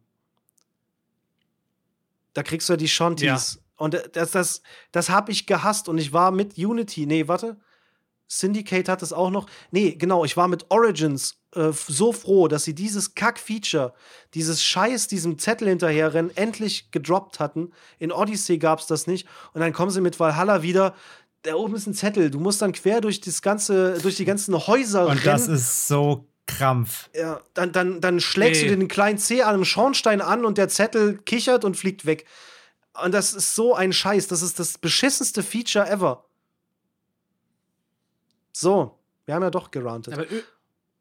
[2.33, 3.59] Da kriegst du ja die Shanties.
[3.79, 4.61] Und das, das,
[4.91, 7.57] das habe ich gehasst und ich war mit Unity, nee, warte.
[8.31, 9.47] Syndicate hat es auch noch.
[9.71, 13.93] Nee, genau, ich war mit Origins äh, so froh, dass sie dieses Kack-Feature,
[14.35, 17.71] dieses Scheiß, diesem Zettel hinterherrennen, endlich gedroppt hatten.
[17.97, 19.27] In Odyssey gab es das nicht.
[19.53, 20.93] Und dann kommen sie mit Valhalla wieder.
[21.41, 22.29] Da oben ist ein Zettel.
[22.29, 25.23] Du musst dann quer durch das ganze, durch die ganzen Häuser Und rennen.
[25.23, 27.09] das ist so Krampf.
[27.15, 28.67] Ja, dann, dann, dann schlägst Nee.
[28.67, 32.05] du dir den kleinen C an einem Schornstein an und der Zettel kichert und fliegt
[32.05, 32.25] weg.
[33.03, 34.27] Und das ist so ein Scheiß.
[34.27, 36.25] Das ist das beschissenste Feature ever.
[38.51, 40.13] So, wir haben ja doch gerantet.
[40.15, 40.43] Aber ir-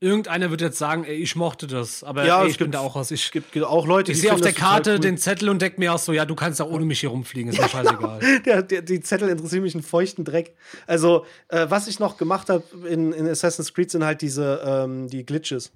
[0.00, 2.04] irgendeiner wird jetzt sagen, ey, ich mochte das.
[2.04, 3.10] Aber Ja, ey, ich bin gibt- da auch aus.
[3.10, 4.98] Ich, es gibt auch Leute, ich sehe auf der Karte cool.
[5.00, 7.52] den Zettel und denke mir auch so, ja, du kannst da ohne mich hier rumfliegen,
[7.52, 8.20] ist mir scheißegal.
[8.46, 10.54] der, der, die Zettel interessieren mich einen feuchten Dreck.
[10.86, 15.08] Also, äh, was ich noch gemacht habe in, in Assassin's Creed sind halt diese ähm,
[15.08, 15.72] die Glitches.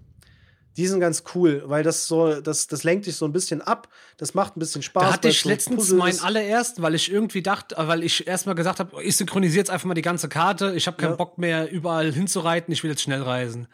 [0.76, 3.88] Die sind ganz cool, weil das so, das, das lenkt dich so ein bisschen ab.
[4.16, 5.02] Das macht ein bisschen Spaß.
[5.02, 8.26] Da hatte ich so letztens Puzzle meinen allererst, weil ich irgendwie dachte, äh, weil ich
[8.26, 10.72] erstmal gesagt habe, ich synchronisiere jetzt einfach mal die ganze Karte.
[10.74, 11.16] Ich habe keinen Ja.
[11.16, 12.72] Bock mehr, überall hinzureiten.
[12.72, 13.68] Ich will jetzt schnell reisen.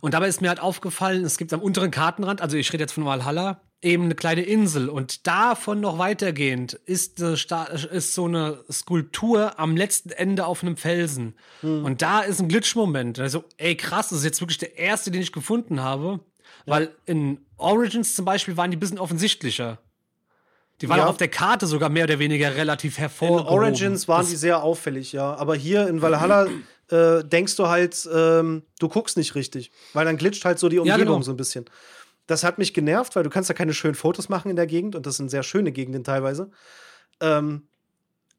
[0.00, 2.92] Und dabei ist mir halt aufgefallen, es gibt am unteren Kartenrand, also ich rede jetzt
[2.92, 4.88] von Valhalla, eben eine kleine Insel.
[4.88, 11.34] Und davon noch weitergehend ist, ist so eine Skulptur am letzten Ende auf einem Felsen.
[11.62, 13.18] Und da ist ein Glitch-Moment.
[13.20, 16.20] Also, ey, krass, das ist jetzt wirklich der erste, den ich gefunden habe.
[16.64, 19.78] Weil in Origins zum Beispiel waren die ein bisschen offensichtlicher.
[20.80, 21.04] Die waren Ja.
[21.06, 23.52] auch auf der Karte sogar mehr oder weniger relativ In hervorgehoben.
[23.52, 25.34] Origins waren Das- die sehr auffällig, ja.
[25.36, 26.48] Aber hier in Valhalla
[26.90, 29.70] äh, denkst du halt, ähm, du guckst nicht richtig.
[29.94, 31.22] Weil dann glitscht halt so die Umgebung genau.
[31.22, 31.64] so ein bisschen.
[32.26, 34.96] Das hat mich genervt, weil du kannst ja keine schönen Fotos machen in der Gegend
[34.96, 36.50] und das sind sehr schöne Gegenden teilweise.
[37.20, 37.68] Ähm,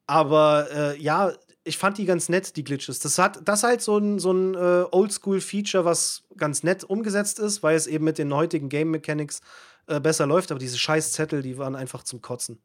[0.06, 1.32] aber äh, ja,
[1.64, 2.98] ich fand die ganz nett, die Glitches.
[3.00, 7.62] Das hat das halt so ein, so ein äh, Oldschool-Feature, was ganz nett umgesetzt ist,
[7.62, 9.40] weil es eben mit den heutigen Game Mechanics
[9.86, 10.50] äh, besser läuft.
[10.50, 12.62] Aber diese scheiß Zettel, die waren einfach zum Kotzen.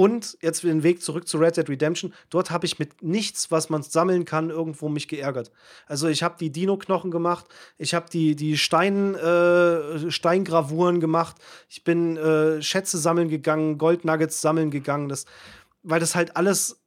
[0.00, 2.14] Und jetzt den Weg zurück zu Red Dead Redemption.
[2.30, 5.52] Dort habe ich mit nichts, was man sammeln kann, irgendwo mich geärgert.
[5.86, 7.44] Also ich habe die Dino-Knochen gemacht,
[7.76, 11.36] ich habe die, die Stein, äh, Steingravuren gemacht,
[11.68, 15.10] ich bin äh, Schätze sammeln gegangen, Goldnuggets sammeln gegangen.
[15.10, 15.26] Das,
[15.82, 16.80] weil das halt alles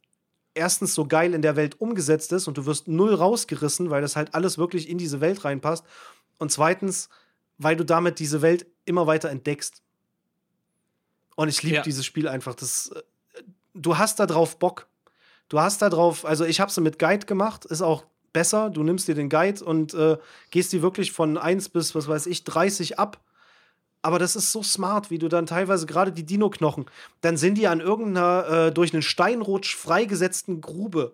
[0.55, 4.15] erstens so geil in der Welt umgesetzt ist und du wirst null rausgerissen, weil das
[4.15, 5.85] halt alles wirklich in diese Welt reinpasst.
[6.39, 7.09] Und zweitens,
[7.59, 9.83] weil du damit diese Welt immer weiter entdeckst.
[11.35, 11.81] Und ich liebe Ja.
[11.81, 12.55] dieses Spiel einfach.
[12.55, 13.01] Das, äh,
[13.73, 14.87] du hast da drauf Bock.
[15.49, 18.69] Du hast da drauf, also ich habe es mit Guide gemacht, ist auch besser.
[18.69, 20.17] Du nimmst dir den Guide und äh,
[20.49, 23.19] gehst die wirklich von 1 bis, was weiß ich, 30 ab.
[24.01, 26.85] Aber das ist so smart, wie du dann teilweise gerade die Dino-Knochen,
[27.21, 31.13] dann sind die an irgendeiner äh, durch einen Steinrutsch freigesetzten Grube.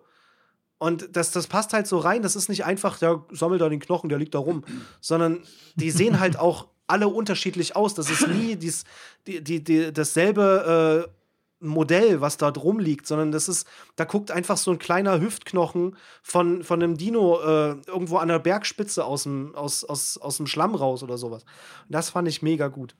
[0.78, 2.22] Und das, das passt halt so rein.
[2.22, 4.64] Das ist nicht einfach, der sammelt da den Knochen, der liegt da rum.
[5.00, 5.42] Sondern
[5.76, 7.94] die sehen halt auch alle unterschiedlich aus.
[7.94, 8.84] Das ist nie dies,
[9.26, 11.20] die, die, die, dasselbe äh,
[11.60, 15.96] Modell, was da drum liegt, sondern das ist, da guckt einfach so ein kleiner Hüftknochen
[16.22, 20.46] von, von einem Dino äh, irgendwo an der Bergspitze aus dem, aus, aus, aus dem
[20.46, 21.44] Schlamm raus oder sowas.
[21.86, 22.94] Und das fand ich mega gut.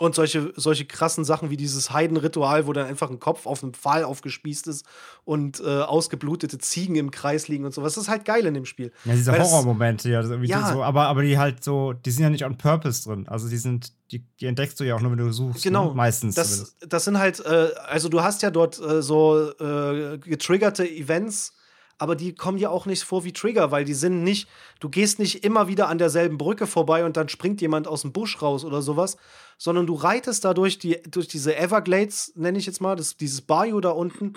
[0.00, 3.74] Und solche, solche krassen Sachen wie dieses Heidenritual, wo dann einfach ein Kopf auf einem
[3.74, 4.84] Pfahl aufgespießt ist
[5.24, 7.94] und äh, ausgeblutete Ziegen im Kreis liegen und sowas.
[7.94, 8.90] Das ist halt geil in dem Spiel.
[9.04, 10.72] Ja, diese Horrormomente, ja, Ja.
[10.72, 13.28] So, aber, aber die halt so, die sind ja nicht on purpose drin.
[13.28, 15.62] Also die sind, die, die entdeckst du ja auch nur, wenn du suchst.
[15.62, 15.90] Genau.
[15.90, 15.94] Ne?
[15.94, 16.76] Meistens Das, zumindest.
[16.88, 21.52] das sind halt, äh, also du hast ja dort äh, so äh, getriggerte Events,
[21.98, 24.48] aber die kommen ja auch nicht vor wie Trigger, weil die sind nicht,
[24.80, 28.12] du gehst nicht immer wieder an derselben Brücke vorbei und dann springt jemand aus dem
[28.12, 29.16] Busch raus oder sowas,
[29.58, 33.42] sondern du reitest da durch, die, durch diese Everglades, nenne ich jetzt mal, das, dieses
[33.42, 34.34] Bayou da unten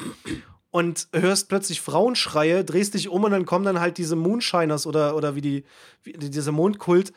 [0.70, 5.16] und hörst plötzlich Frauenschreie, drehst dich um und dann kommen dann halt diese Moonshiners oder,
[5.16, 5.64] oder wie die,
[6.04, 7.14] wie dieser Mondkult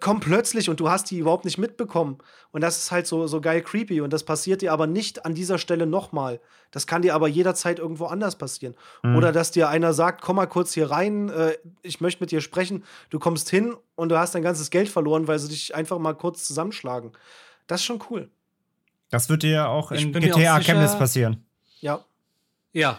[0.00, 2.18] kommen plötzlich und du hast die überhaupt nicht mitbekommen.
[2.52, 4.00] Und das ist halt so, so geil creepy.
[4.00, 6.40] Und das passiert dir aber nicht an dieser Stelle nochmal.
[6.70, 8.74] Das kann dir aber jederzeit irgendwo anders passieren.
[9.02, 12.40] Oder dass dir einer sagt, komm mal kurz hier rein, äh, ich möchte mit dir
[12.40, 12.84] sprechen.
[13.10, 16.14] Du kommst hin und du hast dein ganzes Geld verloren, weil sie dich einfach mal
[16.14, 17.12] kurz zusammenschlagen.
[17.66, 18.28] Das ist schon cool.
[19.10, 21.44] Das wird dir ja auch in bin mir GTA auch sicher- Chemnitz passieren.
[21.80, 22.04] Ja.
[22.72, 22.98] Ja.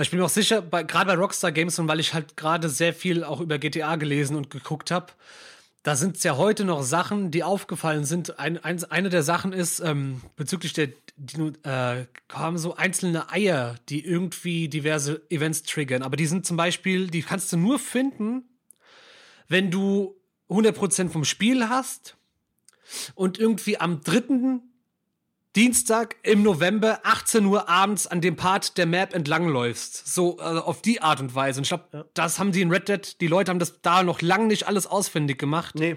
[0.00, 2.94] Ich bin mir auch sicher, gerade bei Rockstar Games und weil ich halt gerade sehr
[2.94, 5.12] viel auch über GTA gelesen und geguckt habe,
[5.82, 8.38] da sind es ja heute noch Sachen, die aufgefallen sind.
[8.38, 13.74] Ein, eins, eine der Sachen ist ähm, bezüglich der, die, äh, kamen so einzelne Eier,
[13.88, 16.02] die irgendwie diverse Events triggern.
[16.02, 18.44] Aber die sind zum Beispiel, die kannst du nur finden,
[19.48, 20.14] wenn du
[20.48, 22.16] 100% vom Spiel hast
[23.14, 24.67] und irgendwie am dritten
[25.56, 30.06] Dienstag im November, 18 Uhr abends an dem Part der Map entlangläufst.
[30.14, 31.58] So also auf die Art und Weise.
[31.60, 34.20] Und ich glaube, das haben die in Red Dead, die Leute haben das da noch
[34.22, 35.96] lange nicht alles ausfindig gemacht, Nee.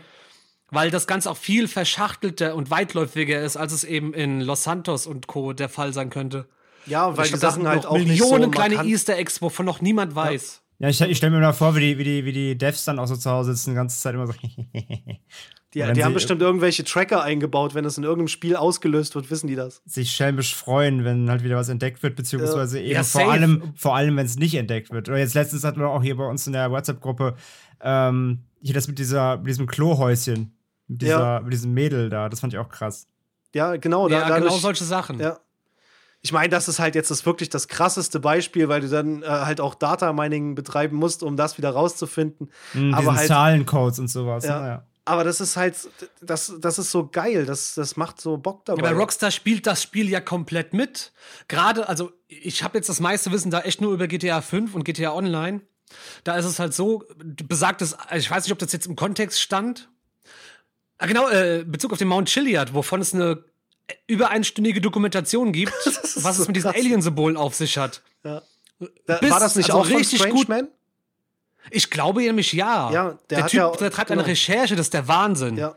[0.69, 5.05] weil das Ganze auch viel verschachtelter und weitläufiger ist, als es eben in Los Santos
[5.05, 5.53] und Co.
[5.53, 6.47] der Fall sein könnte.
[6.87, 8.89] Ja, weil Ich die glaub, da Sachen sind halt auch nicht Millionen so kleine markant-
[8.89, 10.63] Easter Eggs, wovon noch niemand weiß.
[10.79, 12.97] Ja, ich, ich stelle mir mal vor, wie die, wie, die, wie die Devs dann
[12.97, 14.33] auch so zu Hause sitzen, die ganze Zeit immer so.
[15.73, 19.47] Die, die haben bestimmt irgendwelche Tracker eingebaut, wenn es in irgendeinem Spiel ausgelöst wird, wissen
[19.47, 19.81] die das.
[19.85, 23.95] sich schelmisch freuen, wenn halt wieder was entdeckt wird, beziehungsweise eben Ja, vor allem, vor
[23.95, 25.07] allem, wenn es nicht entdeckt wird.
[25.07, 27.35] Oder jetzt letztens hatten wir auch hier bei uns in der WhatsApp-Gruppe
[27.81, 30.53] ähm, hier das mit dieser, mit diesem Klohäuschen,
[30.87, 31.39] mit dieser, Ja.
[31.41, 32.27] mit diesem Mädel da.
[32.27, 33.07] Das fand ich auch krass.
[33.55, 34.09] Ja, genau.
[34.09, 35.19] Da, ja, dadurch, genau solche Sachen.
[35.21, 35.39] Ja.
[36.21, 39.25] Ich meine, das ist halt jetzt das wirklich das krasseste Beispiel, weil du dann äh,
[39.25, 42.51] halt auch Data Mining betreiben musst, um das wieder rauszufinden.
[42.73, 44.45] Mhm, Aber halt- Zahlencodes und sowas.
[44.45, 44.67] Ja.
[44.67, 44.85] Ja.
[45.03, 45.75] Aber das ist halt,
[46.21, 48.83] das, das ist so geil, das, das macht so Bock dabei.
[48.83, 51.11] Ja, bei Rockstar spielt das Spiel ja komplett mit.
[51.47, 54.83] Gerade, also ich habe jetzt das meiste Wissen da echt nur über GTA 5 und
[54.83, 55.61] GTA Online.
[56.23, 59.41] Da ist es halt so, besagtes, also ich weiß nicht, ob das jetzt im Kontext
[59.41, 59.89] stand.
[60.99, 63.43] Ah, genau, äh, Bezug auf den Mount Chiliad, wovon es eine
[64.07, 66.69] über einstündige Dokumentation gibt, was so es mit diesen.
[66.69, 68.03] Alien-Symbolen auf sich hat.
[68.21, 68.41] da,
[69.19, 70.67] bis- war das nicht also auch von richtig Strange gut- Man?
[71.69, 72.91] Ich glaube nämlich ja.
[72.91, 74.21] Ja, der der, hat Typ, ja- der treibt genau.
[74.21, 75.57] eine Recherche, das ist der Wahnsinn.
[75.57, 75.75] Ja.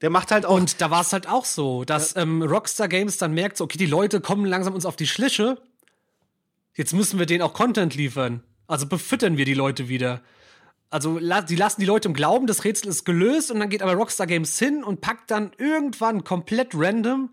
[0.00, 0.54] Der macht halt auch.
[0.56, 3.78] Und da war es halt auch so, dass ähm, Rockstar Games dann merkt, so, okay,
[3.78, 5.58] die Leute kommen langsam uns auf die Schliche.
[6.74, 8.42] Jetzt müssen wir denen auch Content liefern.
[8.66, 10.20] Also befüttern wir die Leute wieder.
[10.90, 13.82] Also la die lassen die Leute im Glauben, das Rätsel ist gelöst und dann geht
[13.82, 17.30] aber Rockstar Games hin und packt dann irgendwann komplett random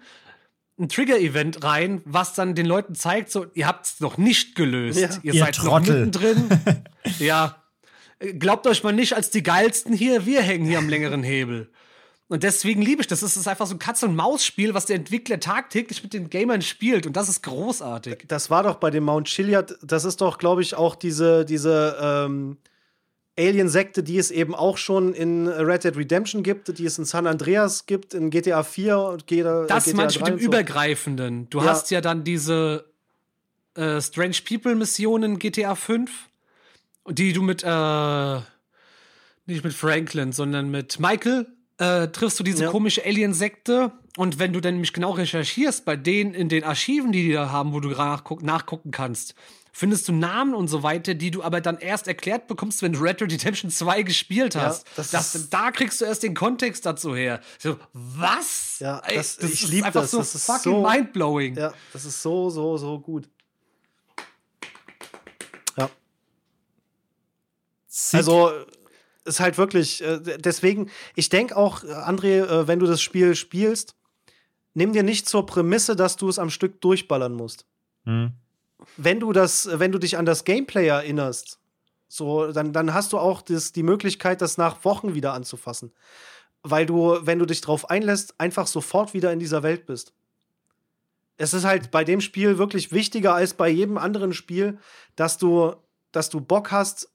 [0.79, 4.99] ein Trigger-Event rein, was dann den Leuten zeigt, so, ihr habt es noch nicht gelöst.
[4.99, 5.09] Ja.
[5.21, 6.05] Ihr, Ihr seid Trottel.
[6.07, 6.83] noch mittendrin.
[7.19, 7.55] ja.
[8.39, 11.69] Glaubt euch mal nicht als die geilsten hier, wir hängen hier am längeren Hebel.
[12.29, 13.21] Und deswegen liebe ich das.
[13.21, 17.05] Es ist einfach so ein Katz-und-Maus-Spiel, was der Entwickler tagtäglich mit den Gamern spielt.
[17.05, 18.23] Und das ist großartig.
[18.27, 21.97] das war doch bei dem Mount Chiliad, das ist doch, glaube ich, auch diese, diese,
[22.01, 22.57] ähm,
[23.37, 27.25] Alien-Sekte, die es eben auch schon in Red Dead Redemption gibt, die es in San
[27.25, 30.45] Andreas gibt, in GTA 4 und GTA, Das GTA manche mit 3 dem so.
[30.45, 31.49] Übergreifenden.
[31.49, 31.65] Du Ja.
[31.65, 32.85] hast ja dann diese
[33.75, 36.11] äh, Strange People-Missionen in GTA 5,
[37.09, 38.39] die du mit, äh,
[39.45, 41.47] nicht mit Franklin, sondern mit Michael
[41.79, 42.69] äh, triffst du diese Ja.
[42.71, 43.91] komische Alien-Sekte.
[44.15, 47.49] Und wenn du dann nämlich genau recherchierst, bei denen in den Archiven, die die da
[47.49, 49.33] haben, wo du nachguck nachgucken kannst,
[49.71, 52.99] findest du Namen und so weiter, die du aber dann erst erklärt bekommst, wenn du
[52.99, 54.85] Red Dead Redemption 2 gespielt Ja, hast.
[54.95, 57.39] das das ist- da kriegst du erst den Kontext dazu her.
[57.57, 58.77] So, was?
[58.79, 60.11] Ja, Ey, das- ich ist lieb einfach das.
[60.11, 61.55] so Das fucking so- mindblowing.
[61.55, 63.27] Ja, das ist so, so, so gut.
[67.95, 68.17] Sick.
[68.17, 68.51] Also
[69.23, 73.35] ist halt wirklich, äh, deswegen, ich denke auch, äh, André, äh, wenn du das Spiel
[73.35, 73.95] spielst,
[74.73, 77.67] nimm dir nicht zur Prämisse, dass du es am Stück durchballern musst.
[78.05, 78.31] Hm.
[78.97, 81.59] Wenn du das, wenn du dich an das Gameplay erinnerst,
[82.07, 85.93] so, dann, dann hast du auch das, die Möglichkeit, das nach Wochen wieder anzufassen.
[86.63, 90.13] Weil du, wenn du dich drauf einlässt, einfach sofort wieder in dieser Welt bist.
[91.37, 94.79] Es ist halt bei dem Spiel wirklich wichtiger als bei jedem anderen Spiel,
[95.15, 95.75] dass du,
[96.11, 97.12] dass du Bock hast,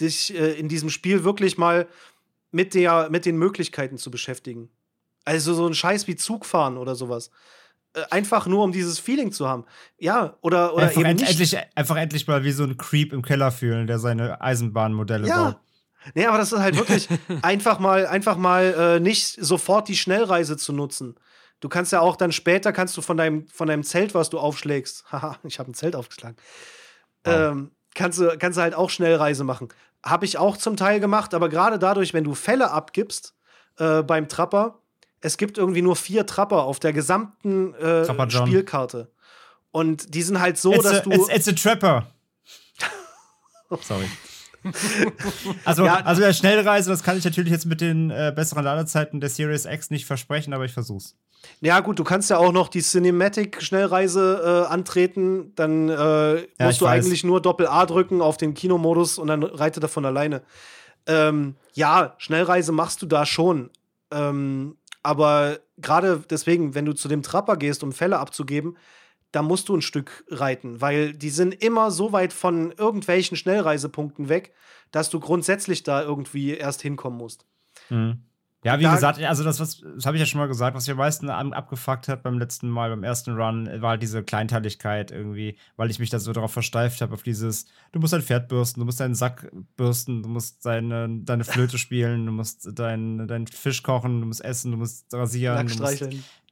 [0.00, 1.88] dich äh, in diesem Spiel wirklich mal
[2.50, 4.70] mit, der, mit den Möglichkeiten zu beschäftigen.
[5.24, 7.30] Also so ein Scheiß wie Zugfahren oder sowas.
[7.94, 9.64] Äh, einfach nur, um dieses Feeling zu haben.
[9.98, 11.30] Ja, oder, oder einfach, eben end, nicht.
[11.30, 15.44] endlich, einfach endlich mal wie so ein Creep im Keller fühlen, der seine Eisenbahnmodelle Ja.
[15.44, 15.60] baut.
[16.14, 17.08] Nee, aber das ist halt wirklich
[17.42, 21.14] einfach mal, einfach mal äh, nicht sofort die Schnellreise zu nutzen.
[21.60, 24.38] Du kannst ja auch dann später kannst du von deinem, von deinem Zelt, was du
[24.38, 26.36] aufschlägst, haha, ich habe ein Zelt aufgeschlagen,
[27.24, 29.68] ähm, kannst, du, kannst du halt auch Schnellreise machen.
[30.04, 33.34] Habe ich auch zum Teil gemacht, aber gerade dadurch, wenn du Fälle abgibst
[33.78, 34.80] äh, beim Trapper,
[35.20, 38.30] es gibt irgendwie nur vier Trapper auf der gesamten äh.
[38.30, 39.10] Spielkarte.
[39.70, 41.12] Und die sind halt so, it's, dass a, du.
[41.12, 42.06] it's, it's a Trapper.
[43.80, 44.06] Sorry.
[45.64, 45.96] Also, Ja.
[46.04, 49.64] also der Schnellreise, das kann ich natürlich jetzt mit den äh, besseren Ladezeiten der Series
[49.64, 51.16] X nicht versprechen, aber ich versuch's.
[51.60, 55.52] Ja, gut, du kannst ja auch noch die Cinematic-Schnellreise äh, antreten.
[55.56, 57.04] Dann äh, musst du weiß.
[57.04, 60.42] eigentlich nur Doppel-A drücken auf den Kinomodus und dann reitet er von alleine.
[61.06, 63.70] Ähm, ja, Schnellreise machst du da schon.
[64.10, 68.76] Ähm, aber gerade deswegen, wenn du zu dem Trapper gehst, um Fälle abzugeben,
[69.32, 74.28] da musst du ein Stück reiten, weil die sind immer so weit von irgendwelchen Schnellreisepunkten
[74.28, 74.54] weg,
[74.92, 77.44] dass du grundsätzlich da irgendwie erst hinkommen musst.
[77.90, 78.22] Mhm.
[78.64, 80.86] Ja, wie Da- gesagt, also das, was, das habe ich ja schon mal gesagt, was
[80.86, 85.10] mich am meisten abgefuckt hat beim letzten Mal, beim ersten Run, war halt diese Kleinteiligkeit
[85.10, 88.48] irgendwie, weil ich mich da so darauf versteift habe, auf dieses, du musst dein Pferd
[88.48, 93.28] bürsten, du musst deinen Sack bürsten, du musst deine, deine Flöte spielen, du musst deinen
[93.28, 96.02] deinen Fisch kochen, du musst essen, du musst rasieren, du musst.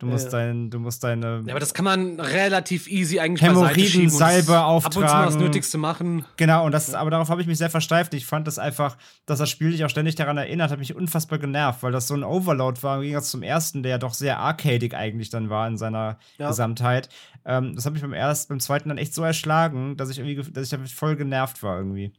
[0.03, 0.47] Du musst, Ja, ja.
[0.47, 4.85] dein, du musst deine Ja, aber das kann man relativ easy eigentlich Hämorrhoiden, Salbe Ab
[4.85, 5.39] und zu mal das auftragen.
[5.45, 6.24] Nötigste machen.
[6.37, 8.12] Genau, und das, aber darauf habe ich mich sehr versteift.
[8.15, 8.97] Ich fand das einfach,
[9.27, 12.15] dass das Spiel dich auch ständig daran erinnert, hat mich unfassbar genervt, weil das so
[12.15, 15.69] ein Overload war, im Gegensatz zum ersten, der ja doch sehr arcadig eigentlich dann war
[15.69, 16.49] in seiner Ja.
[16.49, 17.09] Gesamtheit.
[17.45, 20.35] Ähm, das hat mich beim ersten, beim zweiten dann echt so erschlagen, dass ich irgendwie,
[20.37, 22.12] ge- dass ich damit voll genervt war irgendwie.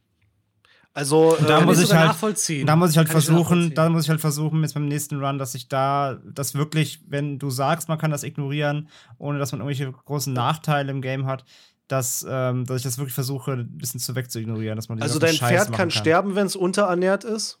[0.96, 2.66] Also, da äh, muss ich halt- nachvollziehen.
[2.66, 3.74] Da muss ich halt Kann ich versuchen, nachvollziehen.
[3.74, 7.38] da muss ich halt versuchen, jetzt beim nächsten Run, dass ich da das wirklich, wenn
[7.40, 8.88] du sagst, man kann das ignorieren,
[9.18, 11.44] ohne dass man irgendwelche großen Nachteile im Game hat,
[11.88, 15.34] dass, ähm, dass ich das wirklich versuche, ein bisschen zu wegzuignorieren, dass man also dein
[15.34, 17.58] Scheiß Pferd machen kann sterben, wenn es unterernährt ist.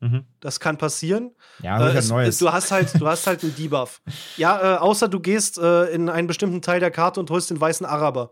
[0.00, 0.24] Mhm.
[0.40, 1.32] Das kann passieren.
[1.62, 2.38] Ja, äh, Äh, halt es, Neues.
[2.38, 4.00] du hast halt, du hast halt einen Debuff.
[4.36, 7.60] Ja, äh, außer du gehst äh, in einen bestimmten Teil der Karte und holst den
[7.60, 8.30] weißen Araber.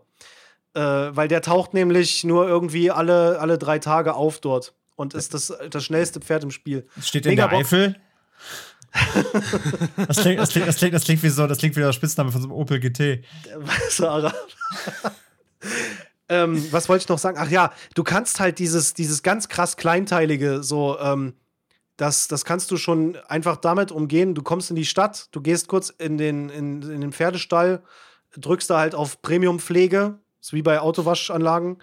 [0.75, 5.33] Äh, weil der taucht nämlich nur irgendwie alle, alle drei Tage auf dort und ist
[5.33, 6.85] das, das schnellste Pferd im Spiel.
[6.97, 7.49] Das steht in der.
[7.49, 7.95] Eifel.
[10.07, 12.31] das, klingt, das, klingt, das, klingt, das klingt wie so, das klingt wie der Spitzname
[12.31, 13.23] von so einem Opel GT.
[13.99, 14.33] Araber.
[16.29, 17.37] ähm, was wollte ich noch sagen?
[17.39, 21.35] Ach ja, du kannst halt dieses, dieses ganz krass Kleinteilige, so, ähm,
[21.97, 24.35] das, das kannst du schon einfach damit umgehen.
[24.35, 27.81] Du kommst in die Stadt, du gehst kurz in den, in, in den Pferdestall,
[28.37, 31.77] drückst da halt auf Premium-Pflege, ist wie bei Autowaschanlagen.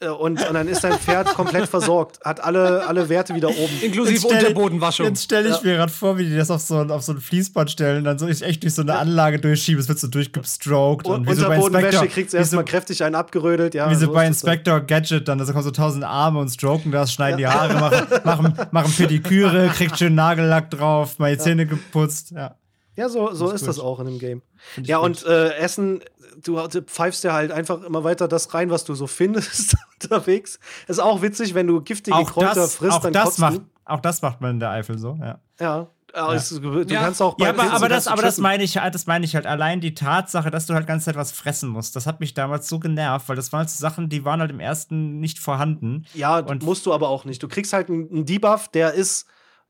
[0.00, 3.80] äh, Und, und dann ist dein Pferd komplett versorgt, hat alle, alle Werte wieder oben.
[3.82, 5.06] Inklusive stell- Unterbodenwaschung.
[5.06, 5.60] Jetzt stelle ich Ja.
[5.64, 8.16] mir gerade vor, wie die das auf so, ein- auf so ein Fließband stellen, dann
[8.16, 11.34] so ich echt durch so eine Anlage durchschieben, es wird so durchgestroked und, Und wie
[11.34, 13.74] so Unterbodenwäsche Inspector, kriegst du erstmal so, kräftig einen abgerödelt.
[13.74, 14.24] Ja, wie so so bei.
[14.28, 18.06] Inspector Gadget dann, da kommen so tausend Arme und stroken das, schneiden die Haare, machen,
[18.22, 22.54] machen, machen Pediküre, kriegt schön Nagellack drauf, mal die Zähne geputzt, ja.
[22.98, 24.42] Ja, so, so Ist ist das auch in dem Game.
[24.82, 25.06] Ja, gut.
[25.06, 26.00] und äh, Essen,
[26.42, 30.58] du, du pfeifst ja halt einfach immer weiter das rein, was du so findest unterwegs.
[30.88, 33.56] Ist auch witzig, wenn du giftige auch Kräuter das, frisst, auch dann das kotzt macht,
[33.58, 33.64] du.
[33.84, 35.38] auch das macht man in der Eifel so, ja.
[35.60, 36.32] Ja, Ja.
[36.34, 37.02] Es, du Ja.
[37.02, 39.34] kannst auch bei Ja, aber, Pilzen aber, das, aber das meine ich, das meine ich
[39.36, 39.46] halt.
[39.46, 42.68] Allein die Tatsache, dass du halt ganze Zeit was fressen musst, das hat mich damals
[42.68, 46.04] so genervt, weil das waren halt so Sachen, die waren halt im ersten nicht vorhanden.
[46.14, 47.42] Ja, Und- musst du aber auch nicht.
[47.42, 49.26] Du kriegst halt einen, Debuff, der ist,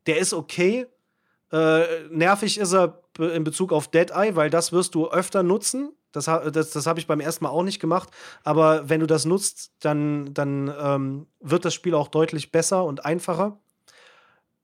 [0.06, 0.86] der ist okay.
[1.50, 1.80] Äh,
[2.10, 5.92] nervig ist er in Bezug auf Dead Eye, weil das wirst du öfter nutzen.
[6.12, 8.08] Das, das, das habe ich beim ersten Mal auch nicht gemacht.
[8.42, 13.04] Aber wenn du das nutzt, dann, dann ähm, wird das Spiel auch deutlich besser und
[13.04, 13.58] einfacher.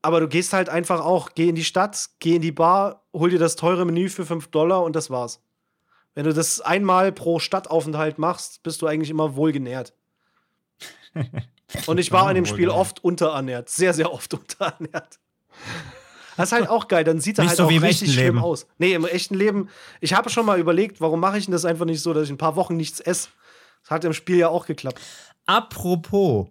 [0.01, 3.29] Aber du gehst halt einfach auch, geh in die Stadt, geh in die Bar, hol
[3.29, 5.41] dir das teure Menü für 5 Dollar und das war's.
[6.13, 9.93] Wenn du das einmal pro Stadtaufenthalt machst, bist du eigentlich immer wohlgenährt.
[11.87, 13.69] Und ich war in dem Spiel oft unterernährt.
[13.69, 15.19] Sehr, sehr oft unterernährt.
[16.37, 17.03] Das ist halt auch geil.
[17.03, 18.39] Dann sieht er Nicht halt so auch wie im richtig echten schlimm Leben.
[18.45, 18.67] aus.
[18.77, 19.69] Nee, im echten Leben.
[20.01, 22.29] Ich habe schon mal überlegt, warum mache ich denn das einfach nicht so, dass ich
[22.31, 23.29] ein paar Wochen nichts esse.
[23.83, 24.99] Das hat im Spiel ja auch geklappt.
[25.45, 26.47] Apropos,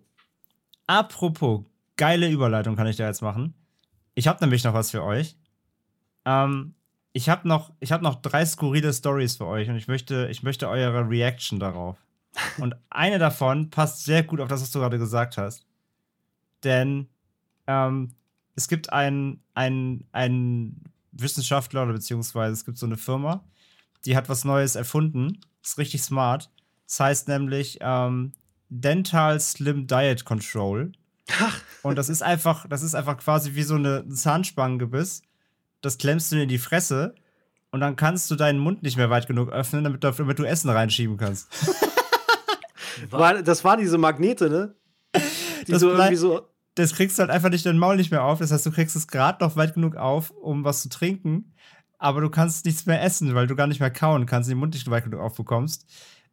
[0.87, 1.63] apropos,
[1.97, 3.55] geile Überleitung kann ich da jetzt machen.
[4.15, 5.37] Ich habe nämlich noch was für euch.
[6.25, 6.75] Ähm,
[7.13, 10.43] ich habe noch, ich hab noch drei skurrile Stories für euch und ich möchte, ich
[10.43, 11.97] möchte eure Reaction darauf.
[12.59, 15.65] Und eine davon passt sehr gut auf das, was du gerade gesagt hast.
[16.65, 17.09] Denn
[17.69, 18.13] ähm,
[18.57, 23.45] es gibt einen, einen Wissenschaftler oder beziehungsweise es gibt so eine Firma,
[24.05, 25.41] die hat was Neues erfunden.
[25.63, 26.51] Ist richtig smart.
[26.87, 28.33] Das heißt nämlich ähm,
[28.69, 30.93] Dental Slim Diet Control.
[31.83, 35.23] Und das ist einfach, das ist einfach quasi wie so eine ein Zahnspangengebiss.
[35.81, 37.15] Das klemmst du in die Fresse
[37.71, 40.45] und dann kannst du deinen Mund nicht mehr weit genug öffnen, damit du, damit du
[40.45, 41.49] Essen reinschieben kannst.
[43.11, 44.75] Das waren diese Magnete, ne?
[45.67, 46.49] Die Das so irgendwie so.
[46.75, 48.39] Das kriegst du halt einfach nicht dein Maul nicht mehr auf.
[48.41, 51.53] Das heißt, du kriegst es gerade noch weit genug auf, um was zu trinken,
[51.99, 54.75] aber du kannst nichts mehr essen, weil du gar nicht mehr kauen kannst, den Mund
[54.75, 55.87] nicht weit genug aufbekommst.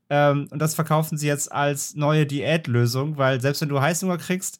[0.09, 4.59] Ähm, und das verkaufen sie jetzt als neue Diätlösung, weil selbst wenn du Heißhunger kriegst,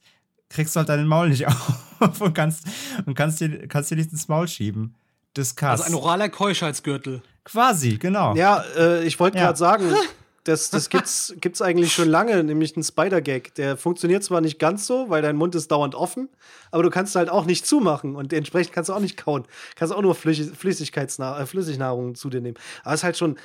[0.50, 1.48] kriegst du halt deinen Maul nicht
[2.00, 2.66] auf und kannst,
[3.06, 4.96] und kannst, dir, kannst dir nicht ins Maul schieben.
[5.36, 5.64] Discuss.
[5.82, 7.22] Also ein oraler Keuschheitsgürtel.
[7.44, 8.36] Quasi, genau.
[8.36, 9.46] Ja, äh, ich wollte Ja.
[9.46, 9.86] gerade sagen,
[10.44, 13.56] das, das gibt's, gibt's eigentlich schon lange, nämlich ein Spider-Gag.
[13.56, 16.30] Der funktioniert zwar nicht ganz so, weil dein Mund ist dauernd offen,
[16.72, 19.46] aber du kannst halt auch nicht zumachen und entsprechend kannst du auch nicht kauen.
[19.76, 22.58] Kannst auch nur Flüssig Flüssigkeitsna äh, Flüssignahrung zu dir nehmen.
[22.84, 23.38] Aber es ist halt schon,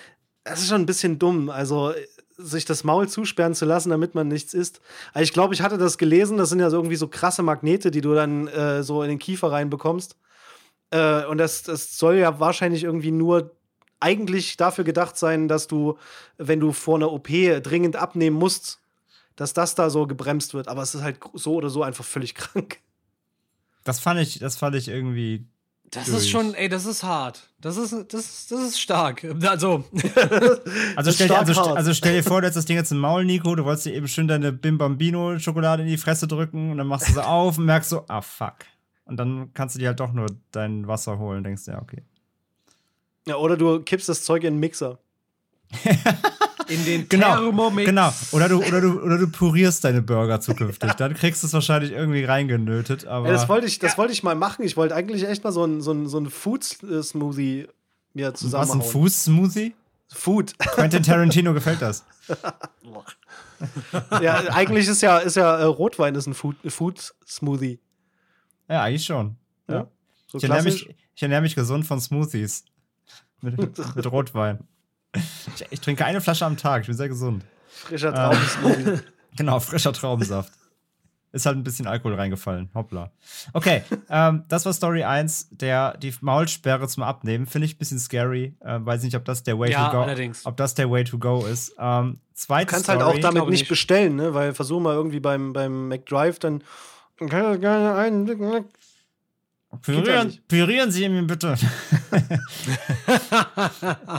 [0.45, 1.93] es ist schon ein bisschen dumm, also
[2.39, 4.81] sich das Maul zusperren zu lassen, damit man nichts isst.
[5.13, 7.91] Also ich glaube, ich hatte das gelesen, das sind ja so irgendwie so krasse Magnete,
[7.91, 10.17] die du dann äh, so in den Kiefer reinbekommst.
[10.91, 13.56] Äh, und das, das soll ja wahrscheinlich irgendwie nur
[14.01, 15.97] eigentlich dafür gedacht sein, dass du,
[16.39, 17.29] wenn du vor einer OP
[17.63, 18.81] dringend abnehmen musst,
[19.37, 20.69] dass das da so gebremst wird.
[20.69, 22.79] Aber es ist halt so oder so einfach völlig krank.
[23.85, 25.47] Das fand ich, das fand ich irgendwie.
[25.91, 26.19] Das Durch.
[26.19, 27.49] ist schon, ey, das ist hart.
[27.61, 29.25] Das ist, das, ist- das ist stark.
[29.47, 29.85] Also,
[30.97, 33.25] Also stell, dir, also, also stell dir vor, du hast das Ding jetzt im Maul,
[33.25, 36.79] Nico, du wolltest dir eben schön deine Bim Bambino Schokolade in die Fresse drücken und
[36.79, 38.57] dann machst du sie auf und merkst so, ah fuck.
[39.05, 42.03] Und dann kannst du dir halt doch nur dein Wasser holen und denkst, ja, okay.
[43.29, 44.99] Ja, oder du kippst das Zeug in den Mixer.
[46.69, 47.87] in den Genau, Thermomix.
[47.87, 48.13] genau.
[48.33, 50.93] Oder du, oder, du, oder du purierst deine Burger zukünftig.
[50.99, 53.05] Dann kriegst du es wahrscheinlich irgendwie reingenötet.
[53.07, 54.65] Aber Ja, das wollte ich, das wollte ich mal machen.
[54.65, 57.67] Ich wollte eigentlich echt mal so ein, so ein, so ein Food-Smoothie
[58.15, 58.83] mir was, ein.
[58.83, 59.75] Fuß-Smoothie?
[60.09, 60.57] Food.
[60.59, 62.05] Quentin Tarantino gefällt das.
[64.23, 67.81] ja, eigentlich ist ja, ist ja äh, Rotwein ist ein Food- Food-Smoothie.
[68.69, 69.37] Ja, eigentlich schon.
[69.69, 69.89] Ja.
[70.29, 72.65] So Ich ernähre, mich, ich ernähre mich gesund von Smoothies.
[73.41, 74.59] Mit, mit Rotwein.
[75.15, 76.83] Ich, ich trinke eine Flasche am Tag.
[76.83, 77.45] Ich bin sehr gesund.
[77.69, 79.01] Frischer Traum-Smoothie.
[79.37, 80.51] Genau, frischer Traubensaft.
[81.33, 82.71] Ist halt ein bisschen Alkohol reingefallen.
[82.75, 83.11] Hoppla.
[83.53, 85.49] Okay, ähm, das war Story 1.
[85.51, 88.55] Der, die Maulsperre zum Abnehmen finde ich ein bisschen scary.
[88.61, 90.47] Äh, weiß nicht, ob das der Way Ja, to go allerdings.
[90.47, 91.75] Ob das der Way to go ist.
[91.79, 92.99] Ähm, zweite Du kannst Story.
[93.01, 93.69] halt auch damit nicht nicht.
[93.69, 94.33] bestellen, ne?
[94.33, 96.65] Weil versuch mal irgendwie beim, beim McDrive dann.
[97.19, 98.25] Dann kann ich gerne einen
[99.73, 101.55] Ja Pürieren, pürieren Sie mir bitte.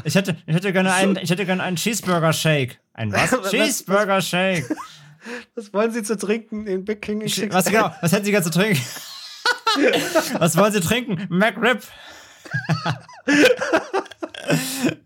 [0.04, 2.80] ich, hätte, ich, hätte gerne einen, ich hätte gerne einen Cheeseburger-Shake.
[2.94, 3.32] Ein was?
[3.52, 4.66] Cheeseburger-Shake.
[5.56, 6.66] Was wollen Sie zu trinken?
[6.66, 7.54] Den Big King XXL?
[7.54, 7.92] Was genau?
[8.02, 8.82] Was hätten Sie gerne zu trinken?
[10.40, 11.28] was wollen Sie trinken?
[11.30, 11.84] McRib.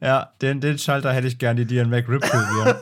[0.01, 2.76] ja, den, den Schalter hätte ich gern, die dir einen McRib pürieren.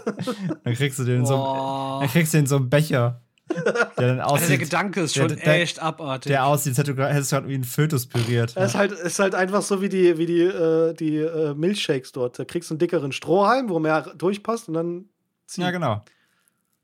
[0.64, 3.64] Dann kriegst du den in so, dann kriegst du den in so einem Becher, der
[3.64, 6.30] dann Also der aussieht, Gedanke ist der- schon der- echt abartig.
[6.30, 8.54] der aussieht, als hättest du gerade wie einen Fötus püriert.
[8.56, 11.54] Es ist halt, es ist halt einfach so wie die, wie die, äh, die äh,
[11.56, 12.38] Milchshakes dort.
[12.40, 15.06] Da kriegst du einen dickeren Strohhalm, wo mehr durchpasst und dann
[15.48, 15.64] ziehen.
[15.64, 16.04] Ja, genau.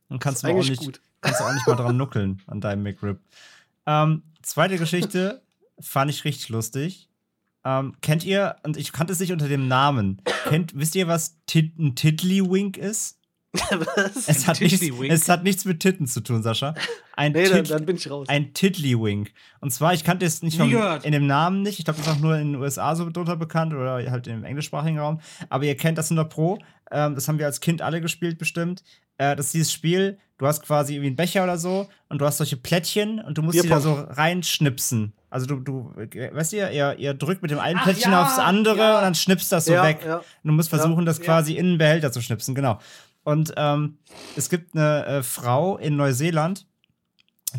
[0.09, 1.01] Dann kannst du auch nicht, gut.
[1.21, 3.19] kannst du auch nicht mal dran nuckeln an deinem McRib.
[3.87, 5.41] Ähm, zweite Geschichte
[5.79, 7.09] fand ich richtig lustig.
[7.63, 11.35] Ähm, kennt ihr, und ich kannte es nicht unter dem Namen, kennt, wisst ihr, was
[11.47, 13.17] Tit ein Tiddlywink ist?
[14.27, 16.73] Es hat, nichts, es hat nichts mit Titten zu tun, Sascha.
[17.15, 18.27] Ein, Nee, dann, dann bin ich raus.
[18.29, 19.31] ein Tiddlywink.
[19.59, 20.71] Und zwar, ich kannte es nicht vom,
[21.03, 21.79] in dem Namen nicht.
[21.79, 24.43] Ich glaube, das ist auch nur in den USA so drunter bekannt oder halt im
[24.43, 25.19] englischsprachigen Raum.
[25.49, 26.59] Aber ihr kennt das 100 Pro.
[26.91, 28.83] Ähm, das haben wir als Kind alle gespielt, bestimmt.
[29.17, 32.25] Äh, das ist dieses Spiel, du hast quasi irgendwie einen Becher oder so und du
[32.25, 34.13] hast solche Plättchen und du musst die da so Bierpong.
[34.13, 35.13] reinschnipsen.
[35.29, 38.23] Also du, du, äh, weißt ihr, ihr, ihr drückt mit dem einen Ach Plättchen ja,
[38.23, 38.95] aufs andere ja.
[38.97, 39.99] und dann schnippst das so Ja, weg.
[40.05, 42.79] Und du musst versuchen, das quasi in den Behälter zu schnipsen, genau.
[43.25, 43.97] Und ähm,
[44.37, 46.65] es gibt eine äh, Frau in Neuseeland,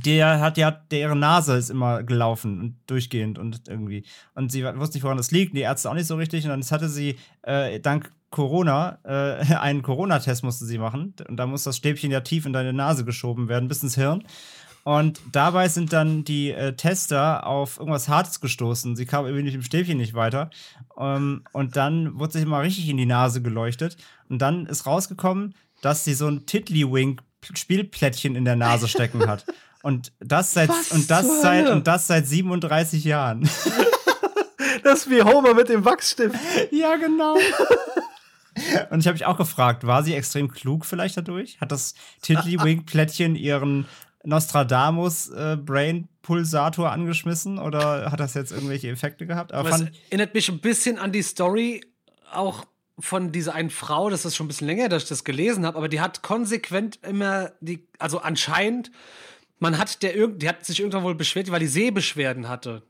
[0.04, 4.04] der hat ja, deren Nase ist immer gelaufen und durchgehend und irgendwie.
[4.34, 6.44] Und sie wusste nicht, woran das liegt, die Ärzte auch nicht so richtig.
[6.44, 11.14] Und dann hatte sie äh, dank Corona äh, einen Corona-Test musste sie machen.
[11.28, 14.24] Und da muss das Stäbchen ja tief in deine Nase geschoben werden, bis ins Hirn.
[14.86, 18.94] Und dabei sind dann die äh, Tester auf irgendwas Hartes gestoßen.
[18.94, 20.48] Sie kam irgendwie mit dem Stäbchen nicht weiter.
[20.96, 23.96] Ähm, und dann wurde sich immer richtig in die Nase geleuchtet.
[24.28, 29.44] Und dann ist rausgekommen, dass sie so ein Tiddlywink-Spielplättchen in der Nase stecken hat.
[29.82, 33.48] Und das seit, Was und das seit, und das seit 37 Jahren.
[34.82, 36.36] Das ist wie Homer mit dem Wachsstift.
[36.70, 37.34] ja, genau.
[38.90, 41.60] Und ich habe mich auch gefragt, war sie extrem klug vielleicht dadurch?
[41.60, 43.86] Hat das Tiddlywink-Plättchen ihren
[44.26, 49.52] Nostradamus-Brain-Pulsator angeschmissen oder hat das jetzt irgendwelche Effekte gehabt?
[49.52, 51.82] Aber Das erinnert mich ein bisschen an die Story
[52.32, 52.64] auch
[52.98, 55.76] von dieser einen Frau, das ist schon ein bisschen länger, dass ich das gelesen habe,
[55.76, 58.90] aber die hat konsequent immer die, also anscheinend,
[59.58, 62.82] man hat der irgend, die hat sich irgendwann wohl beschwert, weil die Sehbeschwerden hatte.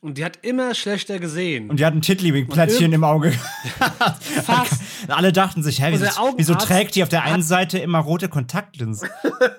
[0.00, 1.68] Und die hat immer schlechter gesehen.
[1.68, 3.32] und die hat ein Tiddlywink-Plättchen Und im Auge.
[4.44, 4.80] Fast.
[5.08, 6.06] Alle dachten sich, hä, wieso,
[6.38, 9.10] wieso trägt die auf der einen Seite immer rote Kontaktlinsen?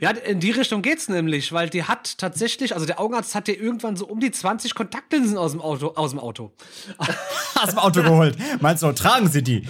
[0.00, 3.58] Ja, in die Richtung geht's nämlich, weil die hat tatsächlich, also der Augenarzt hat dir
[3.58, 6.52] irgendwann so um die 20 Kontaktlinsen aus dem Auto, aus dem Auto,
[7.54, 8.36] Aus dem Auto geholt.
[8.60, 9.66] Meinst du, tragen sie die?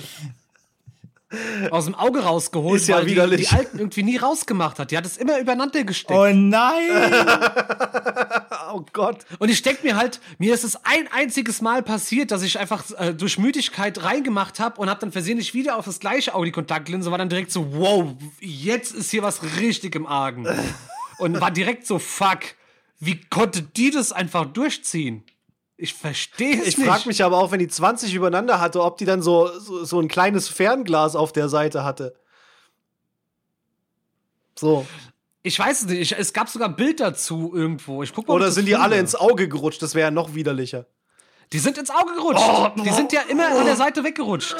[1.72, 3.48] aus dem Auge rausgeholt, Ist ja weil die, widerlich.
[3.48, 4.92] die alten irgendwie nie rausgemacht hat.
[4.92, 6.16] Die hat es immer übereinander gesteckt.
[6.16, 6.90] Oh nein!
[8.74, 9.24] Oh Gott.
[9.38, 12.82] Und ich denke mir halt, mir ist es ein einziges Mal passiert, dass ich einfach
[12.98, 16.52] äh, durch Müdigkeit reingemacht habe und habe dann versehentlich wieder auf das gleiche Auge die
[16.52, 20.48] Kontaktlinse, war dann direkt so, wow, jetzt ist hier was richtig im Argen.
[21.18, 22.40] Und war direkt so, fuck,
[22.98, 25.22] wie konnte die das einfach durchziehen?
[25.76, 26.88] Ich verstehe es Ich nicht.
[26.88, 30.00] frage mich aber auch, wenn die 20 übereinander hatte, ob die dann so, so, so
[30.00, 32.16] ein kleines Fernglas auf der Seite hatte.
[34.58, 34.84] So.
[35.46, 38.02] Ich weiß es nicht, ich, es gab sogar ein Bild dazu irgendwo.
[38.02, 38.84] Ich guck mal, Oder sind die finde.
[38.84, 39.82] alle ins Auge gerutscht?
[39.82, 40.86] Das wäre ja noch widerlicher.
[41.52, 42.42] Die sind ins Auge gerutscht.
[42.82, 44.56] die sind ja immer an der Seite weggerutscht.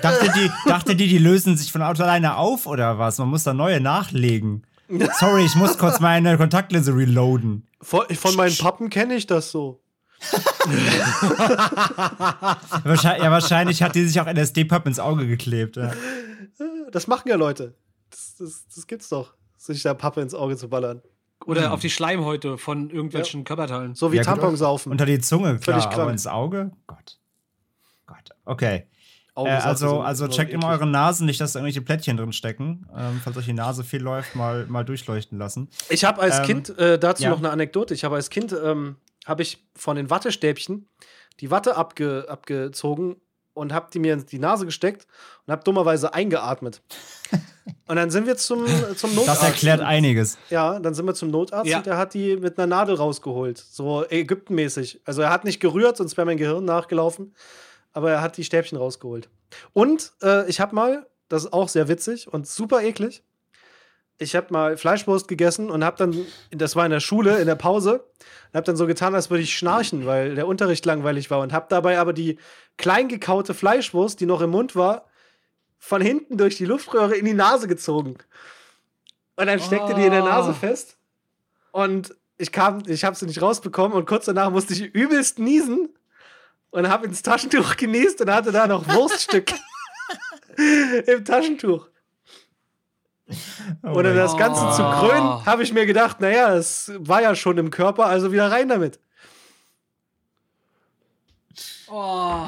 [0.00, 3.18] Dachte die, dachte die, die lösen sich von Auto alleine auf oder was?
[3.18, 4.66] Man muss da neue nachlegen.
[5.20, 7.68] Sorry, ich muss kurz meine Kontaktlinse reloaden.
[7.82, 9.82] Von, von meinen Pappen kenne ich das so.
[12.82, 15.76] Wahrscheinlich, ja, wahrscheinlich hat die sich auch LSD-Pub ins Auge geklebt.
[15.76, 15.92] Ja.
[16.90, 17.74] Das machen ja Leute.
[18.14, 21.02] Das, das, das gibt's doch, sich da Pappe ins Auge zu ballern.
[21.46, 23.94] Oder auf die Schleimhäute von irgendwelchen Körperteilen.
[23.94, 24.92] So wie Ja, gut, Tampon saufen.
[24.92, 26.10] Unter die Zunge, klar, Völlig aber krank.
[26.12, 26.70] ins Auge?
[26.86, 27.18] Gott.
[28.06, 28.30] Gott.
[28.44, 28.86] Okay.
[29.36, 32.32] Äh, also, so- also so checkt immer eure Nasen, nicht, dass da irgendwelche Plättchen drin
[32.32, 32.86] stecken.
[32.96, 35.68] Ähm, falls euch die Nase viel läuft, mal, mal durchleuchten lassen.
[35.90, 37.30] Ich habe als Ähm, Kind, äh, dazu ja.
[37.30, 38.96] noch eine Anekdote, ich habe als Kind, ähm,
[39.26, 40.88] habe ich von den Wattestäbchen
[41.40, 43.16] die Watte abge, abgezogen
[43.54, 45.06] und habe die mir in die Nase gesteckt
[45.46, 46.82] und habe dummerweise eingeatmet.
[47.86, 48.66] und dann sind wir zum,
[48.96, 49.40] zum Notarzt.
[49.42, 50.36] Das erklärt einiges.
[50.50, 51.78] Ja, dann sind wir zum Notarzt Ja.
[51.78, 53.58] und der hat die mit einer Nadel rausgeholt.
[53.58, 55.00] So Ägyptenmäßig.
[55.04, 57.34] Also er hat nicht gerührt, sonst wäre mein Gehirn nachgelaufen.
[57.92, 59.28] Aber er hat die Stäbchen rausgeholt.
[59.72, 63.22] Und äh, ich habe mal, das ist auch sehr witzig und super eklig.
[64.18, 67.56] Ich habe mal Fleischwurst gegessen und habe dann, das war in der Schule, in der
[67.56, 67.94] Pause,
[68.48, 71.52] und habe dann so getan, als würde ich schnarchen, weil der Unterricht langweilig war und
[71.52, 72.38] habe dabei aber die
[72.76, 75.06] klein gekaute Fleischwurst, die noch im Mund war,
[75.78, 78.16] von hinten durch die Luftröhre in die Nase gezogen.
[79.36, 80.54] Und dann steckte die in der Nase Oh.
[80.54, 80.96] fest.
[81.72, 85.88] Und ich kam, ich habe sie nicht rausbekommen und kurz danach musste ich übelst niesen
[86.70, 89.52] und habe ins Taschentuch genießt und hatte da noch Wurststück
[91.06, 91.88] im Taschentuch.
[93.82, 97.34] Oh Und um das Ganze zu krönen, habe ich mir gedacht, naja, es war ja
[97.34, 99.00] schon im Körper, also wieder rein damit.
[101.88, 102.46] Oh.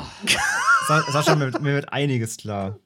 [0.88, 2.78] Sa Sascha, mir, mir wird einiges klar.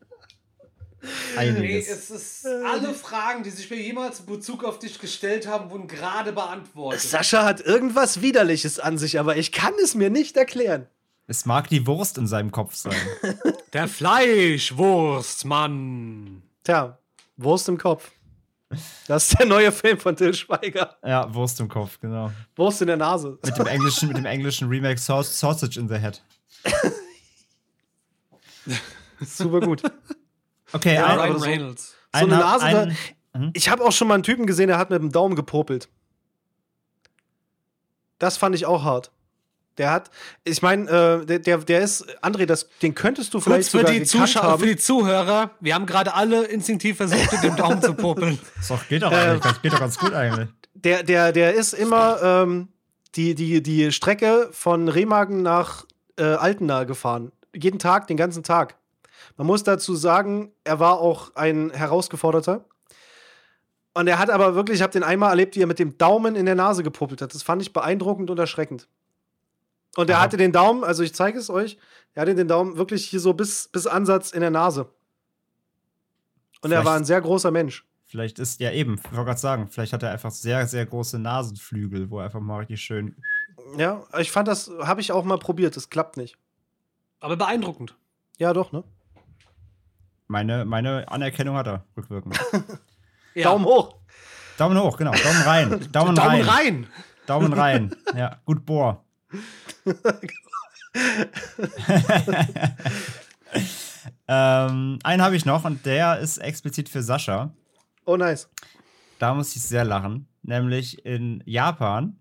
[1.03, 1.89] Nee, Einiges.
[1.89, 5.89] es ist alle Fragen, die sich mir jemals in Bezug auf dich gestellt haben, wurden
[5.89, 7.01] gerade beantwortet.
[7.01, 10.87] Sascha hat irgendwas Widerliches an sich, aber ich kann es mir nicht erklären.
[11.27, 12.97] Es mag die Wurst in seinem Kopf sein.
[13.73, 16.43] Der Fleischwurstmann.
[16.65, 16.99] Tja,
[17.43, 18.11] Wurst im Kopf.
[19.09, 20.97] Das ist der neue Film von Till Schweiger.
[21.05, 22.31] Ja, Wurst im Kopf, genau.
[22.55, 23.39] Wurst in der Nase.
[23.45, 26.23] Mit dem englischen, mit dem englischen Remake Saus Sausage in the Head.
[29.21, 29.83] Super gut.
[30.73, 31.89] Okay, Ja, ein, aber so- Reynolds.
[32.13, 32.97] So eine ein- Nase, ein-
[33.33, 35.89] da, ich habe auch schon mal einen Typen gesehen, der hat mit dem Daumen gepopelt.
[38.19, 39.11] Das fand ich auch hart.
[39.79, 40.11] Der hat,
[40.45, 43.79] ich meine, äh, der, der, der ist, André, das, den könntest du Kurz vielleicht für
[43.79, 44.61] sogar die, Zuschauer, haben.
[44.61, 48.39] für die Zuhörer, wir haben gerade alle instinktiv versucht, mit dem Daumen zu popeln.
[48.61, 49.43] So, geht doch eigentlich.
[49.43, 50.49] Das geht doch ganz gut eigentlich.
[50.75, 52.69] Der, der, der ist immer ähm,
[53.15, 55.85] die, die, die Strecke von Remagen nach
[56.17, 57.33] äh, Altena gefahren.
[57.55, 58.77] Jeden Tag, den ganzen Tag.
[59.37, 62.65] Man muss dazu sagen, er war auch ein Herausgeforderter.
[63.95, 66.37] Und er hat aber wirklich, ich habe den einmal erlebt, wie er mit dem Daumen
[66.37, 67.35] in der Nase gepopelt hat.
[67.35, 68.87] Das fand ich beeindruckend und erschreckend.
[69.97, 70.23] Und er Aha.
[70.25, 71.77] hatte den Daumen, also ich zeige es euch,
[72.15, 74.83] er hatte den Daumen wirklich hier so bis, bis Ansatz in der Nase.
[76.63, 77.85] Und er Vielleicht- war ein sehr großer Mensch.
[78.07, 81.19] Vielleicht ist, ja eben, ich wollte gerade sagen, vielleicht hat er einfach sehr, sehr große
[81.21, 83.15] Nasenflügel, wo er einfach mal richtig schön.
[83.77, 86.37] Ja, ich fand das, habe ich auch mal probiert, das klappt nicht.
[87.21, 87.95] Aber beeindruckend.
[88.39, 88.83] Ja, doch, ne?
[90.27, 92.39] Meine, meine Anerkennung hat er rückwirkend.
[93.35, 93.45] Ja.
[93.45, 93.95] Daumen hoch.
[94.59, 95.13] Daumen hoch, genau.
[95.13, 95.71] Daumen rein.
[95.93, 96.43] Daumen, Daumen rein.
[96.43, 96.87] rein.
[97.27, 97.95] Daumen rein.
[98.17, 99.05] Ja, gut bohr.
[104.29, 107.53] ähm, einen habe ich noch und der ist explizit für Sascha.
[108.05, 108.49] Oh, nice.
[109.19, 110.27] Da muss ich sehr lachen.
[110.43, 112.17] Nämlich in Japan.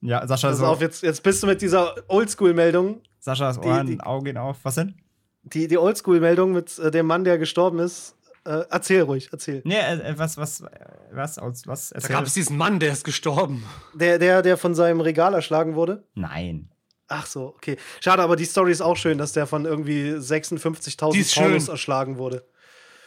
[0.00, 3.00] Ja, Sascha Pass so, auf, jetzt, jetzt bist du mit dieser Oldschool-Meldung.
[3.18, 4.58] Saschas die- Ohren, die- Augen gehen auf.
[4.62, 4.94] Was denn?
[5.42, 8.15] Die, die Oldschool-Meldung mit äh, dem Mann, der gestorben ist.
[8.46, 9.60] Äh, erzähl ruhig, erzähl.
[9.64, 10.68] Nee, äh, äh, was, was, äh,
[11.10, 11.88] was, aus, was?
[11.90, 13.64] Da gab es diesen Mann, der ist gestorben.
[13.92, 16.04] Der, der, der von seinem Regal erschlagen wurde.
[16.14, 16.70] Nein.
[17.08, 17.76] Ach so, okay.
[18.00, 21.68] Schade, aber die Story ist auch schön, dass der von irgendwie Die 56.000 ist Pornos
[21.68, 22.44] erschlagen wurde.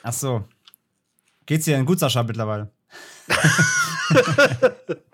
[0.04, 0.44] Ach so.
[1.46, 2.70] Geht's dir denn gut, Sascha, mittlerweile?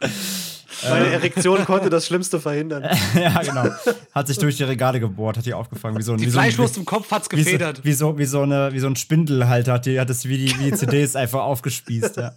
[0.88, 2.82] Meine Erektion konnte das Schlimmste verhindern.
[3.14, 3.66] ja, genau.
[4.14, 5.98] Hat sich durch die Regale gebohrt, hat die aufgefangen.
[5.98, 7.84] Wie so, ein- Die wie so ein- Fleischwurst im Kopf hat's wie so, gefedert.
[7.84, 10.58] wie, so, wie, so eine, wie so ein Spindelhalter, hat, die, hat das wie die,
[10.58, 12.16] wie die CDs einfach aufgespießt.
[12.16, 12.32] Ja.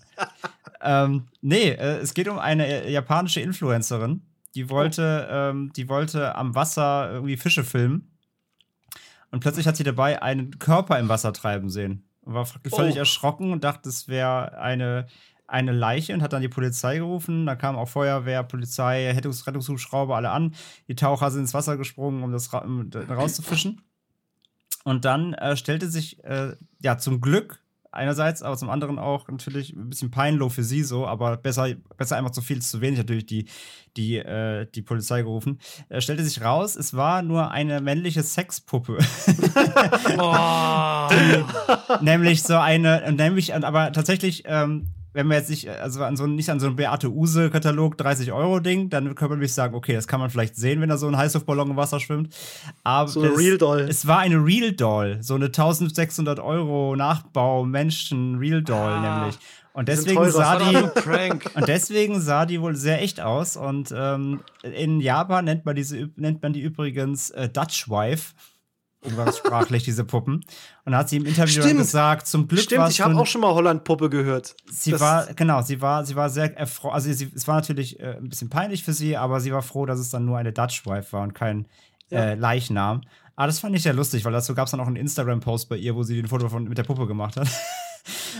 [0.81, 4.21] ähm, nee, äh, es geht um eine äh, japanische Influencerin,
[4.55, 8.11] die wollte, ähm, die wollte am Wasser irgendwie Fische filmen.
[9.31, 12.03] Und plötzlich hat sie dabei einen Körper im Wasser treiben sehen.
[12.21, 12.99] Und war völlig Oh.
[12.99, 15.07] erschrocken und dachte, es wäre eine,
[15.47, 17.45] eine Leiche und hat dann die Polizei gerufen.
[17.45, 20.55] Da kam auch Feuerwehr, Polizei, Rettungs Rettungshubschrauber, alle an.
[20.87, 23.81] Die Taucher sind ins Wasser gesprungen, um das ra um da rauszufischen.
[24.83, 27.59] Und dann äh, stellte sich, äh, ja, zum Glück
[27.95, 32.17] einerseits, aber zum anderen auch natürlich ein bisschen peinlich für sie so, aber besser, besser
[32.17, 33.45] einfach zu viel, zu wenig natürlich die,
[33.97, 35.59] die, äh, die Polizei gerufen.
[35.89, 38.97] Äh, stellte sich raus, es war nur eine männliche Sexpuppe.
[40.17, 41.09] Oh.
[42.01, 46.49] nämlich so eine, nämlich, aber tatsächlich, ähm, wenn wir jetzt nicht, also an so, nicht
[46.49, 50.07] an so einem Beate Use-Katalog 30 Euro Ding, dann könnte man nämlich sagen, okay, das
[50.07, 52.35] kann man vielleicht sehen, wenn da so ein Heißluftballon im Wasser schwimmt.
[52.83, 53.79] Aber So eine das- Real Doll.
[53.89, 59.39] Es war eine Real Doll, so eine 1600 Euro Nachbau Menschen Real Doll Ah, nämlich.
[59.73, 60.75] Und deswegen sah die
[61.55, 63.57] und deswegen sah die wohl sehr echt aus.
[63.57, 68.33] Und ähm, in Japan nennt man diese nennt man die übrigens äh, Dutch Wife.
[69.05, 70.43] Umgangssprachlich, diese Puppen.
[70.85, 71.79] Und da hat sie im Interview dann Stimmt.
[71.81, 74.55] gesagt, zum Glück Stimmt, ich habe auch schon mal Holland-Puppe gehört.
[74.71, 76.93] Sie Das- war, genau, sie war, sie war sehr erfreut.
[76.93, 79.85] Also, sie, es war natürlich äh, ein bisschen peinlich für sie, aber sie war froh,
[79.85, 81.67] dass es dann nur eine Dutch Wife war und kein
[82.09, 82.19] Ja.
[82.19, 83.01] äh, Leichnam.
[83.35, 85.75] Aber das fand ich sehr lustig, weil dazu gab es dann auch einen Instagram-Post bei
[85.75, 87.47] ihr, wo sie ein Foto von, mit der Puppe gemacht hat.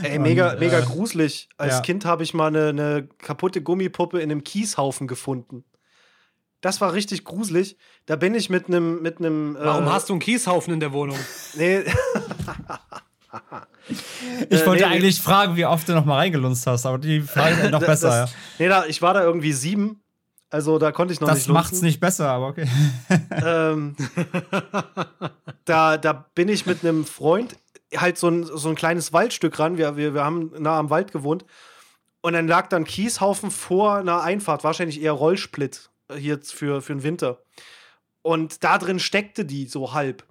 [0.03, 1.49] Ey, mega, Und, mega äh, gruselig.
[1.57, 1.81] Als ja.
[1.81, 5.63] Kind habe ich mal eine, eine kaputte Gummipuppe in einem Kieshaufen gefunden.
[6.61, 7.77] Das war richtig gruselig.
[8.05, 9.55] Da bin ich mit einem mit einem.
[9.59, 11.17] Warum äh, hast du einen Kieshaufen in der Wohnung?
[11.55, 11.83] Nee,
[14.49, 17.21] Ich Äh, wollte nee, eigentlich fragen, wie oft du noch mal reingelunzt hast, aber die
[17.21, 18.09] Frage ist noch das- besser.
[18.21, 20.01] Das, nee, da, ich war da irgendwie sieben.
[20.49, 21.33] Also da konnte ich noch ja.
[21.33, 22.67] nicht Das macht's nicht besser, aber okay.
[23.45, 23.95] ähm,
[25.65, 27.57] da, da bin ich mit einem Freund
[27.95, 29.77] halt so ein, so ein kleines Waldstück ran.
[29.77, 31.45] Wir, wir, wir haben nah am Wald gewohnt.
[32.21, 36.93] Und dann lag dann Kieshaufen vor einer Einfahrt, wahrscheinlich eher Rollsplit äh, hier für, für
[36.93, 37.41] den Winter.
[38.21, 40.23] Und da drin steckte die so halb.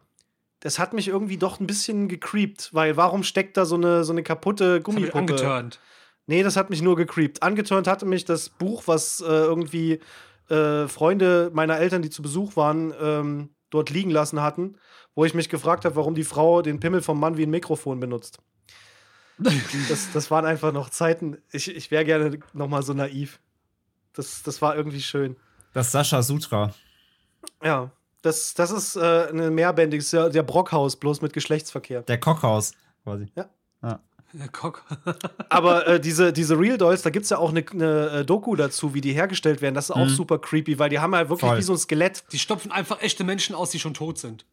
[0.60, 4.12] Das hat mich irgendwie doch ein bisschen gecreept, weil warum steckt da so eine, so
[4.12, 5.18] eine kaputte Gummipuppe?
[5.18, 5.80] angeturnt.
[6.26, 7.42] Nee, das hat mich nur gecreept.
[7.42, 10.01] Angeturnt hatte mich das Buch, was äh, irgendwie
[10.48, 14.76] äh, Freunde meiner Eltern, die zu Besuch waren, ähm, dort liegen lassen hatten,
[15.14, 18.01] wo ich mich gefragt habe, warum die Frau den Pimmel vom Mann wie ein Mikrofon
[18.01, 18.38] benutzt.
[19.38, 21.38] das, das waren einfach noch Zeiten.
[21.51, 23.40] Ich, ich wäre gerne noch mal so naiv.
[24.12, 25.36] Das, das war irgendwie schön.
[25.74, 26.72] Das Sascha Sutra.
[27.62, 27.90] Ja,
[28.22, 32.02] das, das ist äh, eine mehrbändiges, ja, der Brockhaus, bloß mit Geschlechtsverkehr.
[32.02, 32.72] Der Kochhaus,
[33.02, 33.26] quasi.
[34.36, 34.84] Der Kock.
[35.48, 38.92] Aber äh, diese, diese Real Dolls, da gibt es ja auch eine ne, Doku dazu,
[38.92, 39.76] wie die hergestellt werden.
[39.76, 40.09] Das ist auch Mhm.
[40.09, 41.59] super creepy, weil die haben ja wirklich Voll.
[41.59, 42.24] wie so ein Skelett.
[42.32, 44.44] Die stopfen einfach echte Menschen aus, die schon tot sind.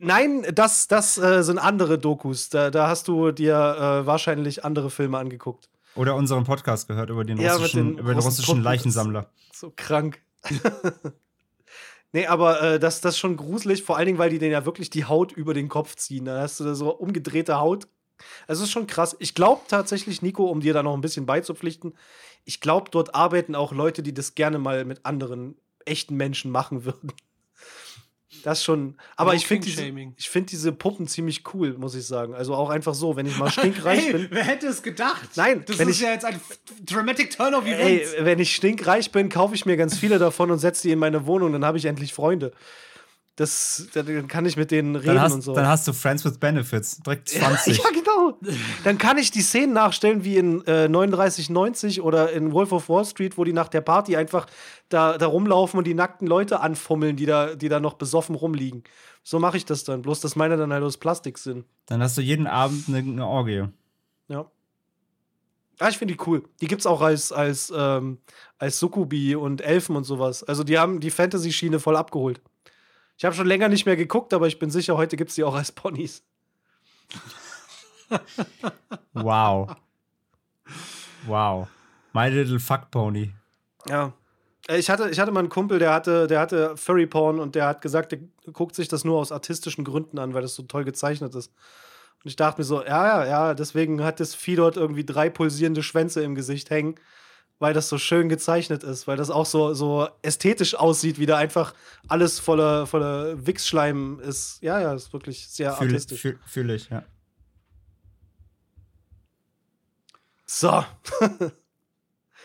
[0.00, 2.48] Nein, das, das äh, sind andere Dokus.
[2.48, 5.68] Da, da hast du dir äh, wahrscheinlich andere Filme angeguckt.
[5.94, 9.30] Oder unseren Podcast gehört über den Ja, russischen, den über den russischen Leichensammler.
[9.52, 10.20] So krank.
[12.12, 14.66] nee, aber äh, das, das ist schon gruselig, vor allen Dingen, weil die denen ja
[14.66, 16.24] wirklich die Haut über den Kopf ziehen.
[16.24, 17.88] Da hast du da so umgedrehte Haut.
[18.46, 19.16] Also es ist schon krass.
[19.20, 21.94] Ich glaube tatsächlich, Nico, um dir da noch ein bisschen beizupflichten,
[22.44, 26.84] ich glaube, dort arbeiten auch Leute, die das gerne mal mit anderen echten Menschen machen
[26.84, 27.12] würden.
[28.48, 28.94] Das schon.
[29.16, 29.82] Aber No ich finde diese,
[30.16, 32.34] ich find diese Puppen ziemlich cool, muss ich sagen.
[32.34, 34.28] Also auch einfach so, wenn ich mal stinkreich Hey, bin.
[34.30, 35.28] wer hätte es gedacht?
[35.36, 36.40] Nein, das wenn ist ich- ja jetzt ein
[36.86, 38.14] dramatic turn of Ey, events.
[38.20, 41.26] wenn ich stinkreich bin, kaufe ich mir ganz viele davon und setze die in meine
[41.26, 42.52] Wohnung, dann habe ich endlich Freunde.
[43.38, 45.54] Das, dann kann ich mit denen reden hast, und so.
[45.54, 46.98] dann hast du Friends with Benefits.
[46.98, 47.78] Direkt 20.
[47.78, 48.36] ja, genau.
[48.82, 53.04] Dann kann ich die Szenen nachstellen wie in äh, 3990 oder in Wolf of Wall
[53.04, 54.48] Street, wo die nach der Party einfach
[54.88, 58.82] da, da rumlaufen und die nackten Leute anfummeln, die da, die da noch besoffen rumliegen.
[59.22, 60.02] So mache ich das dann.
[60.02, 61.64] Bloß, dass meine dann halt aus Plastik sind.
[61.86, 63.66] Dann hast du jeden Abend eine, eine Orgie.
[64.26, 64.50] Ja.
[65.78, 66.42] Ah, ich finde die cool.
[66.60, 68.18] Die gibt's auch als, als, ähm,
[68.58, 70.42] als Sukubi und Elfen und sowas.
[70.42, 72.40] Also die haben die Fantasy-Schiene voll abgeholt.
[73.18, 75.54] Ich habe schon länger nicht mehr geguckt, aber ich bin sicher, heute gibt's die auch
[75.54, 76.22] als Ponys.
[79.12, 79.74] Wow.
[81.26, 81.68] wow.
[82.12, 83.32] My Little Fuck Pony.
[83.88, 84.12] Ja.
[84.68, 87.56] Äh, Ich hatte, ich hatte mal einen Kumpel, der hatte, der hatte Furry Porn und
[87.56, 88.20] der hat gesagt, der
[88.52, 91.52] guckt sich das nur aus artistischen Gründen an, weil das so toll gezeichnet ist.
[92.22, 95.28] Und ich dachte mir so, ja, ja, ja, deswegen hat das Vieh dort irgendwie drei
[95.28, 96.94] pulsierende Schwänze im Gesicht hängen,
[97.58, 101.36] weil das so schön gezeichnet ist, weil das auch so, so ästhetisch aussieht, wie da
[101.36, 101.74] einfach
[102.06, 104.62] alles voller, voller Wichsschleim ist.
[104.62, 106.20] Ja, ja, ist wirklich sehr Fühle artistisch.
[106.20, 107.02] fühl, fühl ich, ja.
[110.46, 110.84] So.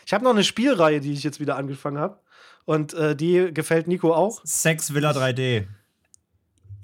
[0.06, 2.20] ich habe noch eine Spielreihe, die ich jetzt wieder angefangen habe.
[2.66, 4.42] Und äh, die gefällt Nico auch.
[4.46, 5.68] Sex Villa 3D.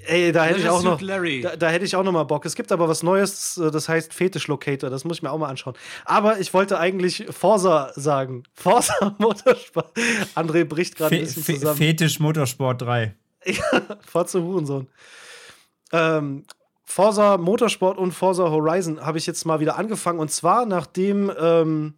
[0.05, 0.99] Ey, da hätte ich auch noch.
[0.99, 2.45] Da, da hätte ich auch noch mal Bock.
[2.45, 4.89] Es gibt aber was Neues, äh, das heißt Fetisch Locator.
[4.89, 5.75] Das muss ich mir auch mal anschauen.
[6.05, 8.43] Aber ich wollte eigentlich Forsa sagen.
[8.53, 9.91] Forsa Motorsport.
[10.35, 11.77] André bricht gerade ein bisschen Fe zusammen.
[11.77, 13.15] Fetisch Motorsport 3.
[14.05, 14.87] Forza Hurensohn.
[15.91, 16.43] Ähm,
[16.85, 20.19] Forza Motorsport und Forza Horizon habe ich jetzt mal wieder angefangen.
[20.19, 21.93] Und zwar nachdem ähm,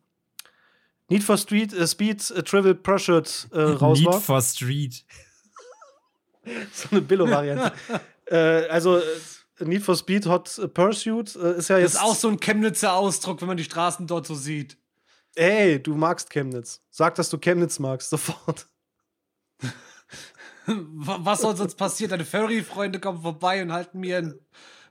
[1.12, 4.20] Need for Street, äh, Speed äh, Trivial Pursuit äh, raus Need war.
[4.20, 5.06] for Street.
[6.74, 7.74] so eine Billo-Variante.
[8.26, 9.02] äh, also
[9.60, 11.94] Need for Speed Hot Pursuit äh, ist ja Das jetzt.
[11.94, 14.78] ist auch so ein Chemnitzer Ausdruck, wenn man die Straßen dort so sieht.
[15.36, 16.82] Ey, du magst Chemnitz.
[16.90, 18.68] Sag, dass du Chemnitz magst, sofort.
[20.66, 22.12] Wa- Was soll sonst passieren?
[22.12, 24.40] Deine Furry-Freunde kommen vorbei und halten mir einen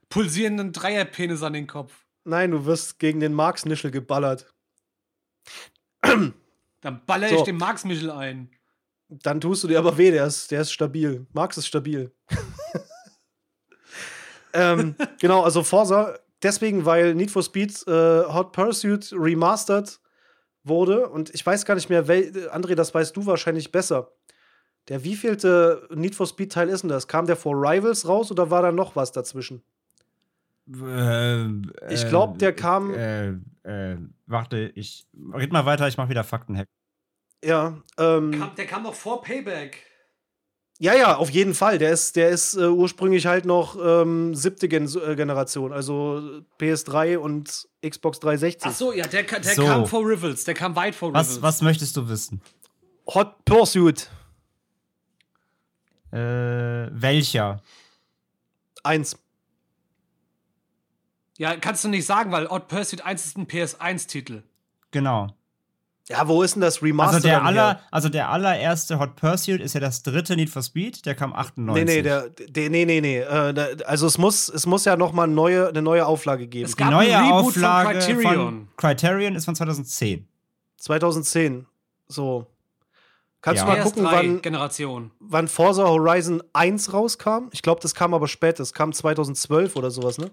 [0.09, 1.93] pulsierenden Dreierpenis an den Kopf.
[2.25, 4.53] Nein, du wirst gegen den Marx-Nischel geballert.
[6.03, 7.45] Dann baller ich So.
[7.45, 8.51] den Marx-Michel ein.
[9.11, 11.27] Dann tust du dir aber weh, der ist, der ist stabil.
[11.33, 12.13] Marx ist stabil.
[14.53, 20.01] ähm, genau, also Forza, deswegen, weil Need for Speed äh, Hot Pursuit remastered
[20.65, 24.13] wurde und ich weiß gar nicht mehr, wel André, das weißt du wahrscheinlich besser.
[24.89, 27.07] Der wievielte Need for Speed Teil ist denn das?
[27.09, 29.63] Kam der vor Rivals raus oder war da noch was dazwischen?
[30.69, 31.45] Äh,
[31.93, 33.29] Ich äh, glaub, der kam- Äh,
[33.65, 33.97] äh,
[34.27, 35.07] warte, ich.
[35.35, 36.67] Red mal weiter, ich mach wieder Faktenhack.
[37.45, 39.83] Ja, ähm, Kam, der kam noch vor Payback.
[40.79, 41.79] ja, ja, auf jeden Fall.
[41.79, 47.17] Der ist, der ist äh, ursprünglich halt noch ähm, siebte Gen äh, Generation, also PS3
[47.17, 48.63] und Xbox 360.
[48.71, 49.65] Ach so, ja, der, der So.
[49.65, 50.45] kam vor Rivals.
[50.45, 51.43] Der kam weit vor Was, Rivals.
[51.43, 52.43] was möchtest du wissen?
[53.15, 54.11] Hot Pursuit
[56.13, 56.19] Äh,
[56.93, 57.63] welcher?
[58.83, 59.17] 1.
[61.39, 64.43] Ja, kannst du nicht sagen, weil Odd Pursuit 1 ist ein PS1-Titel.
[64.91, 65.29] Genau.
[66.11, 67.15] Ja, wo ist denn das Remaster?
[67.17, 71.07] Also der, aller, also der allererste Hot Pursuit ist ja das dritte Need for Speed,
[71.07, 71.85] der kam 98.
[71.85, 73.19] Nee, nee, der, der, nee, nee, nee.
[73.21, 76.65] Äh, da, also es muss, es muss ja noch mal neue, eine neue Auflage geben.
[76.65, 78.67] Es Die gab neue ein Reboot von Auflage Criterion.
[78.67, 80.27] von Criterion ist von 2010.
[80.79, 81.67] 2010.
[82.09, 82.47] So.
[83.41, 83.71] Kannst Ja.
[83.71, 85.13] du mal gucken, wann, Generation.
[85.21, 87.49] wann Forza Horizon 1 rauskam?
[87.53, 88.63] Ich glaube, das kam aber später.
[88.65, 90.31] Es kam 2012 oder sowas, ne?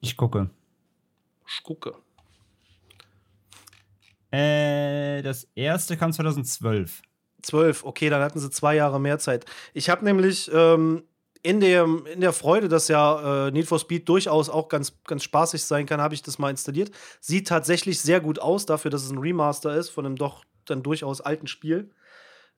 [0.00, 0.50] Ich gucke.
[1.48, 1.94] Ich gucke.
[4.34, 7.02] Äh, das erste kam 2012.
[7.42, 9.44] 12, okay, dann hatten sie zwei Jahre mehr Zeit.
[9.74, 11.02] Ich habe nämlich ähm,
[11.42, 15.22] in, der, in der Freude, dass ja äh, Need for Speed durchaus auch ganz, ganz
[15.24, 16.90] spaßig sein kann, habe ich das mal installiert.
[17.20, 20.82] Sieht tatsächlich sehr gut aus, dafür, dass es ein Remaster ist von einem doch dann
[20.82, 21.90] durchaus alten Spiel.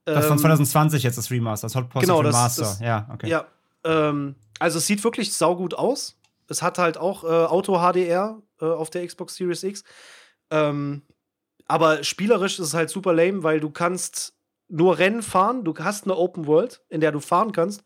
[0.05, 2.62] Das von Ähm, 2020 jetzt das Remaster, das Hot Pursuit genau, das- Remaster.
[2.62, 3.28] das- ja, okay.
[3.28, 3.47] Ja,
[3.82, 6.16] ähm, also es sieht wirklich saugut aus.
[6.48, 9.82] Es hat halt auch äh, Auto-HDR äh, auf der Xbox Series X.
[10.53, 11.03] Ähm,
[11.66, 14.34] aber spielerisch ist es halt super lame, weil du kannst
[14.68, 17.84] nur Rennen fahren, du hast eine Open World, in der du fahren kannst,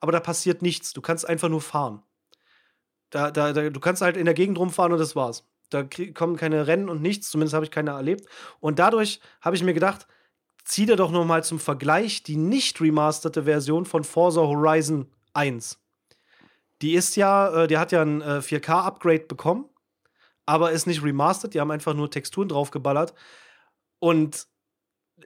[0.00, 0.92] aber da passiert nichts.
[0.92, 2.02] Du kannst einfach nur fahren.
[3.10, 5.46] Da, da, da, du kannst halt in der Gegend rumfahren und das war's.
[5.68, 5.84] Da
[6.14, 8.26] kommen keine Rennen und nichts, zumindest habe ich keine erlebt.
[8.60, 10.06] Und dadurch habe ich mir gedacht,
[10.64, 15.78] zieh dir doch noch mal zum Vergleich die nicht remasterte Version von Forza Horizon 1.
[16.82, 19.66] Die ist ja, äh, die hat ja ein äh, 4K-Upgrade bekommen,
[20.46, 21.54] aber ist nicht remastered.
[21.54, 23.14] Die haben einfach nur Texturen draufgeballert.
[23.98, 24.46] Und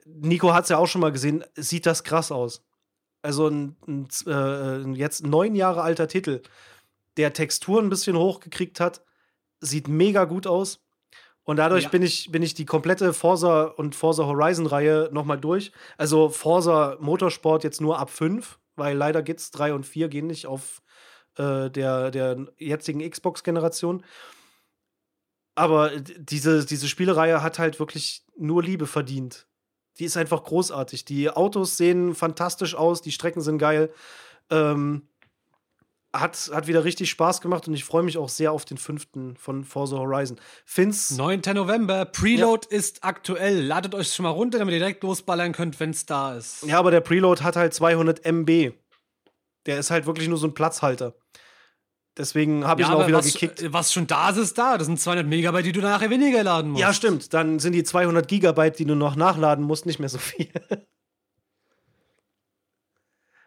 [0.05, 2.63] Nico hat es ja auch schon mal gesehen, sieht das krass aus.
[3.21, 6.41] Also ein, ein äh, jetzt neun Jahre alter Titel,
[7.17, 9.01] der Texturen ein bisschen hochgekriegt hat,
[9.59, 10.83] sieht mega gut aus.
[11.43, 11.89] Und dadurch ja.
[11.89, 15.71] bin, ich, bin ich die komplette Forza und Forza Horizon-Reihe nochmal durch.
[15.97, 20.45] Also Forza Motorsport jetzt nur ab 5, weil leider geht's 3 und 4 gehen nicht
[20.45, 20.81] auf
[21.37, 24.03] äh, der, der jetzigen Xbox-Generation.
[25.57, 29.47] Aber diese, diese Spielereihe hat halt wirklich nur Liebe verdient.
[29.97, 31.03] Die ist einfach großartig.
[31.03, 33.91] Die Autos sehen fantastisch aus, die Strecken sind geil.
[34.51, 35.09] Ähm,
[36.13, 39.35] hat, hat wieder richtig Spaß gemacht und ich freue mich auch sehr auf den fünften
[39.35, 40.39] von Forza Horizon.
[40.63, 41.41] Find's 9.
[41.55, 42.77] November, Preload ja.
[42.77, 43.65] ist aktuell.
[43.65, 46.67] Ladet euch schon mal runter, damit ihr direkt losballern könnt, wenn es da ist.
[46.67, 48.73] Ja, aber der Preload hat halt 200 MB.
[49.65, 51.15] Der ist halt wirklich nur so ein Platzhalter.
[52.17, 53.71] Deswegen habe ich ja, ihn auch wieder was, gekickt.
[53.71, 54.77] Was schon da ist, ist da.
[54.77, 56.81] Das sind 200 Megabyte, die du nachher weniger laden musst.
[56.81, 57.33] Ja, stimmt.
[57.33, 60.49] Dann sind die 200 Gigabyte, die du noch nachladen musst, nicht mehr so viel.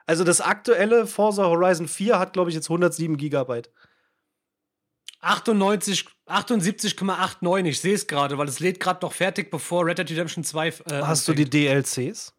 [0.07, 3.71] Also das aktuelle Forza Horizon 4 hat, glaube ich, jetzt 107 Gigabyte.
[5.21, 7.67] 98, 78,89.
[7.67, 10.67] Ich sehe es gerade, weil es lädt gerade noch fertig, bevor Red Dead Redemption 2.
[10.67, 10.73] Äh,
[11.03, 11.29] Hast anfängt.
[11.29, 12.35] du die DLCs?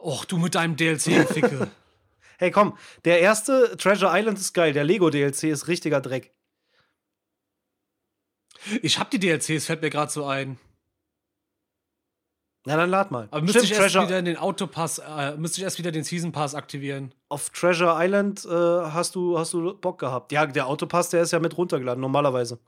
[0.00, 1.70] Och, du mit deinem DLC-Ficke.
[2.44, 6.32] hey, komm, der erste Treasure Island ist geil, der Lego DLC ist richtiger Dreck.
[8.82, 10.58] Ich hab die DLCs, fällt mir gerade so ein.
[12.66, 13.28] Na, dann lad mal.
[13.30, 16.54] Aber müsste ich erst wieder den Autopass, äh, müsste ich erst wieder den Season Pass
[16.54, 17.12] aktivieren.
[17.28, 20.32] Auf Treasure Island äh, hast, du, hast du Bock gehabt.
[20.32, 22.58] Ja, der Autopass, der ist ja mit runtergeladen, normalerweise.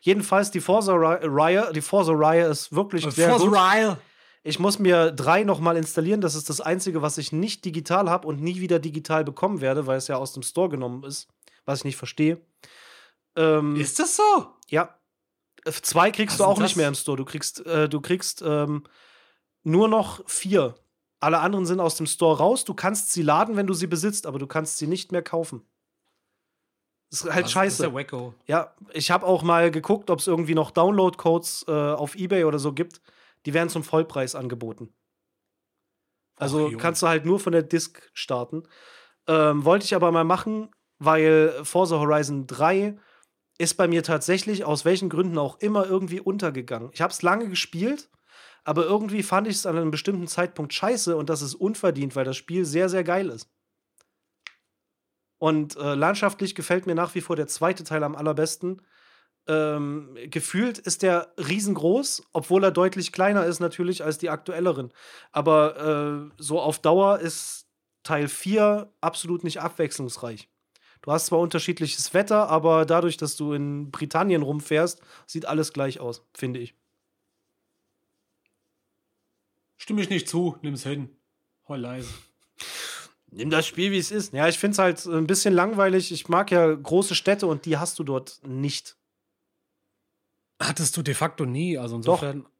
[0.00, 3.56] Jedenfalls, die Forza-Reihe, die Forza-Reihe ist wirklich sehr Forza gut.
[3.56, 3.96] Reihe.
[4.46, 6.20] Ich muss mir drei nochmal installieren.
[6.20, 9.86] Das ist das Einzige, was ich nicht digital habe und nie wieder digital bekommen werde,
[9.86, 11.28] weil es ja aus dem Store genommen ist.
[11.64, 12.40] Was ich nicht verstehe.
[13.36, 14.46] Ähm, ist das so?
[14.68, 14.98] Ja.
[15.64, 17.16] Zwei kriegst was du auch nicht mehr im Store.
[17.16, 18.84] Du kriegst, äh, du kriegst ähm,
[19.62, 20.74] nur noch vier.
[21.20, 22.66] Alle anderen sind aus dem Store raus.
[22.66, 25.62] Du kannst sie laden, wenn du sie besitzt, aber du kannst sie nicht mehr kaufen.
[27.10, 27.82] Das ist halt Was, scheiße.
[27.84, 28.34] Das ist Wacko.
[28.46, 32.58] Ja, ich habe auch mal geguckt, ob es irgendwie noch Download-Codes äh, auf Ebay oder
[32.58, 33.00] so gibt.
[33.46, 34.94] Die werden zum Vollpreis angeboten.
[36.36, 38.64] Also Och, kannst du halt nur von der Disk starten.
[39.26, 42.98] Ähm, wollte ich aber mal machen, weil Forza Horizon 3
[43.58, 46.90] ist bei mir tatsächlich aus welchen Gründen auch immer irgendwie untergegangen.
[46.92, 48.10] Ich habe es lange gespielt
[48.64, 52.24] aber irgendwie fand ich es an einem bestimmten Zeitpunkt scheiße und das ist unverdient, weil
[52.24, 53.50] das Spiel sehr, sehr geil ist.
[55.38, 58.80] Und äh, landschaftlich gefällt mir nach wie vor der zweite Teil am allerbesten.
[59.46, 64.92] Ähm, gefühlt ist der riesengroß, obwohl er deutlich kleiner ist natürlich als die aktuelleren.
[65.32, 67.66] Aber äh, so auf Dauer ist
[68.04, 70.48] Teil 4 absolut nicht abwechslungsreich.
[71.02, 76.00] Du hast zwar unterschiedliches Wetter, aber dadurch, dass du in Britannien rumfährst, sieht alles gleich
[76.00, 76.74] aus, finde ich.
[79.76, 81.10] Stimme ich nicht zu, nimm's hin.
[81.68, 82.08] Heul leise.
[83.30, 84.32] Nimm das Spiel, wie es ist.
[84.32, 86.10] Ja, ich finde es halt ein bisschen langweilig.
[86.10, 88.96] Ich mag ja große Städte und die hast du dort nicht.
[90.60, 92.42] Hattest du de facto nie, also insofern.
[92.42, 92.50] Doch.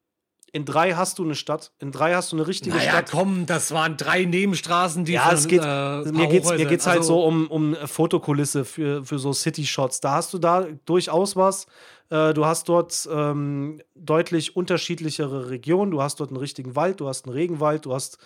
[0.55, 1.73] In drei hast du eine Stadt.
[1.81, 3.11] In drei hast du eine richtige naja, Stadt.
[3.11, 6.87] komm, das waren drei Nebenstraßen, die ja, von, es geht, äh, mir geht's, mir geht's
[6.87, 10.01] halt also, so um, um Fotokulisse für, für so City-Shots.
[10.01, 11.67] Da hast du da durchaus was.
[12.09, 15.91] Äh, du hast dort ähm, deutlich unterschiedlichere Regionen.
[15.91, 18.19] Du hast dort einen richtigen Wald, du hast einen Regenwald, du hast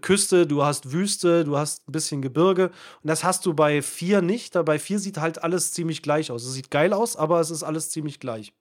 [0.00, 2.66] Küste, du hast Wüste, du hast ein bisschen Gebirge.
[3.02, 4.54] Und das hast du bei vier nicht.
[4.64, 6.44] Bei vier sieht halt alles ziemlich gleich aus.
[6.44, 8.52] Es sieht geil aus, aber es ist alles ziemlich gleich.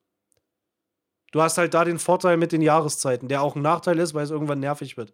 [1.32, 4.26] Du hast halt da den Vorteil mit den Jahreszeiten, der auch ein Nachteil ist, weil
[4.26, 5.14] es irgendwann nervig wird.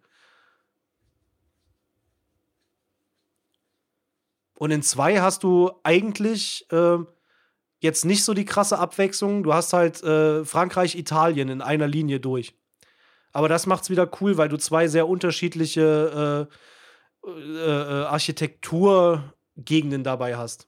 [4.58, 6.98] Und in zwei hast du eigentlich äh,
[7.80, 9.44] jetzt nicht so die krasse Abwechslung.
[9.44, 12.56] Du hast halt äh, Frankreich, Italien in einer Linie durch.
[13.34, 16.50] Aber das macht es wieder cool, weil du zwei sehr unterschiedliche
[17.24, 20.68] äh, äh, äh Architekturgegenden dabei hast.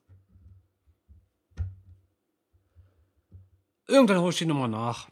[3.88, 5.10] Irgendwann hole ich die nochmal nach.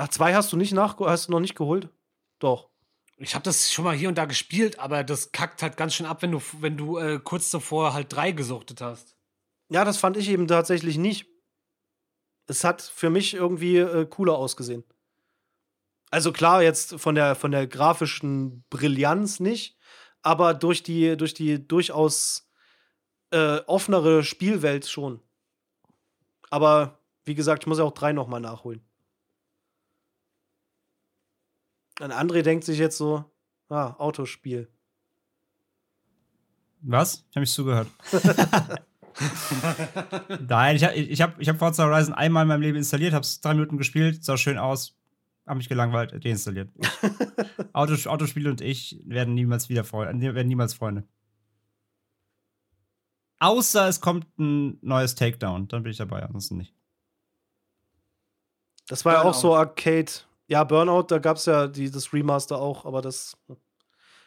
[0.00, 1.90] Ach, zwei hast du nicht nach, hast du noch nicht geholt?
[2.38, 2.70] Doch.
[3.18, 6.06] Ich habe das schon mal hier und da gespielt, aber das kackt halt ganz schön
[6.06, 9.14] ab, wenn du, wenn du äh, kurz davor halt drei gesuchtet hast.
[9.68, 11.26] Ja, das fand ich eben tatsächlich nicht.
[12.46, 14.84] Es hat für mich irgendwie äh, cooler ausgesehen.
[16.10, 19.76] Also klar, jetzt von der, von der grafischen Brillanz nicht,
[20.22, 22.50] aber durch die, durch die durchaus
[23.32, 25.20] äh, offenere Spielwelt schon.
[26.48, 28.82] Aber wie gesagt, ich muss ja auch drei nochmal nachholen.
[32.00, 33.24] Und André denkt sich jetzt so,
[33.68, 34.68] ah, Autospiel.
[36.80, 37.26] Was?
[37.28, 37.88] Ich habe mich zugehört.
[40.48, 43.22] Nein, ich habe ich hab, ich hab Forza Horizon einmal in meinem Leben installiert, habe
[43.22, 44.96] es drei Minuten gespielt, sah schön aus,
[45.46, 46.70] habe mich gelangweilt, deinstalliert.
[47.74, 51.04] Autos, Autospiele und ich werden niemals wieder Freunde, werden niemals Freunde.
[53.40, 56.72] Außer es kommt ein neues Takedown, dann bin ich dabei, ansonsten nicht.
[58.88, 60.10] Das war ja auch so Arcade.
[60.50, 63.36] Ja, Burnout, da gab es ja die, das Remaster auch, aber das.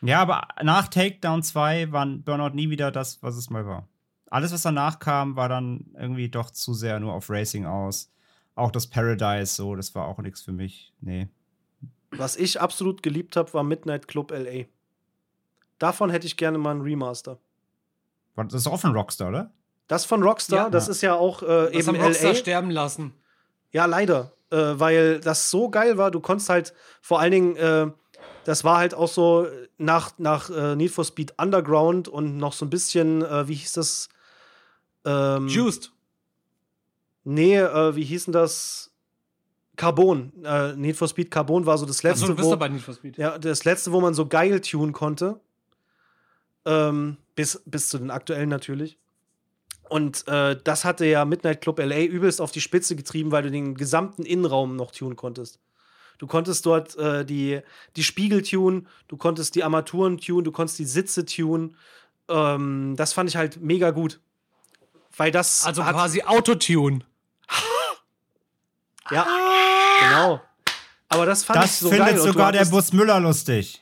[0.02, 3.88] Ja, aber nach Takedown 2 war Burnout nie wieder das, was es mal war.
[4.30, 8.10] Alles, was danach kam, war dann irgendwie doch zu sehr nur auf Racing aus.
[8.56, 10.94] Auch das Paradise, so, das war auch nichts für mich.
[11.02, 11.28] Nee.
[12.12, 14.66] Was ich absolut geliebt habe, war Midnight Club LA.
[15.78, 17.38] Davon hätte ich gerne mal ein Remaster.
[18.36, 19.52] Das ist auch von Rockstar, oder?
[19.88, 20.70] Das von Rockstar, Ja.
[20.70, 22.36] das ist ja auch äh, Das eben haben Rockstar LA.
[22.36, 23.14] sterben lassen.
[23.72, 24.32] Ja, leider.
[24.54, 26.12] Äh, weil das so geil war.
[26.12, 27.88] Du konntest halt vor allen Dingen, äh,
[28.46, 29.48] das war halt auch so
[29.80, 33.74] nach, nach äh, Need for Speed Underground und noch so ein bisschen, äh, wie hieß
[33.74, 34.10] das?
[35.06, 35.92] Ähm, Juiced.
[37.24, 38.92] Nee, äh, wie hieß denn das?
[39.76, 40.32] Carbon.
[40.46, 42.56] Äh, Need for Speed Carbon war so das letzte, bist wo,
[43.18, 45.40] ja, das letzte, wo man so geil tunen konnte.
[46.66, 49.00] Ähm, bis, bis zu den aktuellen natürlich.
[49.90, 53.52] Und äh, das hatte ja Midnight Club LA übelst auf die Spitze getrieben, weil du
[53.52, 55.60] den gesamten Innenraum noch tunen konntest.
[56.18, 57.60] Du konntest dort äh, die,
[57.96, 61.76] die Spiegel tunen, du konntest die Armaturen tunen, du konntest die Sitze tunen.
[62.30, 64.20] Ähm, das fand ich halt mega gut.
[65.18, 67.02] Weil das Also hat, quasi Autotune.
[69.12, 69.28] ja,
[70.02, 70.42] genau.
[71.10, 72.20] Aber das fand Das ich so findet geil.
[72.20, 73.82] Und du sogar der Bus Müller lustig.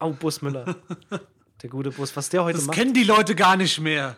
[0.00, 0.76] Oh, Bus Müller.
[1.62, 2.16] der gute Bus.
[2.16, 4.16] Was der heute Das macht, kennen die Leute gar nicht mehr.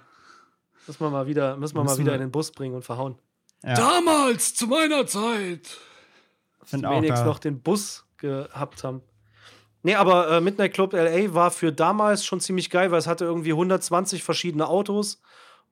[0.88, 2.82] Müssen wir mal wieder, müssen wir mal Müssen wieder wir- in den Bus bringen und
[2.84, 3.16] verhauen.
[3.62, 5.76] Ja, Damals, zu meiner Zeit.
[6.64, 9.02] find auch wenigstens noch den Bus gehabt haben.
[9.82, 13.24] Nee, aber äh, Midnight Club LA war für damals schon ziemlich geil, weil es hatte
[13.24, 15.20] irgendwie 120 verschiedene Autos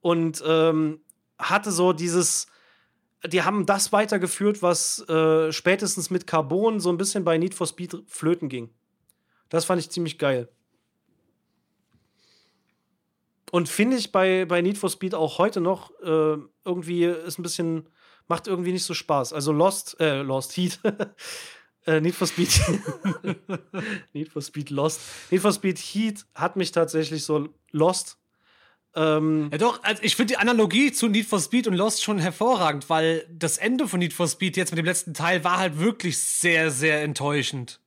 [0.01, 1.01] und ähm,
[1.39, 2.47] hatte so dieses.
[3.27, 7.67] Die haben das weitergeführt, was äh, spätestens mit Carbon so ein bisschen bei Need for
[7.67, 8.71] Speed flöten ging.
[9.49, 10.49] Das fand ich ziemlich geil.
[13.57, 17.43] Und finde ich bei, bei Need for Speed auch heute noch äh, irgendwie ist ein
[17.43, 17.89] bisschen,
[18.29, 19.33] macht irgendwie nicht so Spaß.
[19.33, 20.79] Also Lost, äh, Lost Heat.
[21.87, 22.51] äh, Need for Speed.
[24.13, 25.01] Need for Speed Lost.
[25.31, 28.19] Need for Speed Heat hat mich tatsächlich so lost.
[28.95, 32.19] Ähm, Ja doch, also ich finde die Analogie zu Need for Speed und Lost schon
[32.19, 35.79] hervorragend, weil das Ende von Need for Speed jetzt mit dem letzten Teil war halt
[35.79, 37.81] wirklich sehr, sehr enttäuschend.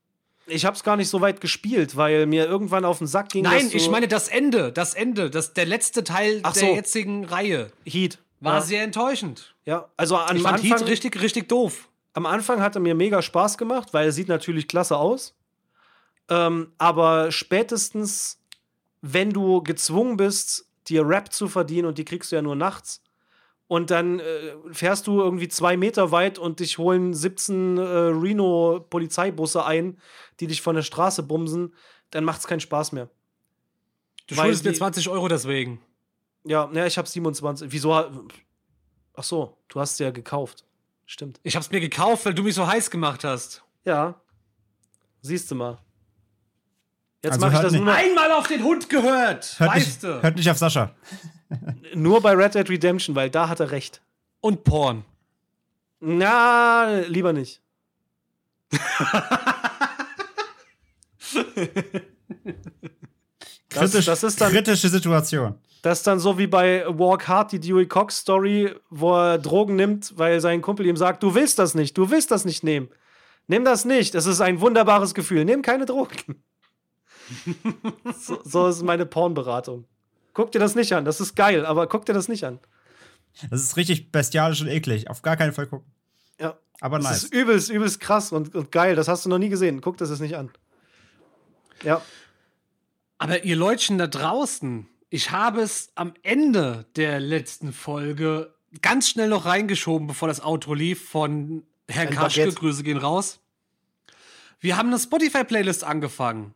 [0.49, 3.43] Ich habe es gar nicht so weit gespielt, weil mir irgendwann auf den Sack ging.
[3.43, 6.75] Nein, ich meine das Ende, das Ende, das, der letzte Teil Ach der so.
[6.75, 8.19] jetzigen Reihe Heat.
[8.39, 8.61] war ja.
[8.61, 9.55] sehr enttäuschend.
[9.65, 11.89] Ja, also am Ich fand Anfang, Heat richtig, richtig doof.
[12.13, 15.35] am Anfang hat er mir mega Spaß gemacht, weil er sieht natürlich klasse aus.
[16.29, 18.39] Ähm, aber spätestens,
[19.01, 23.01] wenn du gezwungen bist, dir Rap zu verdienen und die kriegst du ja nur nachts.
[23.69, 29.63] Und dann äh, fährst du irgendwie zwei Meter weit und dich holen 17 äh, Reno-Polizeibusse
[29.63, 29.99] ein,
[30.39, 31.75] die dich von der Straße bumsen,
[32.09, 33.09] dann macht es keinen Spaß mehr.
[34.27, 35.79] Du Weil schuldest mir die- 20 Euro deswegen.
[36.45, 37.71] Ja, ne, ich habe 27.
[37.71, 37.93] Wieso?
[37.93, 40.65] Ach so, du hast sie ja gekauft.
[41.05, 41.39] Stimmt.
[41.43, 43.63] Ich hab's mir gekauft, weil du mich so heiß gemacht hast.
[43.85, 44.19] Ja.
[45.21, 45.77] Siehst du mal.
[47.23, 49.69] Jetzt Also mache ich hört das nicht- nur, noch, Einmal auf den Hund gehört, Hört
[49.75, 50.21] weißt nicht, du.
[50.23, 50.91] hört nicht auf Sascha.
[51.93, 54.01] nur bei Red Dead Redemption, weil da hat er recht.
[54.41, 55.03] Und Porn.
[55.99, 57.61] Na, lieber nicht.
[63.69, 65.53] Das, Kritisch, das, ist dann, kritische Situation.
[65.83, 69.75] das ist dann so wie bei Walk Hard, die Dewey Cox Story, wo er Drogen
[69.75, 72.89] nimmt, weil sein Kumpel ihm sagt, du willst das nicht, du willst das nicht nehmen.
[73.47, 75.45] Nimm das nicht, es ist ein wunderbares Gefühl.
[75.45, 76.41] Nimm keine Drogen.
[78.17, 79.85] So, so ist meine Pornberatung.
[80.33, 82.59] Guck dir das nicht an, das ist geil, aber guck dir das nicht an.
[83.49, 85.09] Das ist richtig bestialisch und eklig.
[85.09, 85.91] Auf gar keinen Fall gucken.
[86.39, 86.57] Ja.
[86.81, 87.23] Aber Das nice.
[87.25, 88.95] ist übelst, übelst krass und, und geil.
[88.95, 89.81] Das hast du noch nie gesehen.
[89.81, 90.49] Guck das jetzt nicht an.
[91.83, 92.01] Ja.
[93.17, 99.29] Aber ihr Leutchen da draußen, ich habe es am Ende der letzten Folge ganz schnell
[99.29, 102.41] noch reingeschoben, bevor das Outro lief, von Herrn Ein Kaschke.
[102.41, 102.59] Baguette.
[102.59, 103.39] Grüße gehen raus.
[104.59, 106.53] Wir haben eine Spotify-Playlist angefangen.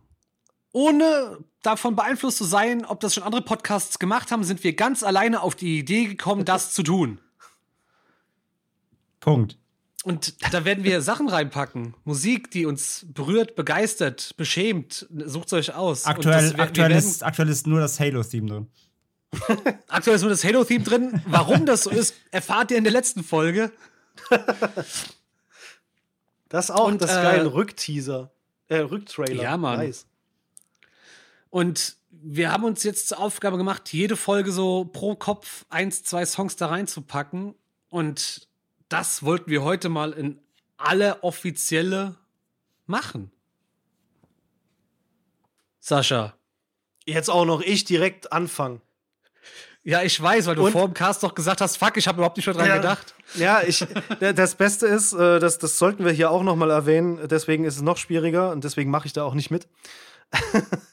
[0.74, 5.04] Ohne davon beeinflusst zu sein, ob das schon andere Podcasts gemacht haben, sind wir ganz
[5.04, 7.20] alleine auf die Idee gekommen, das zu tun.
[9.22, 9.58] Punkt.
[10.04, 11.94] und da werden wir Sachen reinpacken.
[12.04, 15.08] Musik, die uns berührt, begeistert, beschämt.
[15.26, 16.06] Sucht euch aus.
[16.06, 18.68] Aktuell, das, aktuell, ist, aktuell ist nur das Halo-Theme drin.
[19.88, 21.22] aktuell ist nur das Halo-Theme drin.
[21.26, 23.72] Warum das so ist, erfahrt ihr in der letzten Folge.
[26.50, 28.32] Das ist auch Und, das äh, geile Rückteaser.
[28.68, 29.41] Äh, Rücktrailer.
[29.41, 29.80] Ja, Mann.
[29.80, 30.06] Nice.
[31.53, 36.25] Und wir haben uns jetzt zur Aufgabe gemacht, jede Folge so pro Kopf eins, zwei
[36.25, 37.53] Songs da reinzupacken.
[37.89, 38.47] Und
[38.89, 40.39] das wollten wir heute mal in
[40.77, 42.15] alle offizielle
[42.88, 43.30] machen.
[45.80, 46.34] Sascha.
[47.05, 48.81] Jetzt auch noch ich direkt anfangen.
[49.84, 52.15] Ja, ich weiß, weil du Und- vor dem Cast doch gesagt hast, fuck, ich habe
[52.15, 52.77] überhaupt nicht mehr dran Ja.
[52.77, 53.13] gedacht.
[53.35, 53.85] Ja, ich,
[54.19, 57.75] das Beste ist, äh, das, das sollten wir hier auch noch mal erwähnen, deswegen ist
[57.75, 59.67] es noch schwieriger und deswegen mache ich da auch nicht mit.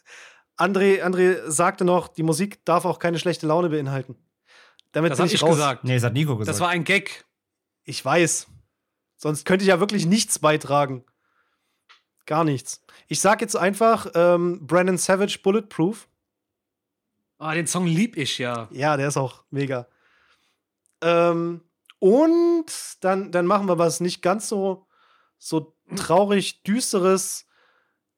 [0.61, 4.17] André, André sagte noch, die Musik darf auch keine schlechte Laune beinhalten.
[4.93, 5.51] Damit Das habe ich raus.
[5.51, 5.85] gesagt.
[5.85, 6.55] Nee, das hat Nico gesagt.
[6.55, 7.25] Das war ein Gag.
[7.85, 8.47] Ich weiß.
[9.17, 11.05] Sonst könnte ich ja wirklich nichts beitragen.
[12.27, 12.83] Gar nichts.
[13.09, 16.09] Ich sag jetzt einfach ähm, Brandon Savage Bulletproof.
[17.39, 18.69] Ah, den Song lieb ich ja.
[18.71, 19.89] Ja, der ist auch mega.
[21.01, 21.63] Ähm,
[21.99, 22.67] und
[23.01, 24.87] dann, dann machen wir was nicht ganz so,
[25.39, 27.47] so traurig, düsteres.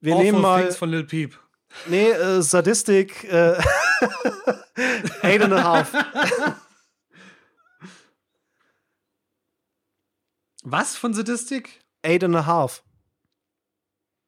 [0.00, 0.62] Wir Awful nehmen mal.
[0.62, 1.38] Things von Lil Peep.
[1.86, 3.24] Nee, äh, Sadistik.
[3.24, 3.58] Äh,
[5.22, 5.92] eight and a half.
[10.64, 11.80] Was von Sadistik?
[12.02, 12.82] Eight and a half.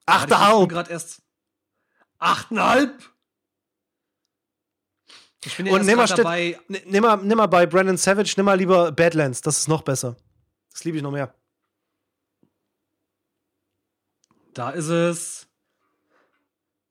[0.07, 0.69] Warte, ich Achteinhalb.
[0.69, 1.23] gerade erst.
[2.19, 3.11] Achteinhalb?
[5.45, 6.59] Ich bin ja Und nimm mal, dabei.
[6.69, 9.43] nimm, mal, nimm mal bei Brandon Savage, nimm mal lieber Badlands.
[9.43, 10.17] Das ist noch besser.
[10.71, 11.35] Das liebe ich noch mehr.
[14.55, 15.47] Da ist es.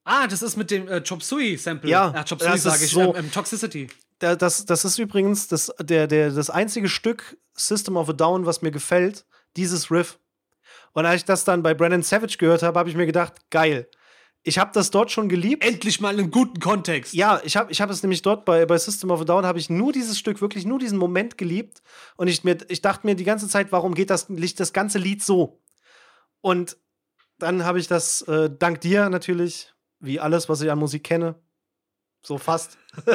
[0.05, 1.89] Ah, das ist mit dem äh, Chop Suey Sample.
[1.89, 2.91] Ja, äh, Chop Suey sage ich.
[2.91, 3.87] so- ähm, ähm, Toxicity.
[4.19, 8.45] Da- Das, das ist übrigens das, der, der, das einzige Stück System of a Down,
[8.45, 9.25] was mir gefällt,
[9.55, 10.19] dieses Riff.
[10.93, 13.87] Und als ich das dann bei Brandon Savage gehört habe, habe ich mir gedacht, geil.
[14.45, 15.63] Ich habe das dort schon geliebt.
[15.63, 17.13] Endlich mal einen guten Kontext.
[17.13, 19.57] Ja, ich habe ich hab es nämlich dort bei, bei System of a Down, habe
[19.57, 21.81] ich nur dieses Stück, wirklich nur diesen Moment geliebt.
[22.17, 25.23] Und ich, mir, ich dachte mir die ganze Zeit, warum geht das, das ganze Lied
[25.23, 25.61] so?
[26.41, 26.75] Und
[27.39, 29.72] dann habe ich das, äh, dank dir natürlich,
[30.03, 31.35] wie alles, was ich an Musik kenne,
[32.21, 32.77] so fast,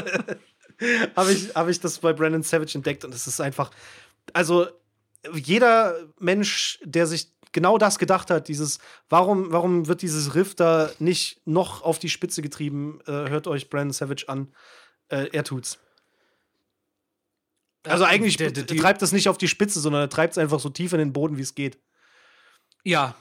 [1.16, 3.05] habe ich, hab ich das bei Brandon Savage entdeckt.
[3.05, 3.70] Und es ist einfach,
[4.32, 4.66] also
[5.35, 8.78] jeder Mensch, der sich genau das gedacht hat, dieses,
[9.09, 13.70] warum, warum wird dieses Riff da nicht noch auf die Spitze getrieben, äh, hört euch
[13.70, 14.52] Brandon Savage an.
[15.09, 15.78] Äh, er tut's.
[17.85, 20.39] Also eigentlich der- der- die- treibt es nicht auf die Spitze, sondern er treibt es
[20.39, 21.78] einfach so tief in den Boden, wie es geht.
[22.85, 23.15] Ja.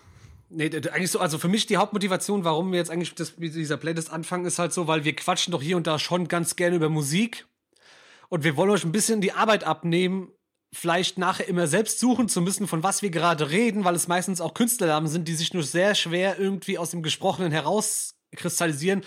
[0.50, 3.78] Nee, eigentlich so, also für mich die Hauptmotivation, warum wir jetzt eigentlich das, mit dieser
[3.78, 6.78] Playlist anfangen, ist halt so, weil wir quatschen doch hier und da schon ganz gerne
[6.78, 7.46] über Musik.
[8.30, 10.30] Und wir wollen euch ein bisschen die Arbeit abnehmen,
[10.74, 14.42] vielleicht nachher immer selbst suchen zu müssen, von was wir gerade reden, weil es meistens
[14.42, 19.04] auch Künstlernamen sind, die sich nur sehr schwer irgendwie aus dem Gesprochenen herauskristallisieren,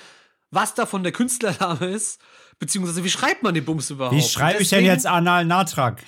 [0.50, 2.20] was davon der Künstlername ist,
[2.58, 4.16] beziehungsweise wie schreibt man den Bums überhaupt?
[4.16, 6.02] Wie schreibe ich denn jetzt Anal Natrak?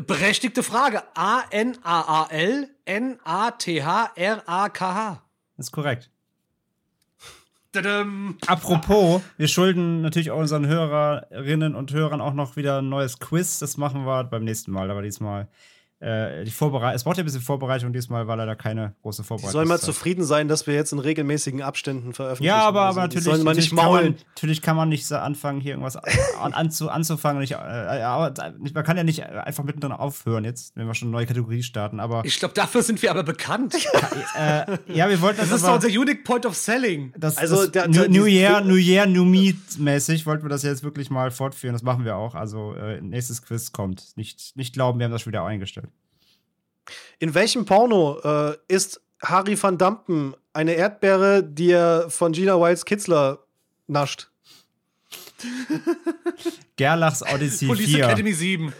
[0.00, 1.02] Berechtigte Frage.
[1.14, 4.12] A-N-A-A-L N-A-T-H-R-A-K-H.
[5.56, 6.10] Ist korrekt.
[7.72, 8.38] Tadam.
[8.46, 13.58] Apropos, wir schulden natürlich auch unseren Hörerinnen und Hörern auch noch wieder ein neues Quiz.
[13.58, 14.90] Das machen wir beim nächsten Mal.
[14.90, 15.48] Aber diesmal
[16.00, 16.94] äh, die Vorbereitung.
[16.94, 17.92] Es braucht ja ein bisschen Vorbereitung.
[17.92, 19.52] Diesmal war leider keine große Die Vorbereitung.
[19.52, 22.46] sollen mal zufrieden sein, dass wir jetzt in regenmäßigen Abständen veröffentlichen.
[22.56, 24.16] Ja, aber, Also, aber die natürlich, sollen natürlich, nicht kann man, maulen.
[24.34, 25.96] natürlich kann man nicht so anfangen, hier irgendwas
[26.40, 27.40] an, anzu, anzufangen.
[27.40, 28.32] Nicht, äh, aber
[28.74, 31.98] man kann ja nicht einfach mittendrin aufhören jetzt, wenn wir schon eine neue Kategorie starten.
[32.00, 33.74] Aber Ich glaube, dafür sind wir aber bekannt.
[34.38, 37.12] äh, ja, wir wollten Das das, ist doch aber, unser Unique Point of Selling.
[37.18, 40.48] das, Also, das, der- New, der- New Year, New Year, New Me mäßig wollten wir
[40.50, 41.72] das jetzt wirklich mal fortführen.
[41.72, 42.34] Das machen wir auch.
[42.34, 44.16] Also äh, nächstes Quiz kommt.
[44.16, 45.87] Nicht, nicht glauben, wir haben das schon wieder eingestellt.
[47.18, 52.84] In welchem Porno äh, ist Harry van Dampen eine Erdbeere, die er von Gina Wilds
[52.84, 53.40] Kitzler
[53.86, 54.30] nascht?
[56.76, 58.04] Gerlachs Odyssey Police 4.
[58.04, 58.72] Academy 7.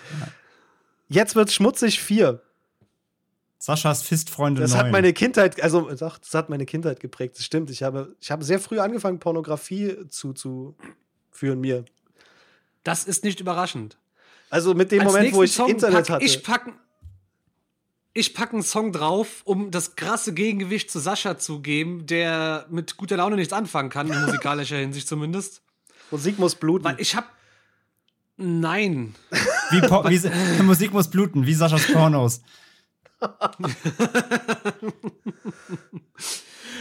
[1.09, 2.40] Jetzt wird's schmutzig 4.
[3.59, 4.80] Saschas Fistfreunde Das 9.
[4.80, 7.36] hat meine Kindheit, also sagt, das hat meine Kindheit geprägt.
[7.36, 7.70] Das stimmt.
[7.70, 11.85] Ich habe, ich habe sehr früh angefangen, Pornografie zuzuführen mir.
[12.85, 13.98] Das ist nicht überraschend.
[14.51, 16.24] Also mit dem Als Moment, wo ich Song Internet pack hatte.
[16.24, 16.72] Ich pack,
[18.18, 22.96] ich pack einen Song drauf, um das krasse Gegengewicht zu Sascha zu geben, der mit
[22.96, 25.62] guter Laune nichts anfangen kann, in musikalischer Hinsicht zumindest.
[26.10, 26.84] Musik muss bluten.
[26.84, 27.32] Weil ich hab.
[28.36, 29.14] Nein.
[29.70, 32.42] Wie, wie Musik muss bluten, wie Saschas Pornos.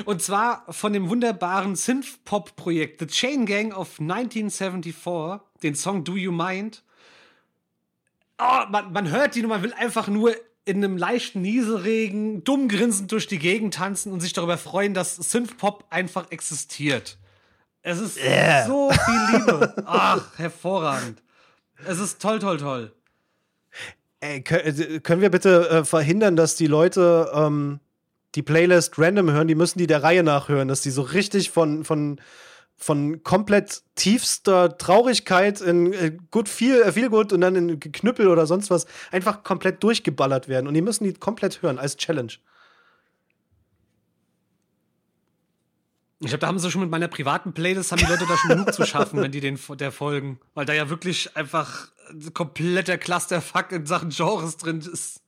[0.06, 6.32] Und zwar von dem wunderbaren Synth-Pop-Projekt The Chain Gang of 1974, den Song Do You
[6.32, 6.84] Mind.
[8.38, 10.36] Oh, man, man hört ihn und man will einfach nur
[10.68, 15.16] in einem leichten Nieselregen dumm grinsend durch die Gegend tanzen und sich darüber freuen, dass
[15.16, 17.18] Synthpop einfach existiert.
[17.82, 18.66] Es ist Yeah.
[18.68, 19.74] so viel Liebe.
[19.86, 21.22] Ach, hervorragend.
[21.86, 22.92] Es ist toll, toll, toll.
[24.20, 27.80] Ey, äh, können wir bitte äh, verhindern, dass die Leute ähm,
[28.36, 29.48] die Playlist random hören?
[29.48, 32.20] Die müssen die der Reihe nachhören, dass die so richtig von, von,
[32.78, 38.28] von komplett tiefster Traurigkeit in äh, gut viel, äh, viel gut und dann in Knüppel
[38.28, 40.68] oder sonst was einfach komplett durchgeballert werden.
[40.68, 42.34] Und die müssen die komplett hören als Challenge.
[46.20, 48.50] Ich glaube, da haben sie schon mit meiner privaten Playlist, haben die Leute da schon
[48.50, 50.40] genug zu schaffen, wenn die den der folgen.
[50.54, 51.90] Weil da ja wirklich einfach
[52.34, 55.22] kompletter Clusterfuck in Sachen Genres drin ist.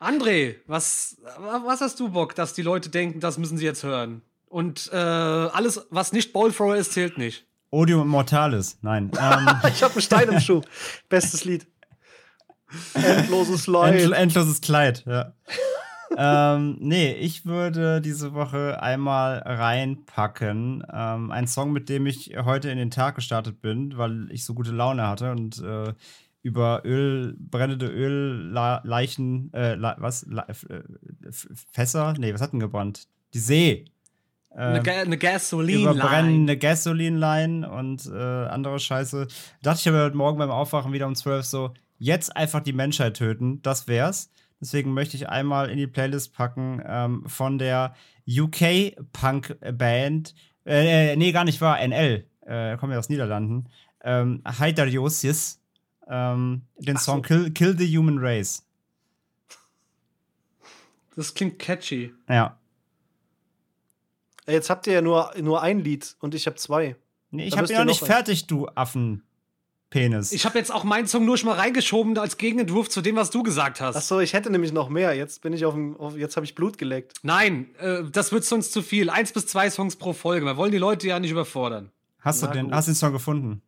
[0.00, 4.22] André, was, was hast du Bock, dass die Leute denken, das müssen sie jetzt hören?
[4.48, 7.46] Und äh, alles, was nicht Ballthrower ist, zählt nicht.
[7.70, 8.78] Odium Immortalis.
[8.82, 9.10] Nein.
[9.20, 10.60] Ähm, Ich habe einen Stein im Schuh.
[11.08, 11.66] Bestes Lied.
[12.94, 14.12] Endloses Endl Leid.
[14.12, 15.32] endloses Kleid, ja.
[16.16, 20.84] ähm, nee, ich würde diese Woche einmal reinpacken.
[20.92, 24.54] Ähm, ein Song, mit dem ich heute in den Tag gestartet bin, weil ich so
[24.54, 25.92] gute Laune hatte und äh,
[26.42, 30.26] über Öl, brennende Ölleichen, äh, was?
[30.28, 30.46] La
[31.72, 32.14] Fässer?
[32.18, 33.08] Nee, was hat denn gebrannt?
[33.34, 33.84] Die See.
[34.56, 35.82] Eine, Ähm, Ga eine Gasoline.
[35.82, 39.26] über brennende Gasoline-Line und äh, andere Scheiße.
[39.62, 43.16] Dachte ich aber heute Morgen beim Aufwachen wieder um 12 so, jetzt einfach die Menschheit
[43.18, 44.30] töten, das wär's.
[44.58, 47.94] Deswegen möchte ich einmal in die Playlist packen ähm, von der
[48.26, 50.34] UK-Punk-Band,
[50.64, 53.68] äh, äh, nee, gar nicht wahr, NL, äh, kommen ja aus Niederlanden,
[54.02, 55.60] ähm, Hydariosis,
[56.08, 58.62] ähm, den Song Kill, Kill the Human Race.
[61.14, 62.12] Das klingt catchy.
[62.28, 62.58] Ja.
[64.48, 66.96] Jetzt habt ihr ja nur, nur ein Lied und ich habe zwei.
[67.30, 68.10] Nee, ich Da hab müsst ihn ihr noch nicht eins.
[68.12, 70.32] fertig, du Affenpenis.
[70.32, 73.30] Ich habe jetzt auch meinen Song nur schon mal reingeschoben als Gegenentwurf zu dem, was
[73.30, 73.96] du gesagt hast.
[73.96, 75.14] Achso, ich hätte nämlich noch mehr.
[75.14, 75.96] Jetzt bin ich auf dem.
[75.96, 77.14] Auf, jetzt habe ich Blut geleckt.
[77.22, 79.10] Nein, äh, das wird sonst zu viel.
[79.10, 80.46] Eins bis zwei Songs pro Folge.
[80.46, 81.90] Wir wollen die Leute ja nicht überfordern.
[82.20, 82.74] Hast du Na den, gut.
[82.74, 83.62] hast du den Song gefunden?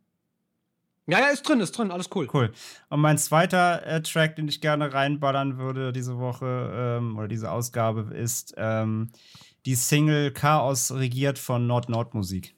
[1.07, 2.27] Ja, ja, ist drin, ist drin, alles cool.
[2.31, 2.51] Cool.
[2.89, 7.49] Und mein zweiter äh, Track, den ich gerne reinballern würde diese Woche ähm, oder diese
[7.51, 9.09] Ausgabe, ist ähm,
[9.65, 12.55] die Single Chaos regiert von Nord-Nord-Musik.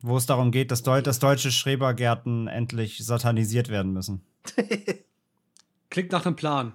[0.00, 4.22] Wo es darum geht, dass, Deu dass deutsche Schrebergärten endlich satanisiert werden müssen.
[5.90, 6.74] Klingt nach einem Plan.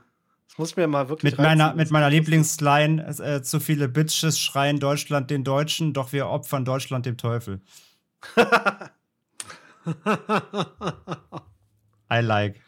[0.49, 1.31] Das muss mir mal wirklich.
[1.31, 6.27] Mit meiner, mit meiner Lieblingsline: äh, Zu viele Bitches schreien Deutschland den Deutschen, doch wir
[6.27, 7.61] opfern Deutschland dem Teufel.
[12.11, 12.59] I like.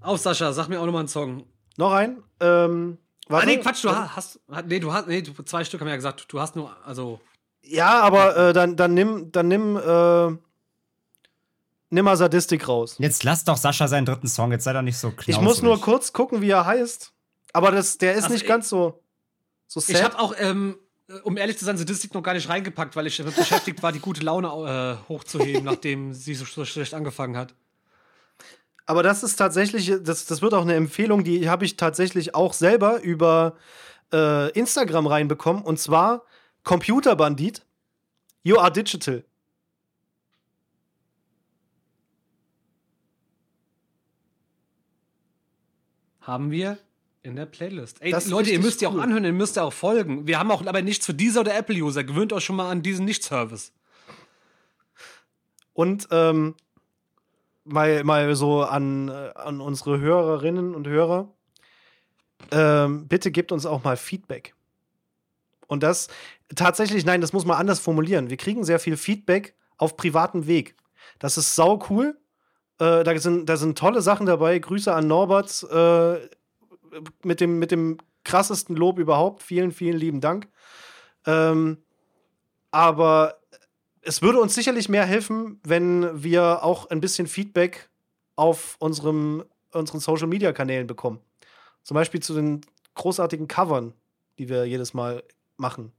[0.00, 1.44] Auf, Sascha, sag mir auch nochmal einen Song.
[1.76, 2.22] Noch ein?
[2.40, 2.98] Ähm,
[3.28, 3.46] Ah, warte.
[3.46, 4.40] nee, Quatsch, du hast, hast.
[4.66, 5.06] Nee, du hast.
[5.06, 6.24] Nee, du, zwei Stück haben wir ja gesagt.
[6.28, 6.74] Du hast nur.
[6.86, 7.20] Also.
[7.62, 10.28] Ja, aber äh, dann, dann nimm, dann nimm, äh,
[11.90, 12.96] nimm mal Sadistik raus.
[12.98, 15.36] Jetzt lass doch Sascha seinen dritten Song, jetzt sei doch nicht so knausrig.
[15.36, 17.12] Ich muss nur kurz gucken, wie er heißt.
[17.52, 19.02] Aber das, der ist Also nicht ich- ganz so,
[19.66, 19.96] so sad.
[19.96, 20.78] Ich habe auch, ähm,
[21.24, 24.00] um ehrlich zu sein, Statistik noch gar nicht reingepackt, weil ich damit beschäftigt war, die
[24.00, 27.54] gute Laune äh, hochzuheben, nachdem sie so, so schlecht angefangen hat.
[28.88, 32.54] Aber das ist tatsächlich, das, das wird auch eine Empfehlung, die habe ich tatsächlich auch
[32.54, 33.54] selber über
[34.14, 35.62] äh, Instagram reinbekommen.
[35.62, 36.24] Und zwar
[36.64, 37.66] Computerbandit,
[38.44, 39.24] You Are Digital.
[46.22, 46.78] Haben wir
[47.22, 48.00] in der Playlist.
[48.00, 50.26] Ey, Das Leute, ihr müsst ja auch anhören, ihr müsst ja auch folgen.
[50.26, 52.04] Wir haben auch aber nichts für dieser oder Apple-User.
[52.04, 53.74] Gewöhnt euch schon mal an diesen Nicht-Service.
[55.74, 56.54] Und ähm,
[57.68, 61.32] mal, mal so an, äh, an unsere Hörerinnen und Hörer.
[62.50, 64.54] Ähm, bitte gebt uns auch mal Feedback.
[65.66, 66.08] Und das
[66.54, 68.30] tatsächlich, nein, das muss man anders formulieren.
[68.30, 70.74] Wir kriegen sehr viel Feedback auf privatem Weg.
[71.18, 72.18] Das ist sau cool.
[72.78, 74.58] Äh, da, sind, da sind tolle Sachen dabei.
[74.58, 76.28] Grüße an Norbert äh,
[77.22, 79.42] mit, dem, mit dem krassesten Lob überhaupt.
[79.42, 80.48] Vielen, vielen lieben Dank.
[81.26, 81.78] Ähm,
[82.70, 83.38] aber
[84.02, 87.88] es würde uns sicherlich mehr helfen, wenn wir auch ein bisschen Feedback
[88.36, 91.20] auf unserem, unseren Social Media Kanälen bekommen.
[91.82, 92.60] Zum Beispiel zu den
[92.94, 93.94] großartigen Covern,
[94.38, 95.22] die wir jedes Mal
[95.56, 95.92] machen.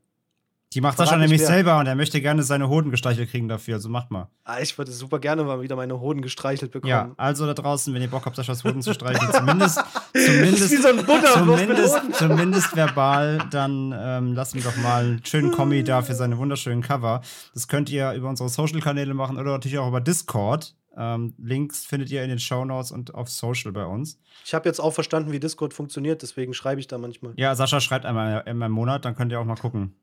[0.74, 3.90] Die macht Sascha nämlich selber und er möchte gerne seine Hoden gestreichelt kriegen dafür, also
[3.90, 4.30] macht mal.
[4.44, 6.92] Ah, ich würde super gerne mal wieder meine Hoden gestreichelt bekommen.
[6.92, 9.80] Ja, also da draußen, wenn ihr Bock habt, Saschas Hoden zu streicheln, zumindest,
[10.14, 10.94] zumindest, so
[11.34, 16.38] zumindest, zumindest verbal, dann ähm, lasst ihm doch mal einen schönen Kommi da für seine
[16.38, 17.22] wunderschönen Cover.
[17.56, 20.76] Das könnt ihr über unsere Social-Kanäle machen oder natürlich auch über Discord.
[20.96, 24.20] Ähm, Links findet ihr in den Show Notes und auf Social bei uns.
[24.46, 27.34] Ich habe jetzt auch verstanden, wie Discord funktioniert, deswegen schreibe ich da manchmal.
[27.38, 29.96] Ja, Sascha schreibt einmal im Monat, dann könnt ihr auch mal gucken.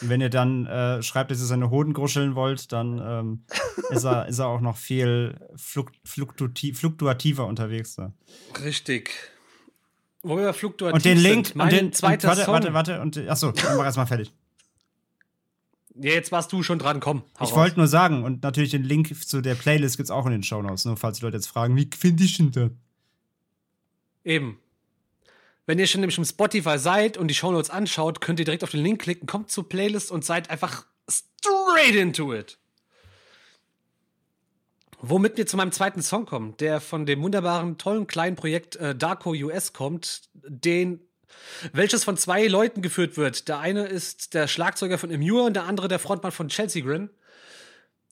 [0.00, 3.44] Und wenn ihr dann äh, schreibt, dass ihr seine Hoden gruscheln wollt, dann ähm,
[3.90, 7.94] ist, er, ist er auch noch viel fluk fluktuativ, fluktuativer unterwegs.
[7.94, 8.12] Da.
[8.62, 9.10] Richtig.
[10.22, 11.56] Wo wir fluktuativ Und den Link, sind.
[11.56, 12.54] Mein und den, warte, Song.
[12.54, 14.32] warte, warte, und achso, dann mach erstmal fertig.
[15.96, 17.22] Ja, jetzt warst du schon dran, komm.
[17.40, 20.42] Ich wollte nur sagen, und natürlich den Link zu der Playlist gibt's auch in den
[20.42, 22.70] Shownotes, nur falls die Leute jetzt fragen, wie finde ich denn das?
[24.24, 24.58] Eben.
[25.66, 28.70] Wenn ihr schon nämlich im Spotify seid und die Shownotes anschaut, könnt ihr direkt auf
[28.70, 32.58] den Link klicken, kommt zur Playlist und seid einfach straight into it.
[35.00, 38.94] Womit wir zu meinem zweiten Song kommen, der von dem wunderbaren, tollen kleinen Projekt äh,
[38.94, 41.00] Darko US kommt, den
[41.72, 43.48] welches von zwei Leuten geführt wird.
[43.48, 47.10] Der eine ist der Schlagzeuger von Immure und der andere der Frontmann von Chelsea Grin.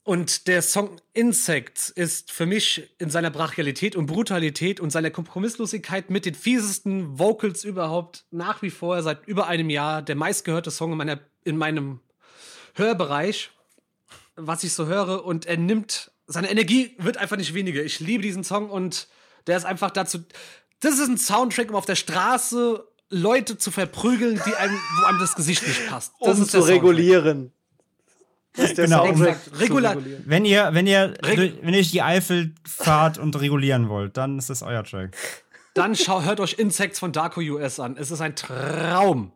[0.05, 6.09] Und der Song Insects ist für mich in seiner Brachialität und Brutalität und seiner Kompromisslosigkeit
[6.09, 10.91] mit den fiesesten Vocals überhaupt nach wie vor seit über einem Jahr der meistgehörte Song
[10.91, 12.01] in, meiner, in meinem
[12.73, 13.51] Hörbereich,
[14.35, 15.23] was ich so höre.
[15.23, 17.81] Und er nimmt, seine Energie wird einfach nicht weniger.
[17.81, 19.07] Ich liebe diesen Song und
[19.47, 20.19] der ist einfach dazu.
[20.81, 25.19] Das ist ein Soundtrack, um auf der Straße Leute zu verprügeln, die einem, wo einem
[25.19, 26.13] das Gesicht nicht passt.
[26.19, 27.53] Das um ist zu regulieren.
[28.55, 29.05] Genau,
[29.53, 29.97] Regular-.
[30.25, 34.49] Wenn ihr, wenn ihr, Reg- wenn ihr die Eifel fahrt und regulieren wollt, dann ist
[34.49, 35.15] das euer Track.
[35.73, 37.97] Dann schau, hört euch Insects von Darko US an.
[37.97, 39.31] Es ist ein Traum.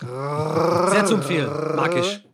[0.00, 1.50] Sehr zu empfehlen.
[1.76, 2.24] Mag ich.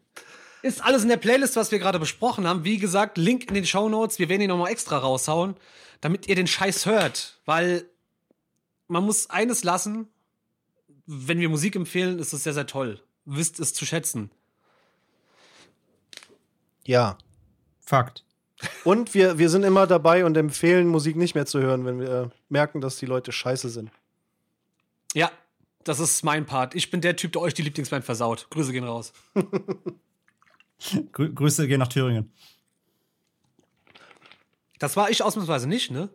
[0.62, 2.64] Ist alles in der Playlist, was wir gerade besprochen haben.
[2.64, 4.18] Wie gesagt, Link in den Show Notes.
[4.18, 5.56] Wir werden ihn nochmal extra raushauen,
[6.01, 7.38] damit ihr den Scheiß hört.
[7.44, 7.84] Weil
[8.88, 10.09] man muss eines lassen.
[11.06, 13.01] Wenn wir Musik empfehlen, ist es sehr, sehr toll.
[13.26, 14.30] Wisst es zu schätzen.
[16.86, 17.19] Ja.
[17.81, 18.24] Fakt.
[18.85, 22.31] Und wir, wir sind immer dabei und empfehlen, Musik nicht mehr zu hören, wenn wir
[22.48, 23.90] merken, dass die Leute scheiße sind.
[25.12, 25.31] Ja,
[25.85, 26.74] das ist mein Part.
[26.74, 28.47] Ich bin der Typ, der euch die Lieblingsband versaut.
[28.51, 29.12] Grüße gehen raus.
[31.12, 32.32] Grü Grüße gehen nach Thüringen.
[34.78, 36.09] Das war ich ausnahmsweise nicht, ne?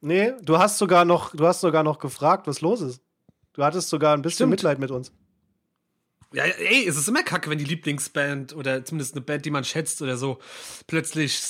[0.00, 3.00] Nee, du hast sogar noch, du hast sogar noch gefragt, was los ist.
[3.52, 4.50] Du hattest sogar ein bisschen Stimmt.
[4.50, 5.12] Mitleid mit uns.
[6.36, 9.64] Ja, ey, es ist immer kacke, wenn die Lieblingsband oder zumindest eine Band, die man
[9.64, 10.38] schätzt oder so,
[10.86, 11.40] plötzlich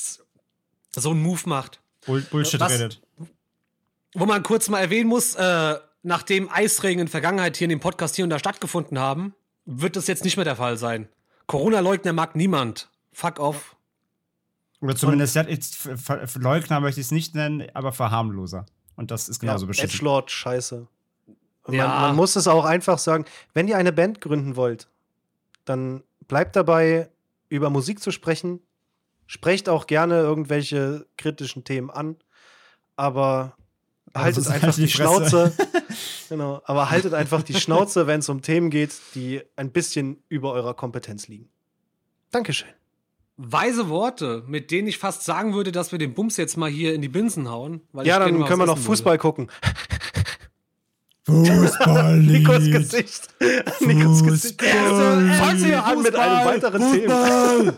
[0.95, 1.81] so einen Move macht.
[2.07, 2.71] Bull Bullshit Was?
[2.71, 3.03] redet.
[4.15, 7.81] Wo man kurz mal erwähnen muss, äh, nachdem Eisregen in der Vergangenheit hier in dem
[7.81, 9.35] Podcast hier und da stattgefunden haben,
[9.65, 11.09] wird das jetzt nicht mehr der Fall sein.
[11.49, 12.89] Corona-Leugner mag niemand.
[13.13, 13.75] Fuck off.
[14.81, 15.89] Oder zumindest, ja, jetzt,
[16.37, 18.67] Leugner möchte ich es nicht nennen, aber Verharmloser.
[18.95, 19.91] Und das ist genauso beschissen.
[19.91, 20.87] Edgelord, scheiße.
[21.69, 21.89] Ja.
[21.89, 23.25] Man, man muss es auch einfach sagen,
[23.55, 24.89] wenn ihr eine Band gründen wollt,
[25.65, 27.11] dann bleibt dabei,
[27.49, 28.61] über Musik zu sprechen.
[29.27, 32.17] Sprecht auch gerne irgendwelche kritischen Themen an,
[32.95, 33.57] aber
[34.15, 34.89] haltet sonst einfach halt die.
[34.89, 35.53] Schnauze.
[36.29, 40.53] genau, aber haltet einfach die Schnauze, wenn es um Themen geht, die ein bisschen über
[40.53, 41.49] eurer Kompetenz liegen.
[42.31, 42.69] Dankeschön.
[43.39, 46.95] Weise Worte, mit denen ich fast sagen würde, dass wir den Bums jetzt mal hier
[46.95, 47.83] in die Binsen hauen.
[47.93, 49.51] Weil Ja, ich dann können wir noch Fußball gucken.
[51.27, 52.31] Fußballlied.
[52.31, 53.29] Nikos Gesicht.
[53.81, 54.63] Nikos Gesicht.
[54.63, 55.33] Fußball.
[55.35, 57.75] Fangen wir an mit einem weiteren Thema.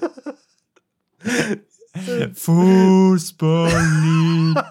[2.34, 4.56] Fußballlied.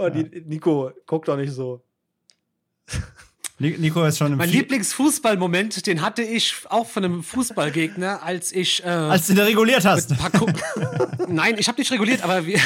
[0.00, 1.82] Oh, die, Nico, guck doch nicht so.
[3.58, 8.52] Ni- Nico ist schon im Mein Lieblingsfußballmoment, den hatte ich auch von einem Fußballgegner, als
[8.52, 10.12] ich äh, Als du den reguliert hast.
[10.12, 10.52] ein paar Kum-
[11.28, 12.60] Nein, ich habe nicht reguliert, aber wir,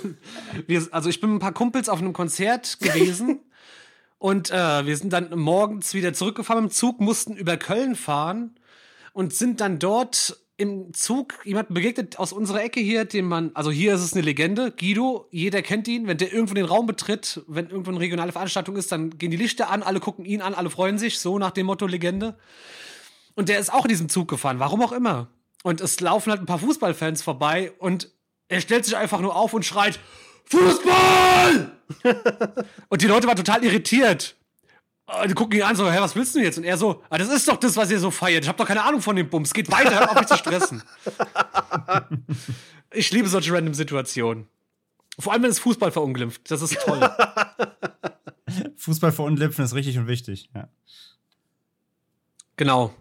[0.66, 3.38] wir, also ich bin mit ein paar Kumpels auf einem Konzert gewesen
[4.24, 8.58] und äh, wir sind dann morgens wieder zurückgefahren im Zug, mussten über Köln fahren
[9.12, 13.70] und sind dann dort im Zug jemand begegnet aus unserer Ecke hier, den man, also
[13.70, 17.42] hier ist es eine Legende, Guido, jeder kennt ihn, wenn der irgendwo den Raum betritt,
[17.48, 20.54] wenn irgendwo eine regionale Veranstaltung ist, dann gehen die Lichter an, alle gucken ihn an,
[20.54, 22.38] alle freuen sich, so nach dem Motto Legende.
[23.34, 25.28] Und der ist auch in diesem Zug gefahren, warum auch immer.
[25.64, 28.08] Und es laufen halt ein paar Fußballfans vorbei und
[28.48, 30.00] er stellt sich einfach nur auf und schreit:
[30.46, 31.72] Fußball!
[32.88, 34.36] und die Leute waren total irritiert.
[35.28, 36.56] Die gucken ihn an, so, hä, was willst du jetzt?
[36.56, 38.44] Und er so, ah, das ist doch das, was ihr so feiert.
[38.44, 39.52] Ich hab doch keine Ahnung von dem Bums.
[39.52, 40.82] Geht weiter, hört auf mich zu stressen.
[42.90, 44.48] ich liebe solche random Situationen.
[45.18, 46.50] Vor allem, wenn es Fußball verunglimpft.
[46.50, 47.00] Das ist toll.
[48.76, 50.48] Fußball verunglimpfen ist richtig und wichtig.
[50.54, 50.68] Ja.
[52.56, 52.94] genau.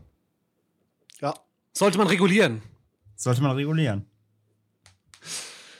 [1.21, 1.33] Ja.
[1.71, 2.61] Sollte man regulieren.
[3.15, 4.05] Sollte man regulieren.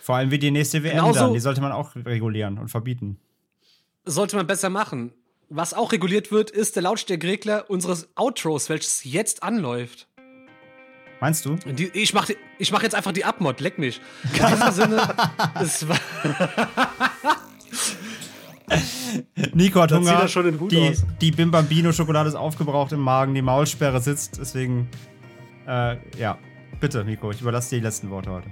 [0.04, 1.34] Vor allem wie die nächste WM Genauso- dann.
[1.34, 3.18] Die sollte man auch regulieren und verbieten.
[4.06, 5.14] sollte man besser machen.
[5.50, 10.08] Was auch reguliert wird, ist der Lautstärkeregler unseres Outros, welches jetzt anläuft.
[11.22, 11.56] Meinst du?
[11.56, 14.02] Die, ich mache ich mach jetzt einfach die Abmod, leck mich.
[14.24, 15.08] In diesem Sinne,
[15.62, 15.98] es war,
[19.54, 20.12] Nico hat Da Hunger.
[20.14, 21.06] er schon den Hut die, aus.
[21.22, 24.90] die Bim Bambino Schokolade ist aufgebraucht im Magen, die Maulsperre sitzt, deswegen
[25.68, 26.38] Äh, ja,
[26.82, 28.50] bitte, Miko, ich überlasse dir die letzten Worte heute.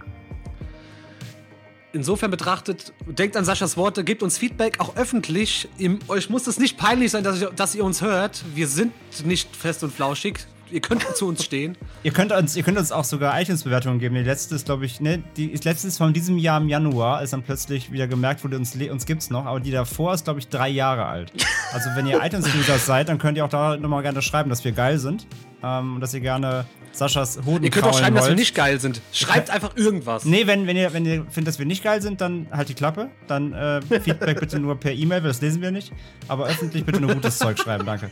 [1.93, 5.68] Insofern betrachtet, denkt an Saschas Worte, gebt uns Feedback, auch öffentlich.
[5.77, 8.43] Im, euch muss es nicht peinlich sein, dass, ihr- dass ihr uns hört.
[8.55, 8.93] Wir sind
[9.26, 10.39] nicht fest und flauschig.
[10.72, 11.77] Ihr könnt zu uns stehen.
[12.03, 14.15] Ihr könnt uns, ihr könnt uns auch sogar iTunes-Bewertungen geben.
[14.15, 17.18] Die letzte ist, glaube ich, ne, die ist letzte ist von diesem Jahr im Januar,
[17.18, 20.39] als dann plötzlich wieder gemerkt wurde, uns, uns gibt's noch, aber die davor ist, glaube
[20.39, 21.34] ich, drei Jahre alt.
[21.73, 24.72] Also wenn ihr iTunes-Users seid, dann könnt ihr auch da nochmal gerne schreiben, dass wir
[24.72, 25.27] geil sind.
[25.61, 26.63] Ähm, und dass ihr gerne
[26.93, 28.39] Saschas Hoden Ihr könnt auch schreiben, dass wir wollt.
[28.39, 29.01] nicht geil sind.
[29.13, 30.26] Schreibt einfach irgendwas.
[30.26, 32.73] Nee, wenn, wenn, ihr, wenn ihr findet, dass wir nicht geil sind, dann halt die
[32.73, 33.09] Klappe.
[33.27, 35.91] Dann äh, Feedback bitte nur per E-Mail, weil das lesen wir nicht.
[36.27, 38.11] Aber öffentlich bitte nur gutes Zeug schreiben, danke.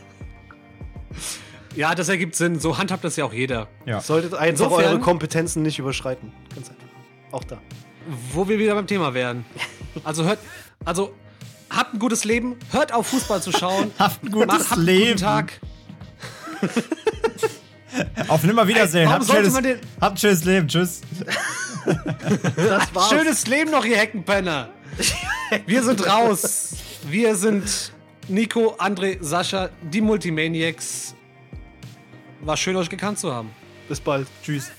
[1.76, 2.58] Ja, das ergibt Sinn.
[2.58, 3.68] So handhabt das ja auch jeder.
[3.86, 4.00] Ja.
[4.00, 6.32] Solltet einfach Insofern- eure Kompetenzen nicht überschreiten.
[6.54, 6.82] Ganz einfach.
[7.32, 7.58] Auch da.
[8.32, 9.44] Wo wir wieder beim Thema wären.
[10.04, 10.38] Also hört,
[10.84, 11.14] also
[11.68, 13.90] habt ein gutes Leben, hört auf Fußball zu schauen.
[13.98, 15.10] Habt ein gutes Macht- habt einen Leben.
[15.10, 15.60] Guten Tag.
[18.28, 19.08] Auf Nimmerwiedersehen.
[19.08, 20.68] Warum Habt, schönes, man den- habt ein schönes Leben.
[20.68, 21.00] Tschüss.
[22.56, 23.08] Das war's.
[23.10, 24.68] Schönes Leben noch, ihr Heckenpenner.
[25.66, 26.74] Wir sind raus.
[27.08, 27.92] Wir sind
[28.28, 31.14] Nico, André, Sascha, die Multimaniacs.
[32.42, 33.50] War schön, euch gekannt zu haben.
[33.88, 34.26] Bis bald.
[34.42, 34.70] Tschüss.